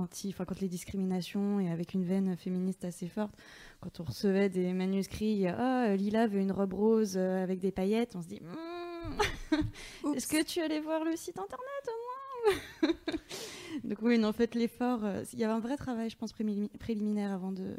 [0.00, 3.34] anti, enfin, contre les discriminations et avec une veine féministe assez forte.
[3.80, 8.16] Quand on recevait des manuscrits, ah, Lila veut une robe rose euh, avec des paillettes,
[8.16, 12.92] on se dit, Hmm, est-ce que tu allais voir le site internet au moins?
[13.84, 15.04] Donc oui, non, faites l'effort.
[15.04, 17.76] euh, Il y avait un vrai travail, je pense, préliminaire avant de-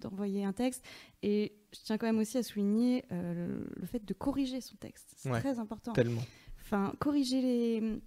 [0.00, 0.84] d'envoyer un texte.
[1.22, 4.76] Et je tiens quand même aussi à souligner euh, le, le fait de corriger son
[4.76, 5.12] texte.
[5.16, 5.40] C'est Ouais.
[5.40, 5.92] très important.
[5.92, 6.22] Tellement.
[6.60, 8.00] Enfin, corriger les,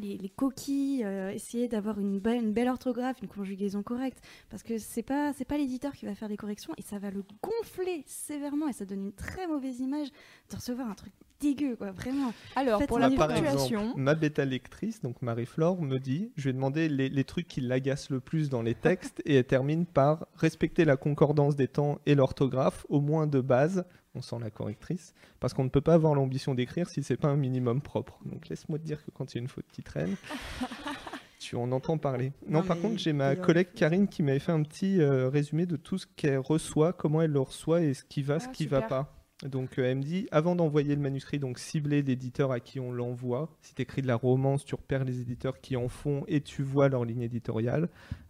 [0.00, 4.18] les, les coquilles, euh, essayer d'avoir une, belle- une belle orthographe, une conjugaison correcte.
[4.50, 7.10] Parce que c'est pas, c'est pas l'éditeur qui va faire les corrections et ça va
[7.10, 10.08] le gonfler sévèrement et ça donne une très mauvaise image
[10.50, 12.32] de recevoir un truc dégueu, quoi, vraiment.
[12.56, 16.52] Alors, Faites pour la ponctuation, ma bêta lectrice, donc Marie-Flore, me dit, je lui ai
[16.54, 20.26] demandé les, les trucs qui l'agacent le plus dans les textes et elle termine par
[20.34, 23.84] respecter la concordance des temps et l'orthographe, au moins de base.
[24.14, 27.28] On sent la correctrice, parce qu'on ne peut pas avoir l'ambition d'écrire si c'est pas
[27.28, 28.18] un minimum propre.
[28.26, 30.14] Donc laisse-moi te dire que quand il y a une faute qui traîne,
[31.40, 32.32] tu en entends parler.
[32.48, 35.66] Non, Non, par contre, j'ai ma collègue Karine qui m'avait fait un petit euh, résumé
[35.66, 38.52] de tout ce qu'elle reçoit, comment elle le reçoit et ce qui va, ce Ah,
[38.52, 38.88] qui va super.
[38.88, 39.23] pas.
[39.44, 42.90] Donc euh, elle me dit, avant d'envoyer le manuscrit, donc cibler l'éditeur à qui on
[42.90, 43.54] l'envoie.
[43.60, 46.62] Si tu écris de la romance, tu repères les éditeurs qui en font et tu
[46.62, 47.88] vois leur ligne éditoriale.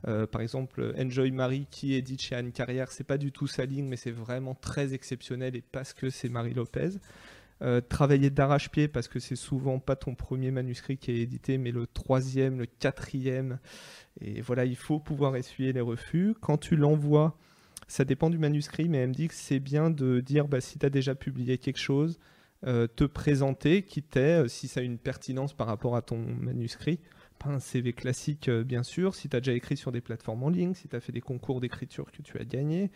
[0.08, 3.64] Euh, par exemple, Enjoy Marie qui édite chez Anne Carrière, c'est pas du tout sa
[3.64, 6.98] ligne, mais c'est vraiment très exceptionnel et parce que c'est Marie Lopez.
[7.62, 11.70] Euh, travailler d'arrache-pied parce que c'est souvent pas ton premier manuscrit qui est édité, mais
[11.70, 13.58] le troisième, le quatrième.
[14.20, 16.34] Et voilà, il faut pouvoir essuyer les refus.
[16.40, 17.38] Quand tu l'envoies,
[17.88, 20.78] ça dépend du manuscrit, mais elle me dit que c'est bien de dire bah, si
[20.78, 22.18] tu as déjà publié quelque chose,
[22.66, 26.18] euh, te présenter, quitte à, euh, si ça a une pertinence par rapport à ton
[26.18, 26.98] manuscrit.
[27.38, 29.14] Pas un CV classique, euh, bien sûr.
[29.14, 31.20] Si tu as déjà écrit sur des plateformes en ligne, si tu as fait des
[31.20, 32.90] concours d'écriture que tu as gagné.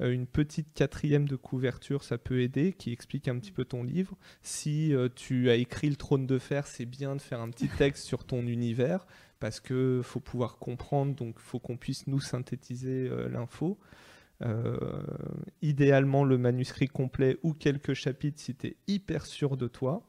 [0.00, 4.16] Une petite quatrième de couverture, ça peut aider, qui explique un petit peu ton livre.
[4.42, 8.04] Si tu as écrit Le Trône de Fer, c'est bien de faire un petit texte
[8.04, 9.08] sur ton univers,
[9.40, 13.76] parce que faut pouvoir comprendre, donc faut qu'on puisse nous synthétiser l'info.
[14.42, 15.00] Euh,
[15.62, 20.04] idéalement le manuscrit complet ou quelques chapitres si tu es hyper sûr de toi.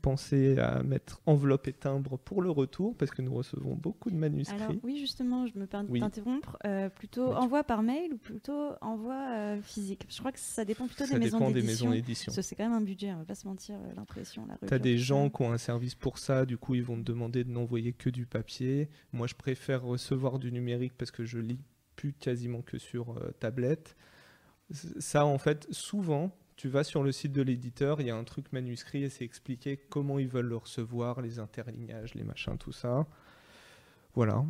[0.00, 4.16] Pensez à mettre enveloppe et timbre pour le retour parce que nous recevons beaucoup de
[4.16, 4.60] manuscrits.
[4.62, 6.00] Alors oui, justement, je me permets Oui.
[6.00, 6.58] de t'interrompre.
[6.66, 10.04] Euh, plutôt Oui, tu- envoi par mail ou plutôt envoi euh, physique?
[10.10, 12.30] Je crois que ça dépend plutôt Ça des maisons dépend des maisons d'édition.
[12.32, 15.30] c'est quand même un budget, on va pas se mentir, l'impression, T'as revue, des gens
[15.30, 18.10] qui ont un service pour ça, du coup ils vont te demander de n'envoyer que
[18.10, 18.90] du papier.
[19.14, 21.60] Moi je préfère recevoir du numérique parce que je lis
[21.96, 23.96] plus quasiment que sur euh, tablette.
[24.98, 28.24] Ça en fait, souvent, tu vas sur le site de l'éditeur, il y a un
[28.24, 32.72] truc manuscrit et c'est expliqué comment ils veulent le recevoir, les interlignages, les machins, tout
[32.72, 33.06] ça.
[34.14, 34.44] Voilà.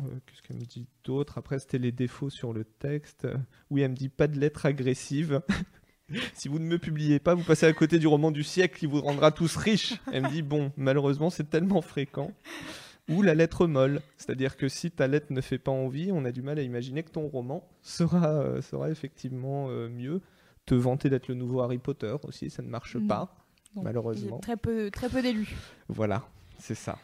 [0.00, 1.38] Euh, Qu'est-ce qu'elle me dit d'autre?
[1.38, 3.26] Après, c'était les défauts sur le texte.
[3.70, 5.42] Oui, elle me dit pas de lettres agressives.
[6.34, 8.86] si vous ne me publiez pas, vous passez à côté du roman du siècle qui
[8.86, 9.94] vous rendra tous riches.
[10.12, 12.32] Elle me dit bon, malheureusement, c'est tellement fréquent.
[13.10, 16.32] Ou la lettre molle, c'est-à-dire que si ta lettre ne fait pas envie, on a
[16.32, 20.22] du mal à imaginer que ton roman sera, euh, sera effectivement euh, mieux.
[20.64, 23.06] Te vanter d'être le nouveau Harry Potter aussi, ça ne marche Non.
[23.06, 23.36] pas,
[23.76, 24.38] malheureusement.
[24.38, 25.54] Très peu, très peu d'élus.
[25.88, 26.22] Voilà,
[26.58, 26.98] c'est ça.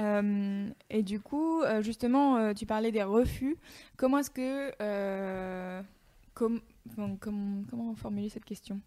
[0.00, 3.56] Euh, et du coup, justement, tu parlais des refus.
[3.96, 4.70] Comment est-ce que.
[6.34, 8.80] com- enfin, com- comment formuler cette question?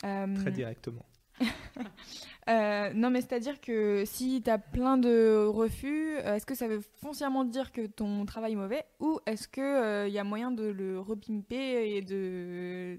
[0.00, 1.04] Très directement.
[2.48, 6.68] euh, Non, mais c'est-à-dire que si tu as plein de refus, euh, est-ce que ça
[6.68, 10.64] veut foncièrement dire que ton travail est mauvais ou est-ce qu'il y a moyen de
[10.64, 12.98] le repimper et de,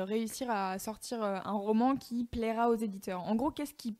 [0.00, 3.22] réussir à sortir euh, un roman qui plaira aux éditeurs?
[3.22, 3.96] En gros, qu'est-ce qui.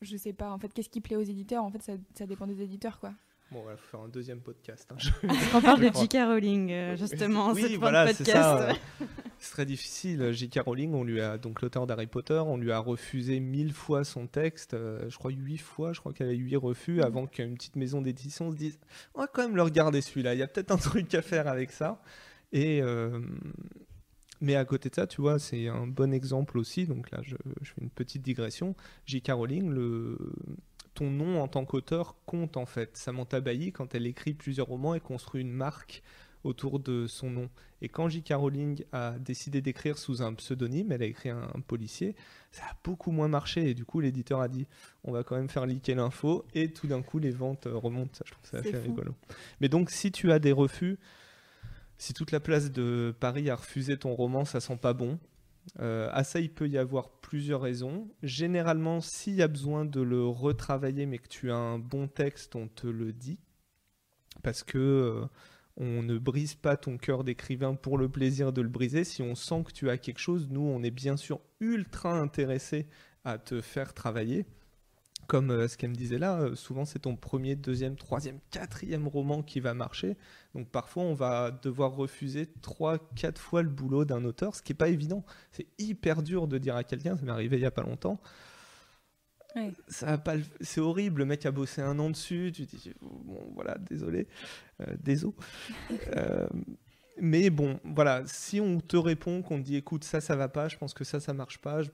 [0.00, 1.64] Je sais pas, en fait, qu'est-ce qui plaît aux éditeurs?
[1.64, 1.82] En fait,
[2.14, 3.12] ça dépend des éditeurs, quoi.
[3.50, 4.86] Bon, il faut faire un deuxième podcast.
[4.92, 4.96] hein.
[4.98, 5.08] Je-
[5.56, 5.86] On parle de.
[5.86, 6.16] J.K.
[6.26, 8.36] Rowling, euh, justement, oui, cette voilà, de c'est podcast.
[8.42, 8.68] ça.
[8.70, 9.06] euh,
[9.38, 10.32] C'est très difficile.
[10.32, 10.60] J.K.
[10.66, 14.26] Rowling, on lui a donc l'auteur d'Harry Potter, on lui a refusé mille fois son
[14.26, 14.74] texte.
[14.74, 15.92] euh, je crois huit fois.
[15.94, 18.78] Je crois qu'elle a eu huit refus avant qu'une petite maison d'édition se dise
[19.14, 20.34] on va quand même le regarder celui-là.
[20.34, 22.02] Il y a peut-être un truc à faire avec ça.
[22.52, 23.20] Et euh,
[24.40, 26.86] mais à côté de ça, tu vois, c'est un bon exemple aussi.
[26.86, 28.74] Donc là, je, je fais une petite digression.
[29.06, 29.30] J.K.
[29.32, 30.18] Rowling, le
[30.98, 32.96] ton nom en tant qu'auteur compte en fait.
[32.96, 36.02] Samantha Bailly, quand elle écrit plusieurs romans, elle construit une marque
[36.42, 37.48] autour de son nom.
[37.82, 38.32] Et quand J.K.
[38.34, 42.16] Rowling a décidé d'écrire sous un pseudonyme, elle a écrit un, un policier,
[42.50, 43.70] ça a beaucoup moins marché.
[43.70, 44.66] Et du coup, l'éditeur a dit
[45.04, 46.44] on va quand même faire leaker l'info.
[46.54, 48.14] Et tout d'un coup, les ventes euh, remontent.
[48.14, 48.90] Ça, je trouve ça C'est assez fou.
[48.94, 49.14] rigolo.
[49.60, 50.98] Mais donc, si tu as des refus,
[51.96, 55.18] si toute la place de Paris a refusé ton roman, ça sent pas bon.
[55.80, 58.08] Euh, à ça, il peut y avoir plusieurs raisons.
[58.22, 62.56] Généralement, s'il y a besoin de le retravailler, mais que tu as un bon texte,
[62.56, 63.38] on te le dit.
[64.42, 65.26] Parce que euh,
[65.76, 69.04] on ne brise pas ton cœur d'écrivain pour le plaisir de le briser.
[69.04, 72.86] Si on sent que tu as quelque chose, nous, on est bien sûr ultra intéressé
[73.24, 74.46] à te faire travailler.
[75.28, 79.06] Comme euh, ce qu'elle me disait là, euh, souvent c'est ton premier, deuxième, troisième, quatrième
[79.06, 80.16] roman qui va marcher.
[80.54, 84.72] Donc parfois on va devoir refuser trois, quatre fois le boulot d'un auteur, ce qui
[84.72, 85.24] n'est pas évident.
[85.52, 88.20] C'est hyper dur de dire à quelqu'un, ça m'est arrivé il n'y a pas longtemps.
[89.54, 89.72] Ouais.
[89.88, 92.92] Ça va pas le- C'est horrible, le mec a bossé un an dessus, tu dis,
[93.02, 94.28] bon voilà, désolé,
[94.80, 95.34] euh, désolé.
[97.20, 100.68] Mais bon, voilà, si on te répond, qu'on te dit écoute, ça, ça va pas,
[100.68, 101.90] je pense que ça, ça marche pas, je-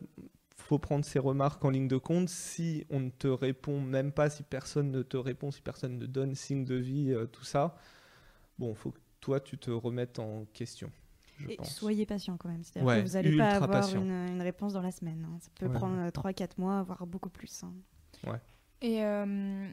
[0.57, 2.29] faut prendre ces remarques en ligne de compte.
[2.29, 6.07] Si on ne te répond même pas, si personne ne te répond, si personne ne
[6.07, 7.77] donne signe de vie, euh, tout ça,
[8.59, 10.91] bon, faut que toi, tu te remettes en question.
[11.39, 11.71] Je Et pense.
[11.77, 12.63] soyez patient quand même.
[12.63, 15.27] C'est-à-dire Ouais, que vous n'allez pas avoir une, une réponse dans la semaine.
[15.29, 15.39] hein.
[15.41, 17.63] Ça peut Ouais, prendre 3-4 mois, voire beaucoup plus.
[17.65, 17.73] hein.
[18.81, 19.67] Et euh,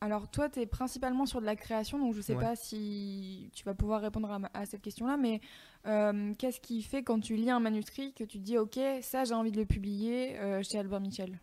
[0.00, 2.42] alors, toi, tu es principalement sur de la création, donc je sais Ouais.
[2.42, 5.40] pas si tu vas pouvoir répondre à, ma- à cette question-là, mais
[5.86, 9.24] euh, qu'est-ce qui fait quand tu lis un manuscrit que tu te dis, ok, ça,
[9.24, 11.40] j'ai envie de le publier euh, chez Albert Michel?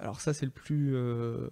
[0.00, 0.94] Alors ça, c'est le plus...
[0.94, 1.48] euh,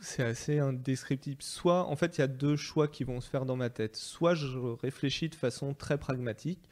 [0.00, 1.42] C'est assez indescriptible.
[1.42, 3.96] Soit, en fait, il y a deux choix qui vont se faire dans ma tête.
[3.96, 6.68] Soit je réfléchis de façon très pragmatique.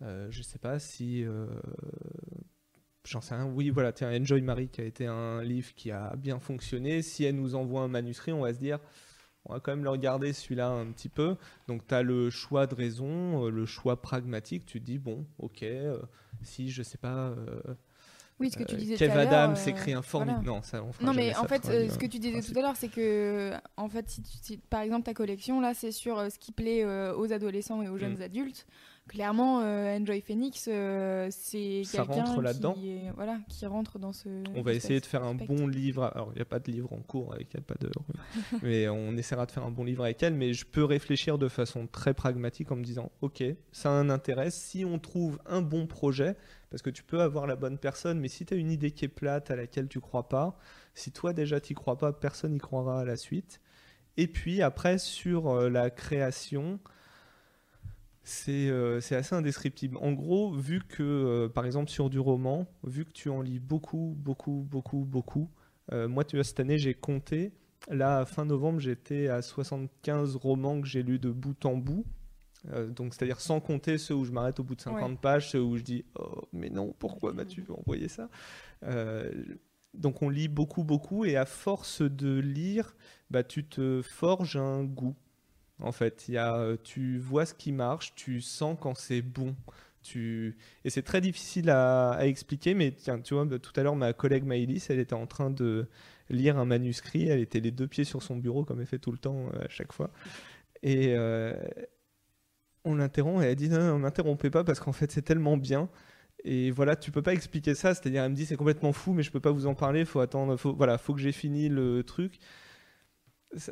[0.00, 1.24] Je sais pas si...
[3.06, 3.46] J'en sais rien.
[3.46, 7.02] Oui, voilà, tiens, Enjoy Marie, qui a été un livre qui a bien fonctionné.
[7.02, 8.78] Si elle nous envoie un manuscrit, on va se dire,
[9.44, 11.36] on va quand même le regarder celui-là un petit peu.
[11.68, 14.66] Donc, tu as le choix de raison, euh, le choix pragmatique.
[14.66, 15.98] Tu te dis, bon, ok, euh,
[16.42, 17.28] si, je sais pas...
[17.28, 17.60] euh,
[18.40, 19.32] Oui, ce que tu disais Kev tout à l'heure.
[19.44, 20.44] Adams écrit un formidable.
[20.44, 20.56] voilà.
[20.58, 22.54] Non, ça, on fera Non, mais en fait, ce que tu disais principe.
[22.54, 25.74] tout à l'heure, c'est que, en fait, si, tu- si, par exemple ta collection là,
[25.74, 26.84] c'est sur ce qui plaît
[27.14, 28.22] aux adolescents et aux jeunes Mm.
[28.22, 28.66] adultes.
[29.08, 32.24] Clairement, euh, Enjoy Phoenix, euh, c'est quelqu'un
[32.74, 34.28] qui, est- voilà, qui rentre dans ce.
[34.56, 35.54] On va essayer de faire un spectre.
[35.54, 36.10] bon livre.
[36.14, 37.88] Alors, il n'y a pas de livre en cours avec elle, pas de.
[38.62, 40.34] mais on essaiera de faire un bon livre avec elle.
[40.34, 44.10] Mais je peux réfléchir de façon très pragmatique en me disant Ok, ça a un
[44.10, 44.50] intérêt.
[44.50, 46.34] Si on trouve un bon projet,
[46.70, 49.04] parce que tu peux avoir la bonne personne, mais si tu as une idée qui
[49.04, 50.58] est plate, à laquelle tu crois pas,
[50.94, 53.60] si toi déjà tu crois pas, personne n'y croira à la suite.
[54.16, 56.80] Et puis après, sur euh, la création.
[58.28, 59.96] C'est euh, c'est assez indescriptible.
[59.98, 63.60] En gros, vu que, euh, par exemple, sur du roman, vu que tu en lis
[63.60, 65.48] beaucoup, beaucoup, beaucoup, beaucoup,
[65.92, 67.52] euh, moi, tu vois, cette année, j'ai compté.
[67.88, 72.04] Là, fin novembre, j'étais à 75 romans que j'ai lus de bout en bout.
[72.96, 75.16] Donc, c'est-à-dire sans compter ceux où je m'arrête au bout de 50 Ouais.
[75.22, 78.28] pages, ceux où je dis Oh, mais non, pourquoi m'as-tu envoyé ça?
[79.94, 82.96] Donc, on lit beaucoup, beaucoup, et à force de lire,
[83.30, 85.14] bah, tu te forges un goût.
[85.80, 89.22] En fait, il y a, euh, tu vois ce qui marche, tu sens quand c'est
[89.22, 89.54] bon.
[90.02, 90.56] Tu...
[90.84, 94.12] Et c'est très difficile à, expliquer, mais tiens, tu vois, bah, tout à l'heure, ma
[94.12, 95.88] collègue Maëlys, elle était en train de
[96.30, 97.28] lire un manuscrit.
[97.28, 99.64] Elle était les deux pieds sur son bureau, comme elle fait tout le temps euh,
[99.64, 100.10] à chaque fois.
[100.82, 101.54] Et euh,
[102.84, 105.88] on l'interrompt et elle dit non, non, m'interrompez pas parce qu'en fait c'est tellement bien.
[106.44, 107.94] Et voilà, tu peux pas expliquer ça.
[107.94, 110.04] C'est-à-dire, elle me dit c'est complètement fou, mais je peux pas vous en parler.
[110.04, 110.56] Faut attendre.
[110.76, 112.38] Voilà, faut que j'ai fini le truc.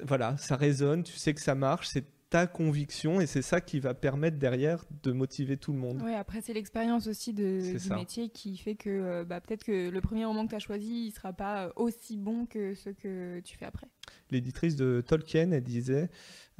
[0.02, 1.02] Voilà, ça résonne.
[1.02, 1.88] Tu sais que ça marche.
[1.88, 6.02] C'est ta conviction et c'est ça qui va permettre derrière de motiver tout le monde.
[6.02, 7.94] Ouais, après, c'est l'expérience aussi de, du ça.
[7.94, 11.06] métier qui fait que euh, bah, peut-être que le premier roman que tu as choisi,
[11.06, 13.86] il sera pas aussi bon que ceux que tu fais après.
[14.32, 16.10] L'éditrice de Tolkien, elle disait,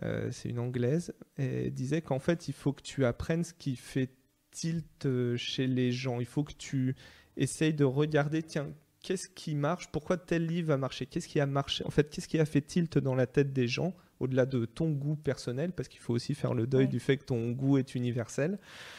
[0.05, 3.75] euh, c'est une anglaise, elle disait qu'en fait, il faut que tu apprennes ce qui
[3.75, 4.11] fait
[4.53, 6.21] tilt chez les gens.
[6.21, 6.95] Il faut que tu
[7.37, 8.73] essayes de regarder, tiens,
[9.05, 9.89] qu'est-ce qui marche?
[9.93, 11.85] Pourquoi tel livre a marché Qu'est-ce qui a marché?
[11.87, 14.91] En fait, qu'est-ce qui a fait tilt dans la tête des gens au-delà de ton
[14.91, 16.91] goût personnel, parce qu'il faut aussi faire le deuil Ouais.
[16.91, 18.59] du fait que ton goût est universel.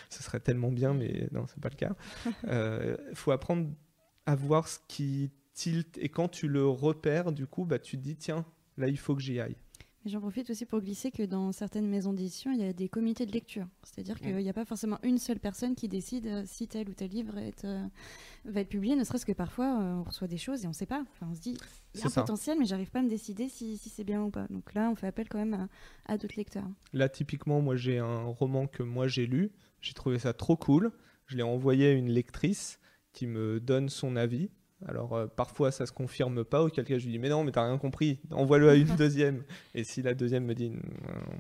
[0.10, 1.96] Ce serait tellement bien, mais non, c'est pas le cas.
[3.10, 3.70] Il faut apprendre
[4.26, 8.04] à voir ce qui tilt, et quand tu le repères, du coup, bah, tu te
[8.04, 8.46] dis, tiens,
[8.78, 9.56] là, il faut que j'y aille.
[10.06, 12.90] Et J'en profite aussi pour glisser que dans certaines maisons d'édition, il y a des
[12.90, 13.66] comités de lecture.
[13.84, 16.94] C'est-à-dire qu'il n'y a pas forcément une seule personne qui décide euh, si tel ou
[16.94, 17.84] tel livre est, euh,
[18.46, 20.76] va être publié, ne serait-ce que parfois euh, on reçoit des choses et on ne
[20.76, 21.04] sait pas.
[21.12, 21.58] Enfin, on se dit,
[21.96, 22.22] il y a un ça.
[22.22, 24.46] potentiel, mais j'arrive pas à me décider si, si c'est bien ou pas.
[24.52, 26.70] Donc là, on fait appel quand même à, à d'autres lecteurs.
[26.94, 29.52] Là, typiquement, moi, j'ai un roman que moi j'ai lu.
[29.82, 30.92] J'ai trouvé ça trop cool.
[31.26, 32.80] Je l'ai envoyé à une lectrice
[33.12, 34.52] qui me donne son avis.
[34.88, 37.52] Alors, euh, parfois, ça se confirme pas, auquel cas je lui dis Mais non, mais
[37.52, 39.44] t'as rien compris, envoie-le à une deuxième.
[39.74, 40.80] Et si la deuxième me dit Non,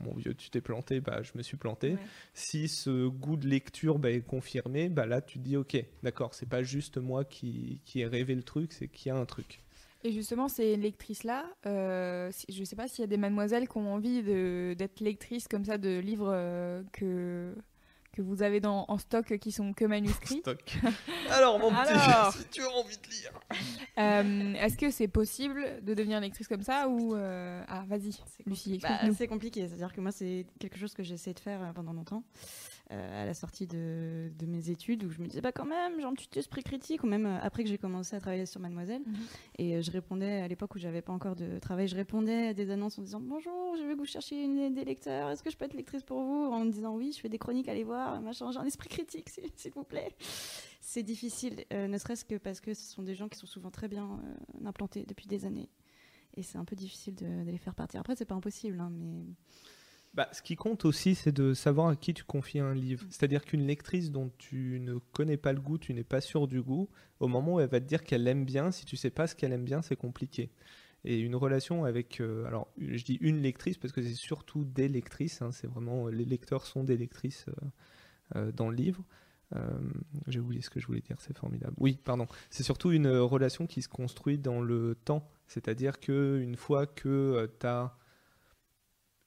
[0.04, 1.91] Mon vieux, tu t'es planté, bah, je me suis planté.
[1.91, 1.98] Ouais.
[2.34, 6.34] Si ce goût de lecture bah, est confirmé, bah, là, tu te dis Ok, d'accord,
[6.34, 9.26] c'est pas juste moi qui, qui ai rêvé le truc, c'est qu'il y a un
[9.26, 9.62] truc.
[10.04, 13.78] Et justement, ces lectrices-là, euh, si- je sais pas s'il y a des mademoiselles qui
[13.78, 17.56] ont envie d'être lectrices comme ça de livres euh, que,
[18.16, 20.39] que vous avez dans, en stock qui sont que manuscrits.
[20.39, 20.78] Stock.
[21.30, 22.32] Alors, mon Alors.
[22.32, 23.32] petit, si tu as envie de lire.
[23.97, 28.80] Euh, Est-ce que c'est possible de devenir lectrice comme ça ou euh, ah vas-y Lucie
[28.82, 29.68] Bah, c'est compliqué.
[29.68, 32.24] C'est-à-dire que moi, c'est quelque chose que j'ai essayé de faire euh, pendant longtemps,
[32.92, 36.00] euh, à la sortie de, de mes études, où je me disais, bah quand même,
[36.00, 38.60] j'ai un petit esprit critique, ou même euh, après que j'ai commencé à travailler sur
[38.60, 39.02] Mademoiselle.
[39.06, 39.16] Mhm.
[39.58, 42.54] Et euh, je répondais, à l'époque où j'avais pas encore de travail, je répondais à
[42.54, 45.58] des annonces en disant, bonjour, je vais vous chercher une, des lecteurs, est-ce que je
[45.58, 46.52] peux être lectrice pour vous?
[46.52, 49.30] En me disant, oui, je fais des chroniques, allez voir, machin, j'ai un esprit critique,
[49.32, 50.16] s'il s'il vous plaît.
[50.82, 53.72] C'est difficile, euh, ne serait-ce que parce que ce sont des gens qui sont souvent
[53.72, 55.70] très bien euh, implantés depuis des années.
[56.38, 58.00] Et c'est un peu difficile de, de les faire partir.
[58.00, 59.26] Après, c'est pas impossible, hein, mais
[60.16, 63.05] Bah, ce qui compte aussi, c'est de savoir à qui tu confies un livre.
[63.09, 66.61] C'est-à-dire qu'une lectrice dont tu ne connais pas le goût, tu n'es pas sûr du
[66.61, 66.89] goût,
[67.20, 69.36] au moment où elle va te dire qu'elle aime bien, si tu sais pas ce
[69.36, 70.51] qu'elle aime bien, c'est compliqué.
[71.03, 74.88] Et une relation avec, euh, alors je dis une lectrice parce que c'est surtout des
[74.88, 79.03] lectrices, hein, c'est vraiment les lecteurs sont des lectrices euh, euh, dans le livre.
[79.55, 79.78] Euh,
[80.28, 81.76] J'ai oublié ce que je voulais dire, c'est formidable.
[81.78, 82.26] Oui, pardon.
[82.49, 85.30] C'est surtout une euh, relation qui se construit dans le temps.
[85.45, 87.95] C'est-à-dire que une fois que tu as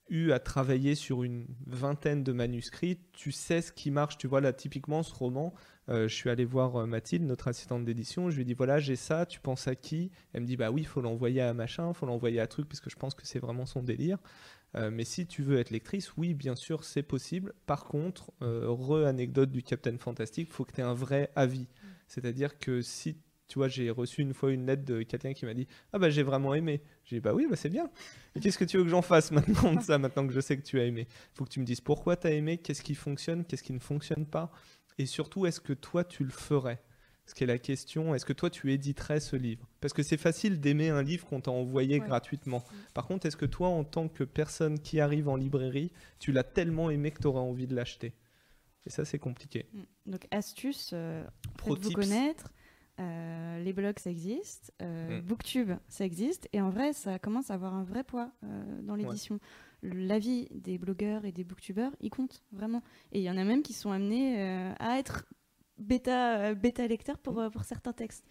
[0.08, 4.18] eu à travailler sur une vingtaine de manuscrits, tu sais ce qui marche.
[4.18, 5.54] Tu vois, là, typiquement, ce roman,
[5.88, 8.78] euh, je suis allé voir euh, Mathilde, notre assistante d'édition, je lui ai dit, voilà,
[8.78, 10.10] j'ai ça, tu penses à qui?
[10.32, 12.68] Elle me dit, bah oui, il faut l'envoyer à machin, il faut l'envoyer à truc,
[12.68, 14.18] parce que je pense que c'est vraiment son délire.
[14.74, 17.54] Euh, mais si tu veux être lectrice, oui, bien sûr, c'est possible.
[17.66, 21.68] Par contre, euh, re-anecdote du Captain Fantastic, il faut que tu aies un vrai avis.
[22.06, 23.16] C'est-à-dire que si,
[23.48, 26.10] tu vois, j'ai reçu une fois une lettre de quelqu'un qui m'a dit Ah bah
[26.10, 26.82] j'ai vraiment aimé.
[27.04, 27.90] J'ai dit Bah oui, bah c'est bien.
[28.36, 30.56] Et qu'est-ce que tu veux que j'en fasse maintenant de ça, maintenant que je sais
[30.56, 31.08] que tu as aimé?
[31.34, 33.78] Faut que tu me dises pourquoi tu as aimé, qu'est-ce qui fonctionne, qu'est-ce qui ne
[33.80, 34.52] fonctionne pas.
[34.98, 36.82] Et surtout, est-ce que toi, tu le ferais?
[37.24, 39.68] Ce qui est la question, est-ce que toi, tu éditerais ce livre?
[39.80, 42.06] Parce que c'est facile d'aimer un livre qu'on t'a envoyé Ouais.
[42.06, 42.64] gratuitement.
[42.94, 46.42] Par contre, est-ce que toi, en tant que personne qui arrive en librairie, tu l'as
[46.42, 48.14] tellement aimé que tu aurais envie de l'acheter?
[48.86, 49.66] Et ça, c'est compliqué.
[49.74, 50.10] Mm.
[50.12, 51.22] Donc, astuce, euh,
[51.58, 51.94] Pro tips.
[51.94, 52.48] connaître.
[53.00, 54.72] Euh, les blogs, ça existe.
[54.82, 55.22] Euh, Mm.
[55.22, 56.48] Booktube, ça existe.
[56.52, 59.38] Et en vrai, ça commence à avoir un vrai poids euh, dans l'édition.
[59.82, 62.82] L'avis des blogueurs et des booktubeurs, il compte vraiment.
[63.12, 65.24] Et il y en a même qui sont amenés euh, à être
[65.78, 68.24] bêta, euh, bêta lecteurs pour, pour certains textes.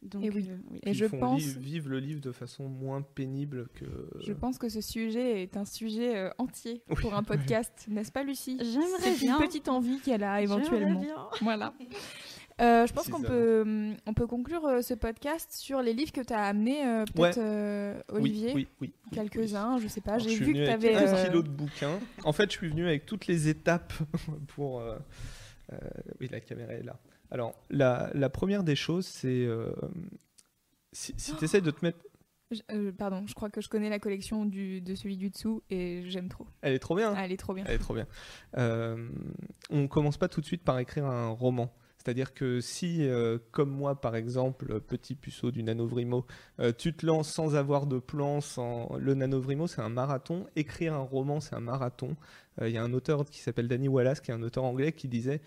[0.00, 0.46] Donc, Et oui.
[0.50, 0.80] euh, oui.
[0.82, 3.84] Et je pense, vivre le livre de façon moins pénible que.
[4.26, 6.96] je pense que ce sujet est un sujet euh, entier Oui.
[7.00, 7.22] pour un
[7.62, 8.58] podcast, n'est-ce pas Lucie?
[8.60, 9.38] J'aimerais C'est une bien.
[9.38, 11.00] petite envie qu'elle a J'aimerais éventuellement.
[11.00, 11.16] bien.
[11.42, 11.74] Voilà.
[12.60, 16.12] Euh, je pense qu'on peut, hum, on peut conclure euh, ce podcast sur les livres
[16.12, 18.52] que tu as amenés, euh, peut-être Olivier?
[18.54, 20.18] Oui, oui, Quelques-uns, je sais pas.
[20.18, 20.94] J'ai vu que tu avais.
[20.94, 21.98] un kilo de bouquins.
[22.24, 23.92] En fait, je suis venu avec toutes les étapes
[24.48, 24.82] pour.
[26.20, 26.98] oui, la caméra est là.
[27.30, 29.48] Alors, la, la première des choses, c'est.
[30.92, 31.98] si si tu essaies de te mettre.
[32.96, 36.28] pardon, je crois que je connais la collection du, de celui du dessous et j'aime
[36.28, 36.46] trop.
[36.62, 37.14] Elle est trop bien.
[37.16, 37.64] Ah, elle est trop bien.
[37.66, 38.06] Elle est trop bien.
[39.70, 41.74] On commence pas tout de suite par écrire un roman.
[42.04, 46.26] C'est-à-dire que si, euh, comme moi par exemple, petit puceau du Nanovrimo,
[46.60, 48.94] euh, tu te lances sans avoir de plan, sans...
[48.98, 52.16] le Nanovrimo c'est un marathon, écrire un roman c'est un marathon.
[52.60, 54.92] Euh, Il y a un auteur qui s'appelle Danny Wallace, qui est un auteur anglais,
[54.92, 55.40] qui disait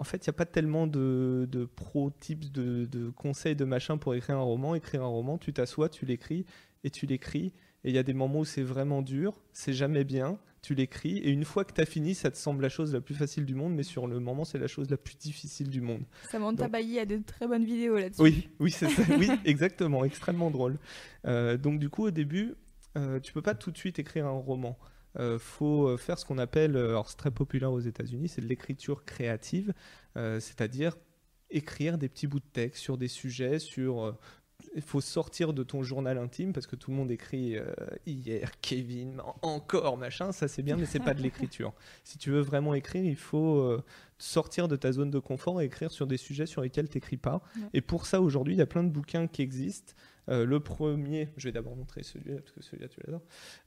[0.00, 3.64] en fait, il n'y a pas tellement de, de pro tips, de, de conseils, de
[3.64, 4.74] machin pour écrire un roman.
[4.74, 6.44] Écrire un roman, tu t'assois, tu l'écris
[6.82, 7.52] et tu l'écris.
[7.84, 11.18] Et il y a des moments où c'est vraiment dur, c'est jamais bien, tu l'écris.
[11.18, 13.44] Et une fois que tu as fini, ça te semble la chose la plus facile
[13.44, 16.04] du monde, mais sur le moment, c'est la chose la plus difficile du monde.
[16.30, 18.22] Samantha Donc- Bailly a de très bonnes vidéos là-dessus.
[18.22, 19.02] Oui, oui, c'est ça.
[19.18, 20.78] Oui, exactement, extrêmement drôle.
[21.26, 22.54] Euh, donc du coup, au début,
[22.96, 24.78] euh, tu peux pas tout de suite écrire un roman.
[25.18, 28.40] Euh, faut euh, faire ce qu'on appelle, euh, alors c'est très populaire aux États-Unis, c'est
[28.40, 29.74] de l'écriture créative,
[30.14, 30.96] c'est-à-dire
[31.50, 34.16] écrire des petits bouts de texte sur des sujets, sur
[34.74, 37.66] il faut sortir de ton journal intime parce que tout le monde écrit euh,
[38.06, 41.72] hier Kevin encore machin ça c'est bien mais c'est pas de l'écriture
[42.04, 43.82] si tu veux vraiment écrire il faut euh,
[44.18, 47.16] sortir de ta zone de confort et écrire sur des sujets sur lesquels tu n'écris
[47.16, 47.68] pas Ouais.
[47.74, 49.92] et pour ça aujourd'hui il y a plein de bouquins qui existent
[50.28, 53.24] Euh, le premier je vais d'abord montrer celui-là parce que celui-là tu l'adores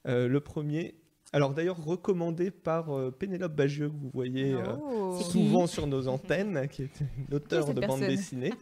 [0.08, 0.94] Euh, le premier
[1.32, 5.20] alors d'ailleurs recommandé par euh, Pénélope Bagieux que vous voyez euh, Oh.
[5.20, 8.08] Souvent sur nos antennes, qui est une auteure de bande personne?
[8.08, 8.52] dessinée.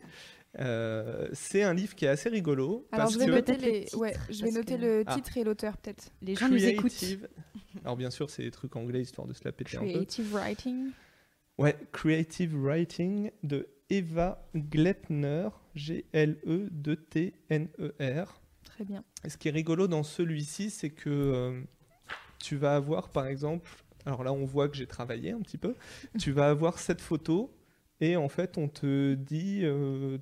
[0.61, 2.86] Euh, c'est un livre qui est assez rigolo.
[2.92, 3.84] Alors parce je vais que noter, le les...
[3.84, 5.14] titre, ouais, je vais parce noter que- le Ah.
[5.14, 6.11] titre et l'auteur peut-être.
[6.22, 6.92] Les gens nous écoutent.
[6.92, 7.28] Creative-
[7.84, 9.86] Alors bien sûr, c'est des trucs anglais histoire de se la péter un peu.
[9.90, 10.90] Creative Writing.
[11.59, 15.48] Ouais, Creative Writing de Eva Glettner,
[17.14, 18.40] G-L-E-D-T-N-E-R.
[18.64, 19.05] Très bien.
[19.24, 21.61] Et ce qui est rigolo dans celui-ci, c'est que euh,
[22.38, 23.70] tu vas avoir, par exemple,
[24.07, 25.74] alors là on voit que j'ai travaillé un petit peu,
[26.18, 27.50] tu vas avoir cette photo
[28.01, 30.18] et en fait on te dit, euh,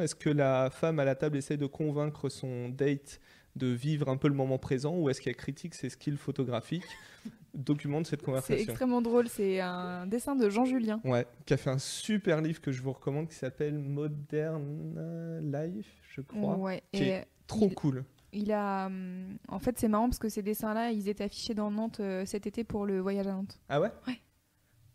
[0.00, 3.20] est-ce que la femme à la table essaie de convaincre son date
[3.56, 6.84] de vivre un peu le moment présent ou est-ce qu'elle critique ses skills photographiques
[7.54, 8.62] Documente cette C'est conversation.
[8.62, 9.28] extrêmement drôle.
[9.28, 11.00] C'est un dessin de Jean Julien.
[11.02, 15.92] Ouais, qui a fait un super livre que je vous recommande qui s'appelle Modern Life,
[16.14, 16.56] je crois.
[16.56, 16.82] Ouais.
[16.92, 18.04] Qui Et est Trop il- cool.
[18.32, 18.86] il a.
[18.86, 22.24] hum, En fait, c'est marrant parce que ces dessins-là, ils étaient affichés dans Nantes euh,
[22.24, 23.58] cet été pour le voyage à Nantes.
[23.68, 23.90] Ah ouais?
[24.06, 24.20] Ouais.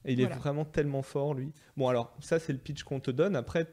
[0.06, 1.52] Et il est vraiment tellement fort, lui.
[1.78, 3.36] Bon, alors, ça, c'est le pitch qu'on te donne.
[3.36, 3.68] Après,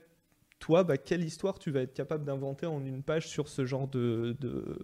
[0.59, 3.89] toi, bah, quelle histoire tu vas être capable d'inventer en une page sur ce genre
[3.89, 4.79] de, de-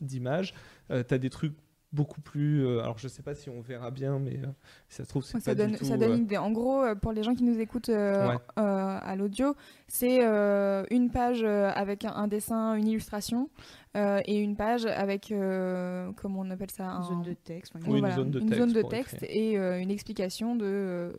[0.00, 0.54] d'image?
[0.90, 1.54] Euh, T'as des trucs
[1.94, 2.66] beaucoup plus.
[2.66, 4.46] euh, alors, je sais pas si on verra bien, mais euh,
[4.88, 5.84] si ça se trouve, c'est Ouais, ça, pas donne, du tout.
[5.84, 6.36] ça donne euh, une idée.
[6.36, 8.36] En gros, pour les gens qui nous écoutent euh, Ouais.
[8.58, 9.54] euh, à l'audio,
[9.88, 13.48] c'est euh, une page avec un, un dessin, une illustration,
[13.96, 17.72] euh, et une page avec, euh, comment on appelle ça Une un- zone de texte.
[17.76, 19.30] enfin, Oui, une voilà, zone de une texte zone de texte écrire.
[19.36, 21.12] et euh, une explication de euh,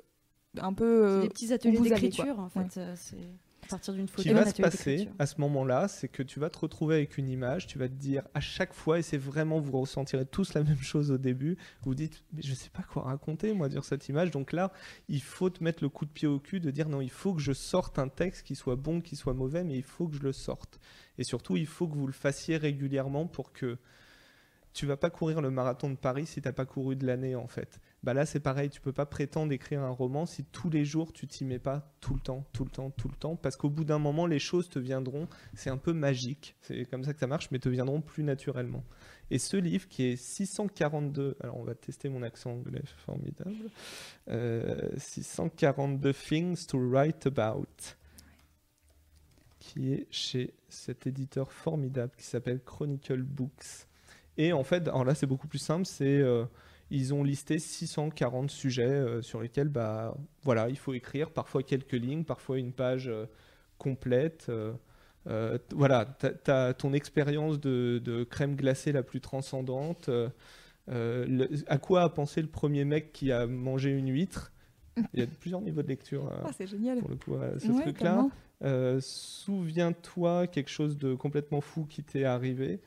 [0.61, 1.05] un peu.
[1.07, 2.59] Euh, des petits ateliers d'écriture en fait.
[2.77, 3.27] Ouais.
[3.65, 4.23] À partir d'une photo.
[4.23, 7.29] qui va se passer à ce moment-là, c'est que tu vas te retrouver avec une
[7.29, 10.63] image, tu vas te dire à chaque fois, et c'est vraiment, vous ressentirez tous la
[10.63, 13.83] même chose au début, vous vous dites, mais je sais pas quoi raconter, moi, dire
[13.83, 14.31] cette image.
[14.31, 14.71] Donc là,
[15.07, 17.33] il faut te mettre le coup de pied au cul, de dire non, il faut
[17.33, 20.15] que je sorte un texte qui soit bon, qui soit mauvais, mais il faut que
[20.15, 20.79] je le sorte.
[21.17, 23.77] Et surtout, il faut que vous le fassiez régulièrement pour que
[24.75, 27.47] tu vas pas courir le marathon de Paris si t'as pas couru de l'année en
[27.47, 27.79] fait.
[28.05, 31.11] Bah là c'est pareil, tu peux pas prétendre écrire un roman si tous les jours
[31.11, 33.71] tu t'y mets pas tout le temps, tout le temps, tout le temps, parce qu'au
[33.71, 35.27] bout d'un moment les choses te viendront.
[35.55, 38.83] C'est un peu magique, c'est comme ça que ça marche, mais te viendront plus naturellement.
[39.31, 43.71] Et ce livre qui est 642, alors on va tester mon accent anglais formidable,
[44.29, 47.65] euh, 642 things to write about,
[49.57, 53.87] qui est chez cet éditeur formidable qui s'appelle Chronicle Books.
[54.37, 56.45] Et en fait, alors là c'est beaucoup plus simple, c'est euh,
[56.91, 61.93] ils ont listé 640 sujets euh, sur lesquels bah voilà il faut écrire parfois quelques
[61.93, 63.25] lignes, parfois une page euh,
[63.77, 64.47] complète.
[64.49, 64.73] euh,
[65.73, 70.09] voilà, tu as ton expérience de, de crème glacée la plus transcendante.
[70.09, 70.29] euh,
[70.87, 74.51] le- à quoi a pensé le premier mec qui a mangé une huître?
[75.13, 76.99] Il y a plusieurs niveaux de lecture Ah, c'est génial.
[76.99, 78.27] pour le coup ce Ouais, truc-là.
[78.63, 82.79] Euh, Souviens-toi quelque chose de complètement fou qui t'est arrivé.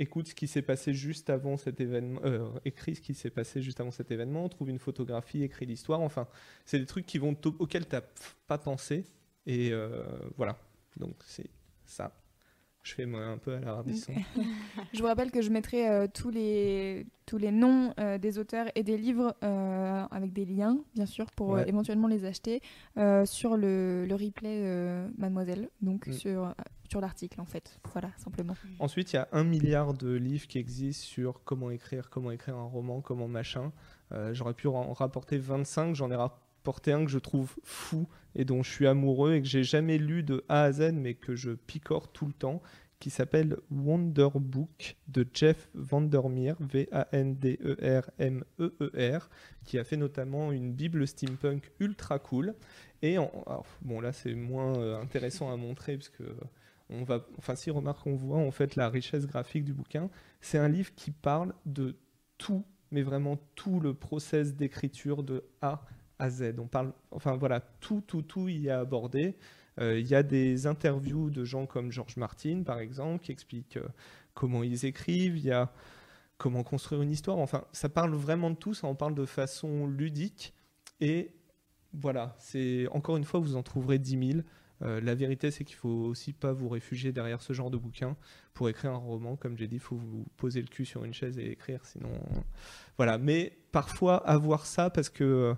[0.00, 2.20] Écoute ce qui s'est passé juste avant cet événement.
[2.24, 4.48] euh, écris ce qui s'est passé juste avant cet événement.
[4.48, 6.00] Trouve une photographie, écris l'histoire.
[6.00, 6.28] Enfin,
[6.64, 8.02] c'est des trucs qui vont auxquels tu n'as
[8.46, 9.04] pas pensé.
[9.46, 10.04] Et euh,
[10.36, 10.56] voilà.
[10.96, 11.50] Donc, c'est
[11.84, 12.12] ça.
[12.84, 14.14] Je fais moi un peu à la Radisson.
[14.94, 18.66] Je vous rappelle que je mettrai euh, tous, les, tous les noms euh, des auteurs
[18.76, 21.68] et des livres euh, avec des liens, bien sûr, pour euh, Ouais.
[21.68, 22.62] éventuellement les acheter
[22.96, 26.12] euh, sur le, le replay euh, Mademoiselle, donc Mm.
[26.12, 26.54] sur,
[26.88, 27.78] sur l'article en fait.
[27.92, 28.54] Voilà, simplement.
[28.78, 32.56] Ensuite, il y a un milliard de livres qui existent sur comment écrire, comment écrire
[32.56, 33.72] un roman, comment machin.
[34.12, 38.44] Euh, J'aurais pu en rapporter 25, j'en ai rapporté un que je trouve fou et
[38.44, 41.34] dont je suis amoureux et que j'ai jamais lu de A à Z, mais que
[41.34, 42.62] je picore tout le temps,
[43.00, 47.20] qui s'appelle Wonder Book de Jeff Vandermeer, V-A-N-D-E-R-M-E-E-R,
[49.64, 52.56] qui a fait notamment une Bible steampunk ultra cool.
[53.02, 53.16] Et
[53.82, 56.24] bon, là, c'est moins euh, intéressant à montrer parce que
[56.90, 60.10] on va, enfin, si remarque, on voit en fait la richesse graphique du bouquin.
[60.40, 61.96] C'est un livre qui parle de
[62.38, 65.84] tout, mais vraiment tout le process d'écriture de A
[66.18, 66.54] à Z.
[66.58, 69.36] On parle, enfin voilà, tout, tout, tout y est abordé.
[69.80, 73.76] Euh, Il y a des interviews de gens comme George Martin, par exemple, qui expliquent
[73.76, 73.88] euh,
[74.34, 75.36] comment ils écrivent.
[75.36, 75.72] Il y a
[76.38, 77.38] comment construire une histoire.
[77.38, 78.74] Enfin, ça parle vraiment de tout.
[78.74, 80.54] Ça en parle de façon ludique.
[81.00, 81.32] Et
[81.92, 84.40] voilà, c'est encore une fois, vous en trouverez 10 000.
[84.82, 88.16] Euh, la vérité, c'est qu'il faut aussi pas vous réfugier derrière ce genre de bouquin
[88.54, 89.36] pour écrire un roman.
[89.36, 92.10] Comme j'ai dit, il faut vous poser le cul sur une chaise et écrire, sinon,
[92.96, 93.18] voilà.
[93.18, 95.56] Mais parfois avoir ça, parce que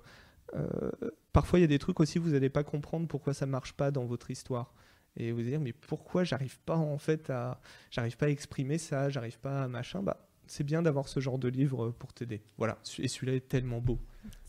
[0.54, 0.90] euh,
[1.32, 3.90] parfois il y a des trucs aussi vous n'allez pas comprendre pourquoi ça marche pas
[3.90, 4.74] dans votre histoire.
[5.16, 7.60] Et vous dire mais pourquoi j'arrive pas en fait à
[7.90, 10.02] j'arrive pas à exprimer ça, j'arrive pas à machin.
[10.02, 12.42] Bah c'est bien d'avoir ce genre de livre pour t'aider.
[12.58, 12.78] Voilà.
[12.98, 13.98] Et celui-là est tellement beau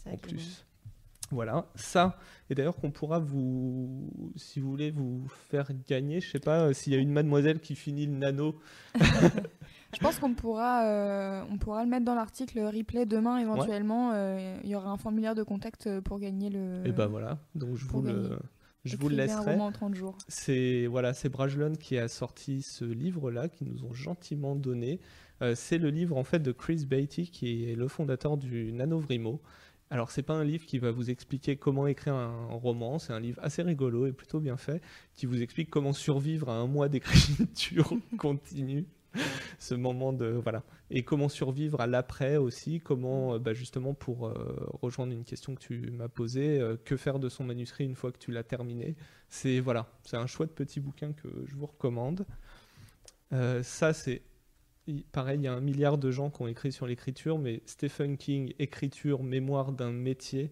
[0.06, 0.66] en plus.
[1.32, 2.18] Voilà, ça,
[2.50, 6.74] et d'ailleurs qu'on pourra vous, si vous voulez, vous faire gagner, je sais pas, euh,
[6.74, 8.56] s'il y a une mademoiselle qui finit le nano,
[9.94, 14.12] Je pense qu'on pourra, euh, on pourra le mettre dans l'article replay demain éventuellement.
[14.14, 16.82] euh, Il y aura un formulaire de contact pour gagner le.
[16.86, 18.40] et ben voilà, donc je vous le,
[18.86, 19.52] je vous le laisserai.
[19.52, 20.18] roman en 30 jours.
[20.30, 25.00] C'est voilà, c'est Brajlon qui a sorti ce livre-là, qui nous ont gentiment donné.
[25.56, 29.42] C'est le livre en fait de Chris Beatty, qui est le fondateur du Nanovrimo.
[29.92, 33.20] Alors c'est pas un livre qui va vous expliquer comment écrire un roman, c'est un
[33.20, 34.82] livre assez rigolo et plutôt bien fait,
[35.14, 38.86] qui vous explique comment survivre à un mois d'écriture continue.
[39.60, 44.28] Ce moment de voilà et comment survivre à l'après aussi, comment euh, bah, justement pour
[44.28, 44.34] euh,
[44.82, 48.14] rejoindre une question que tu m'as posée, euh, que faire de son manuscrit une fois
[48.14, 48.96] que tu l'as terminé.
[49.28, 52.26] C'est voilà, c'est un chouette petit bouquin que je vous recommande.
[53.34, 54.22] Euh, ça, c'est
[55.12, 58.18] pareil, il y a un milliard de gens qui ont écrit sur l'écriture, mais Stephen
[58.18, 60.52] King, écriture, mémoire d'un métier,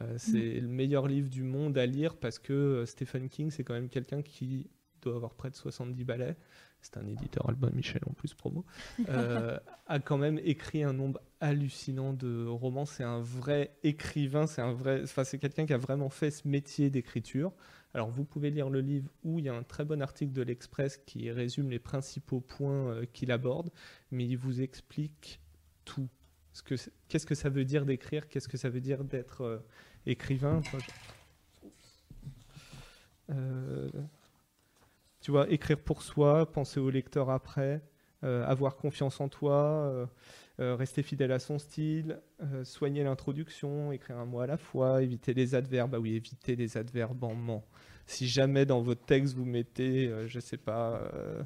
[0.00, 3.64] euh, c'est le meilleur livre du monde à lire parce que euh, Stephen King, c'est
[3.64, 4.70] quand même quelqu'un qui
[5.02, 6.36] doit avoir près de 70 ballets.
[6.80, 8.64] C'est un éditeur Albin Michel en plus promo.
[9.08, 12.86] euh, a quand même écrit un nombre hallucinant de romans.
[12.86, 14.46] C'est un vrai écrivain.
[14.46, 15.02] C'est un vrai.
[15.02, 17.52] Enfin, c'est quelqu'un qui a vraiment fait ce métier d'écriture.
[17.94, 20.42] Alors, vous pouvez lire le livre où il y a un très bon article de
[20.42, 23.70] l'Express qui résume les principaux points euh, qu'il aborde,
[24.10, 25.40] mais il vous explique
[25.84, 26.08] tout.
[27.08, 29.58] Qu'est-ce que ça veut dire d'écrire Qu'est-ce que ça veut dire d'être euh,
[30.06, 30.60] écrivain
[33.30, 33.88] Euh,
[35.20, 37.82] Tu vois, écrire pour soi, penser au lecteur après,
[38.22, 40.08] avoir confiance en toi,
[40.60, 45.02] euh, rester fidèle à son style, euh, soigner l'introduction, écrire un mot à la fois,
[45.02, 45.94] éviter les adverbes.
[45.94, 47.64] Ah oui, éviter les adverbes en ment.
[48.06, 51.42] Si jamais dans votre texte vous mettez, euh, je sais pas, euh,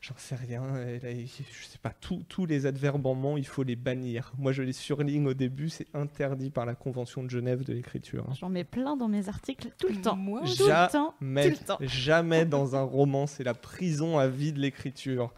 [0.00, 3.46] j'en sais rien, et là, je sais pas, tous tous les adverbes en ment, il
[3.46, 4.30] faut les bannir.
[4.38, 8.26] Moi, je les surligne au début, c'est interdit par la Convention de Genève de l'écriture.
[8.38, 10.16] J'en mets plein dans mes articles tout le temps.
[10.16, 11.14] Moi, Tout le temps.
[11.20, 11.78] Mais Tout le temps.
[11.80, 15.32] jamais dans un roman, c'est la prison à vie de l'écriture.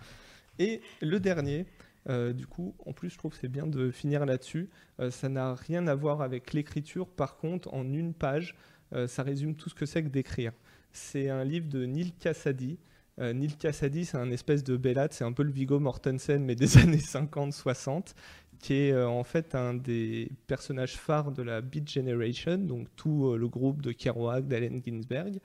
[0.59, 1.66] Et le dernier,
[2.08, 4.68] euh, du coup, en plus, je trouve c'est bien de finir là-dessus.
[5.00, 7.08] Euh, ça n'a rien à voir avec l'écriture.
[7.08, 8.54] Par contre, en une page,
[8.92, 10.52] euh, ça résume tout ce que c'est que d'écrire.
[10.92, 12.78] C'est un livre de Neil Cassady.
[13.18, 16.76] Neil Cassady, c'est un espèce de bellade, c'est un peu le Viggo Mortensen, mais des
[16.82, 18.12] années 50-60,
[18.58, 23.48] qui est en fait un des personnages phares de la Beat Generation, donc tout le
[23.48, 25.40] groupe de Kerouac, d'Allen Ginsberg.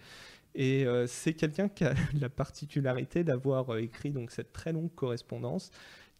[0.54, 5.72] Et c'est quelqu'un qui a la particularité d'avoir écrit donc cette très longue correspondance,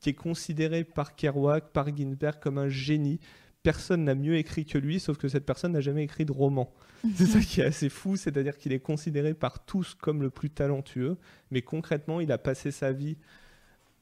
[0.02, 3.20] qui est considéré par Kerouac, par Ginsberg comme un génie.
[3.64, 6.74] Personne n'a mieux écrit que lui, sauf que cette personne n'a jamais écrit de roman.
[7.16, 10.50] C'est ça qui est assez fou, c'est-à-dire qu'il est considéré par tous comme le plus
[10.50, 11.18] talentueux,
[11.52, 13.18] mais concrètement, il a passé sa vie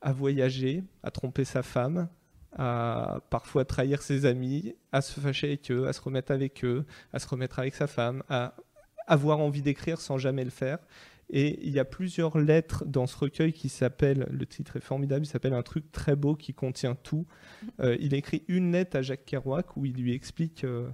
[0.02, 2.08] à voyager, à tromper sa femme,
[2.58, 6.86] à parfois trahir ses amis, à se fâcher avec eux, à se remettre avec eux,
[7.12, 8.56] à se remettre avec sa femme, à
[9.08, 10.80] avoir envie d'écrire sans jamais le faire.
[11.30, 15.26] Et il y a plusieurs lettres dans ce recueil qui s'appelle, le titre est formidable,
[15.26, 17.26] il s'appelle Un truc très beau qui contient tout.
[17.82, 20.90] Euh, il écrit une lettre à Jacques Kerouac où il lui explique euh,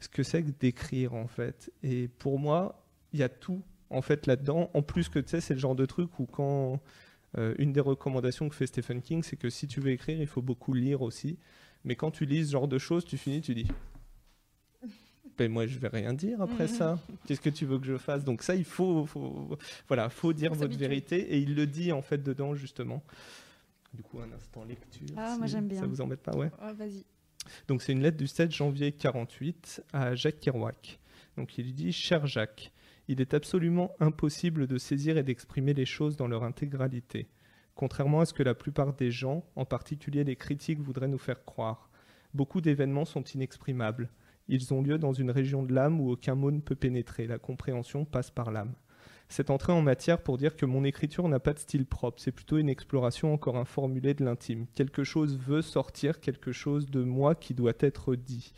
[0.00, 1.70] ce que c'est que d'écrire en fait.
[1.82, 4.70] Et pour moi, il y a tout en fait là-dedans.
[4.74, 6.80] En plus que tu sais, c'est le genre de truc où quand
[7.38, 10.26] euh, une des recommandations que fait Stephen King, c'est que si tu veux écrire, il
[10.26, 11.38] faut beaucoup lire aussi.
[11.84, 13.66] Mais quand tu lis ce genre de choses, tu finis, tu dis.
[15.42, 16.98] Ben moi, je vais rien dire après ça.
[17.26, 18.22] Qu'est-ce que tu veux que je fasse?
[18.24, 19.58] Donc ça, il faut, faut-
[19.88, 21.34] voilà, faut dire votre vérité.
[21.34, 23.02] Et il le dit en fait dedans justement.
[23.92, 25.08] Du coup, un instant lecture.
[25.16, 25.80] Ah, moi, si j'aime bien.
[25.80, 26.50] Ça vous embête pas, ouais.
[26.62, 27.04] Ouais, Vas-y.
[27.66, 31.00] Donc c'est une lettre du 7 janvier 48 à Jacques Kerouac.
[31.36, 32.70] Donc il lui dit Cher Jacques,
[33.08, 37.26] Il est absolument impossible de saisir et d'exprimer les choses dans leur intégralité,
[37.74, 41.44] contrairement à ce que la plupart des gens, en particulier les critiques, voudraient nous faire
[41.44, 41.90] croire.
[42.32, 44.08] Beaucoup d'événements sont inexprimables.
[44.48, 47.26] Ils ont lieu dans une région de l'âme où aucun mot ne peut pénétrer.
[47.26, 48.74] La compréhension passe par l'âme.
[49.28, 52.32] C'est entré en matière pour dire que mon écriture n'a pas de style propre, c'est
[52.32, 54.66] plutôt une exploration encore informulée de l'intime.
[54.74, 58.52] Quelque chose veut sortir, quelque chose de moi qui doit être dit.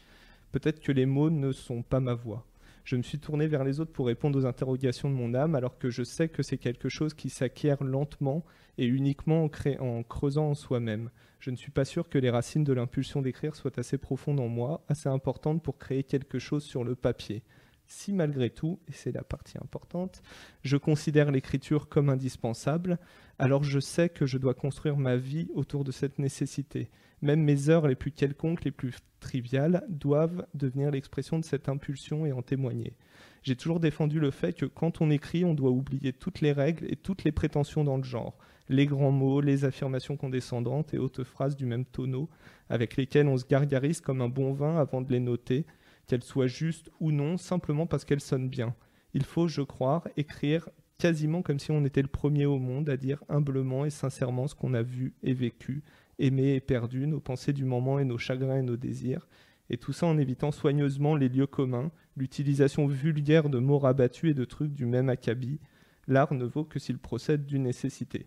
[0.50, 2.44] Peut-être que les mots ne sont pas ma voix.
[2.84, 5.78] Je me suis tourné vers les autres pour répondre aux interrogations de mon âme, alors
[5.78, 8.44] que je sais que c'est quelque chose qui s'acquiert lentement
[8.76, 9.50] et uniquement en,
[9.80, 11.10] en creusant en soi-même.
[11.40, 14.48] Je ne suis pas sûr que les racines de l'impulsion d'écrire soient assez profondes en
[14.48, 17.42] moi, assez importantes pour créer quelque chose sur le papier.
[17.86, 20.22] Si malgré tout, et c'est la partie importante,
[20.62, 22.98] je considère l'écriture comme indispensable,
[23.38, 26.90] alors je sais que je dois construire ma vie autour de cette nécessité.
[27.20, 32.26] Même mes heures les plus quelconques, les plus triviales, doivent devenir l'expression de cette impulsion
[32.26, 32.96] et en témoigner.
[33.42, 36.86] J'ai toujours défendu le fait que quand on écrit, on doit oublier toutes les règles
[36.90, 38.36] et toutes les prétentions dans le genre,
[38.68, 42.28] les grands mots, les affirmations condescendantes et hautes phrases du même tonneau,
[42.70, 45.66] avec lesquelles on se gargarise comme un bon vin avant de les noter,
[46.06, 48.74] qu'elles soient justes ou non, simplement parce qu'elles sonnent bien.
[49.14, 50.68] Il faut, je crois, écrire
[50.98, 54.54] quasiment comme si on était le premier au monde à dire humblement et sincèrement ce
[54.54, 55.82] qu'on a vu et vécu,
[56.18, 59.28] aimé et perdu, nos pensées du moment et nos chagrins et nos désirs,
[59.70, 64.34] et tout ça en évitant soigneusement les lieux communs, l'utilisation vulgaire de mots rabattus et
[64.34, 65.58] de trucs du même acabit.
[66.06, 68.26] L'art ne vaut que s'il procède d'une nécessité.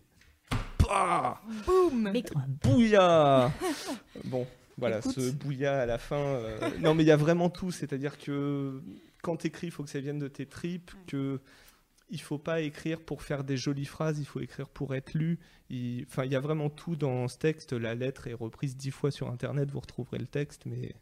[1.66, 2.12] Boum
[2.62, 3.52] Bouilla
[4.24, 4.46] Bon,
[4.78, 5.12] voilà, Écoute.
[5.20, 6.16] ce bouilla à la fin.
[6.16, 7.70] euh, Non, mais il y a vraiment tout.
[7.70, 8.82] C'est-à-dire que
[9.22, 11.40] quand tu écris, il faut que ça vienne de tes tripes, que
[12.10, 15.38] il faut pas écrire pour faire des jolies phrases, il faut écrire pour être lu.
[15.68, 16.04] Il...
[16.08, 17.72] Enfin, il y a vraiment tout dans ce texte.
[17.74, 20.94] La lettre est reprise dix fois sur Internet, vous retrouverez le texte, mais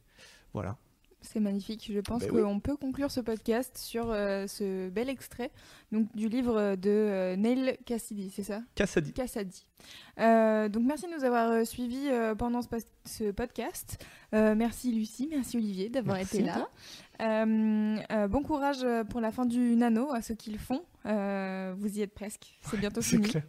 [0.53, 0.77] voilà.
[1.33, 1.91] C'est magnifique.
[1.93, 2.43] Je pense Ben oui.
[2.43, 5.51] qu'on peut conclure ce podcast sur euh, ce bel extrait
[5.91, 8.61] donc, du livre de euh, Neil Cassidy, c'est ça?
[8.75, 9.13] Cassadi.
[9.13, 9.67] Cassadi.
[10.21, 12.09] Euh, donc merci de nous avoir suivis
[12.39, 12.69] pendant ce,
[13.05, 14.05] ce podcast.
[14.33, 16.69] Merci Lucie, merci Olivier d'avoir été là.
[18.29, 20.83] Bon courage pour la fin du nano à ceux qui le font.
[21.07, 23.29] Euh, vous y êtes presque, c'est bientôt fini.
[23.29, 23.43] clair.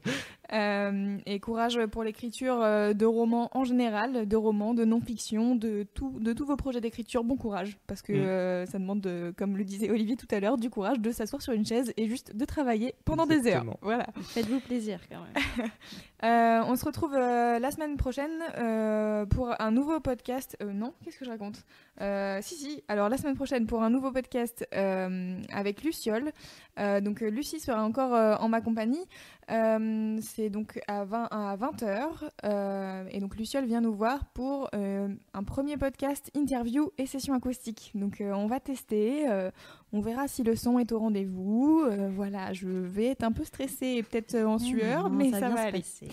[0.54, 5.86] Euh, et courage pour l'écriture euh, de romans en général, de romans, de non-fiction, de,
[5.94, 7.24] tout, de tous vos projets d'écriture.
[7.24, 8.16] Bon courage, parce que Mm.
[8.16, 11.42] euh, ça demande, de, comme le disait Olivier tout à l'heure, du courage de s'asseoir
[11.42, 13.66] sur une chaise et juste de travailler pendant des heures.
[13.82, 14.06] Voilà.
[14.22, 15.70] Faites-vous plaisir quand même.
[16.24, 20.58] Euh, on se retrouve euh, la semaine prochaine euh, pour un nouveau podcast.
[20.64, 21.64] Euh, non, qu'est-ce que je raconte?
[22.02, 22.84] Euh, Si, si.
[22.88, 26.32] Alors la semaine prochaine pour un nouveau podcast euh, avec Luciole.
[26.80, 29.06] Euh, donc euh, Lucie sera encore euh, en ma compagnie.
[29.49, 33.07] Euh, C'est donc à 20 à 20h.
[33.11, 37.91] et donc Luciole vient nous voir pour euh, un premier podcast interview et session acoustique.
[37.95, 39.30] Donc euh, on va tester.
[39.30, 39.49] euh,
[39.94, 41.86] on verra si le son est au rendez-vous.
[41.86, 45.48] Euh, voilà, je vais être un peu stressée et peut-être euh, en sueur, mais ça,
[45.48, 45.80] va aller.
[45.80, 46.10] passer.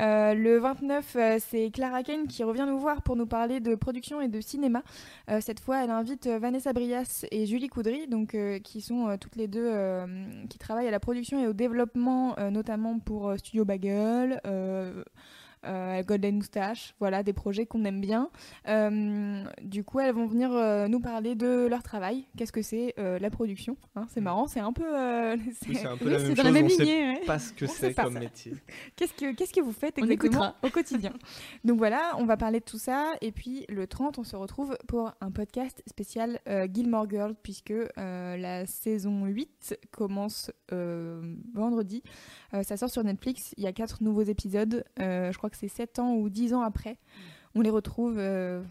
[0.00, 3.74] Euh, le 29, euh, c'est Clara Kane qui revient nous voir pour nous parler de
[3.74, 4.82] production et de cinéma.
[5.30, 9.48] Euh, cette fois, elle invite Vanessa Brias et Julie Coudry, donc, qui sont toutes les
[9.48, 9.70] deux
[10.48, 14.40] qui travaillent à la production et au développement, notamment pour Studio Bagel.
[15.66, 18.30] Euh, Golden Moustache, voilà des projets qu'on aime bien.
[18.68, 22.24] Euh, du coup, elles vont venir euh, nous parler de leur travail.
[22.36, 24.84] Qu'est-ce que c'est la production hein, C'est marrant, c'est un peu.
[25.68, 26.44] Oui, c'est un peu Oui, la même dans chose.
[26.44, 27.08] la même on sait lignée.
[27.10, 27.20] ouais.
[27.26, 28.20] pas ce que c'est comme ça.
[28.20, 28.52] métier.
[28.96, 31.12] Qu'est-ce que, qu'est-ce que vous faites exactement au quotidien?
[31.64, 33.12] Donc voilà, on va parler de tout ça.
[33.20, 37.70] Et puis le 30, on se retrouve pour un podcast spécial euh, Gilmore Girls, puisque
[37.72, 42.02] euh, la saison 8 commence euh, vendredi.
[42.62, 43.54] Ça sort sur Netflix.
[43.56, 44.84] Il y a quatre nouveaux épisodes.
[44.98, 46.96] Je crois que c'est 7 ans ou 10 ans après.
[47.56, 48.62] On les retrouve, euh,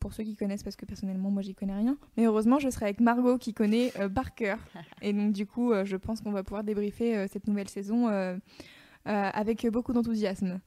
[0.00, 1.98] pour ceux qui connaissent, parce que personnellement, moi, j'y connais rien.
[2.16, 4.56] Mais heureusement, je serai avec Margot qui connaît euh, Barker.
[5.02, 8.08] Et donc, du coup, euh, je pense qu'on va pouvoir débriefer euh, cette nouvelle saison
[8.08, 10.58] euh, euh, avec beaucoup d'enthousiasme.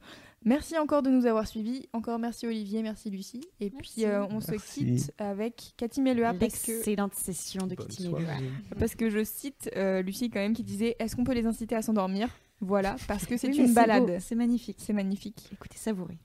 [0.44, 1.88] Merci encore de nous avoir suivis.
[1.92, 3.40] Encore merci Olivier, merci Lucie.
[3.58, 3.92] Et Merci.
[3.94, 8.22] puis, euh, on se quitte avec Cathy Melua que, L'excellente session de Bonne soirée.
[8.22, 8.34] Melua.
[8.78, 11.74] parce que je cite euh, Lucie quand même qui disait Est-ce qu'on peut les inciter
[11.74, 12.28] à s'endormir?
[12.60, 14.18] Voilà, parce que c'est Oui, une balade.
[14.20, 14.78] C'est magnifique.
[14.80, 15.48] C'est magnifique.
[15.52, 16.18] Écoutez, savourez.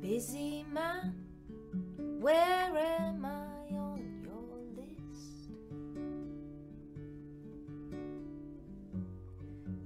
[0.00, 1.14] Busy man,
[2.20, 5.50] where am I on your list?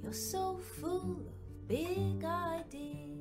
[0.02, 3.20] You're so full of big ideas.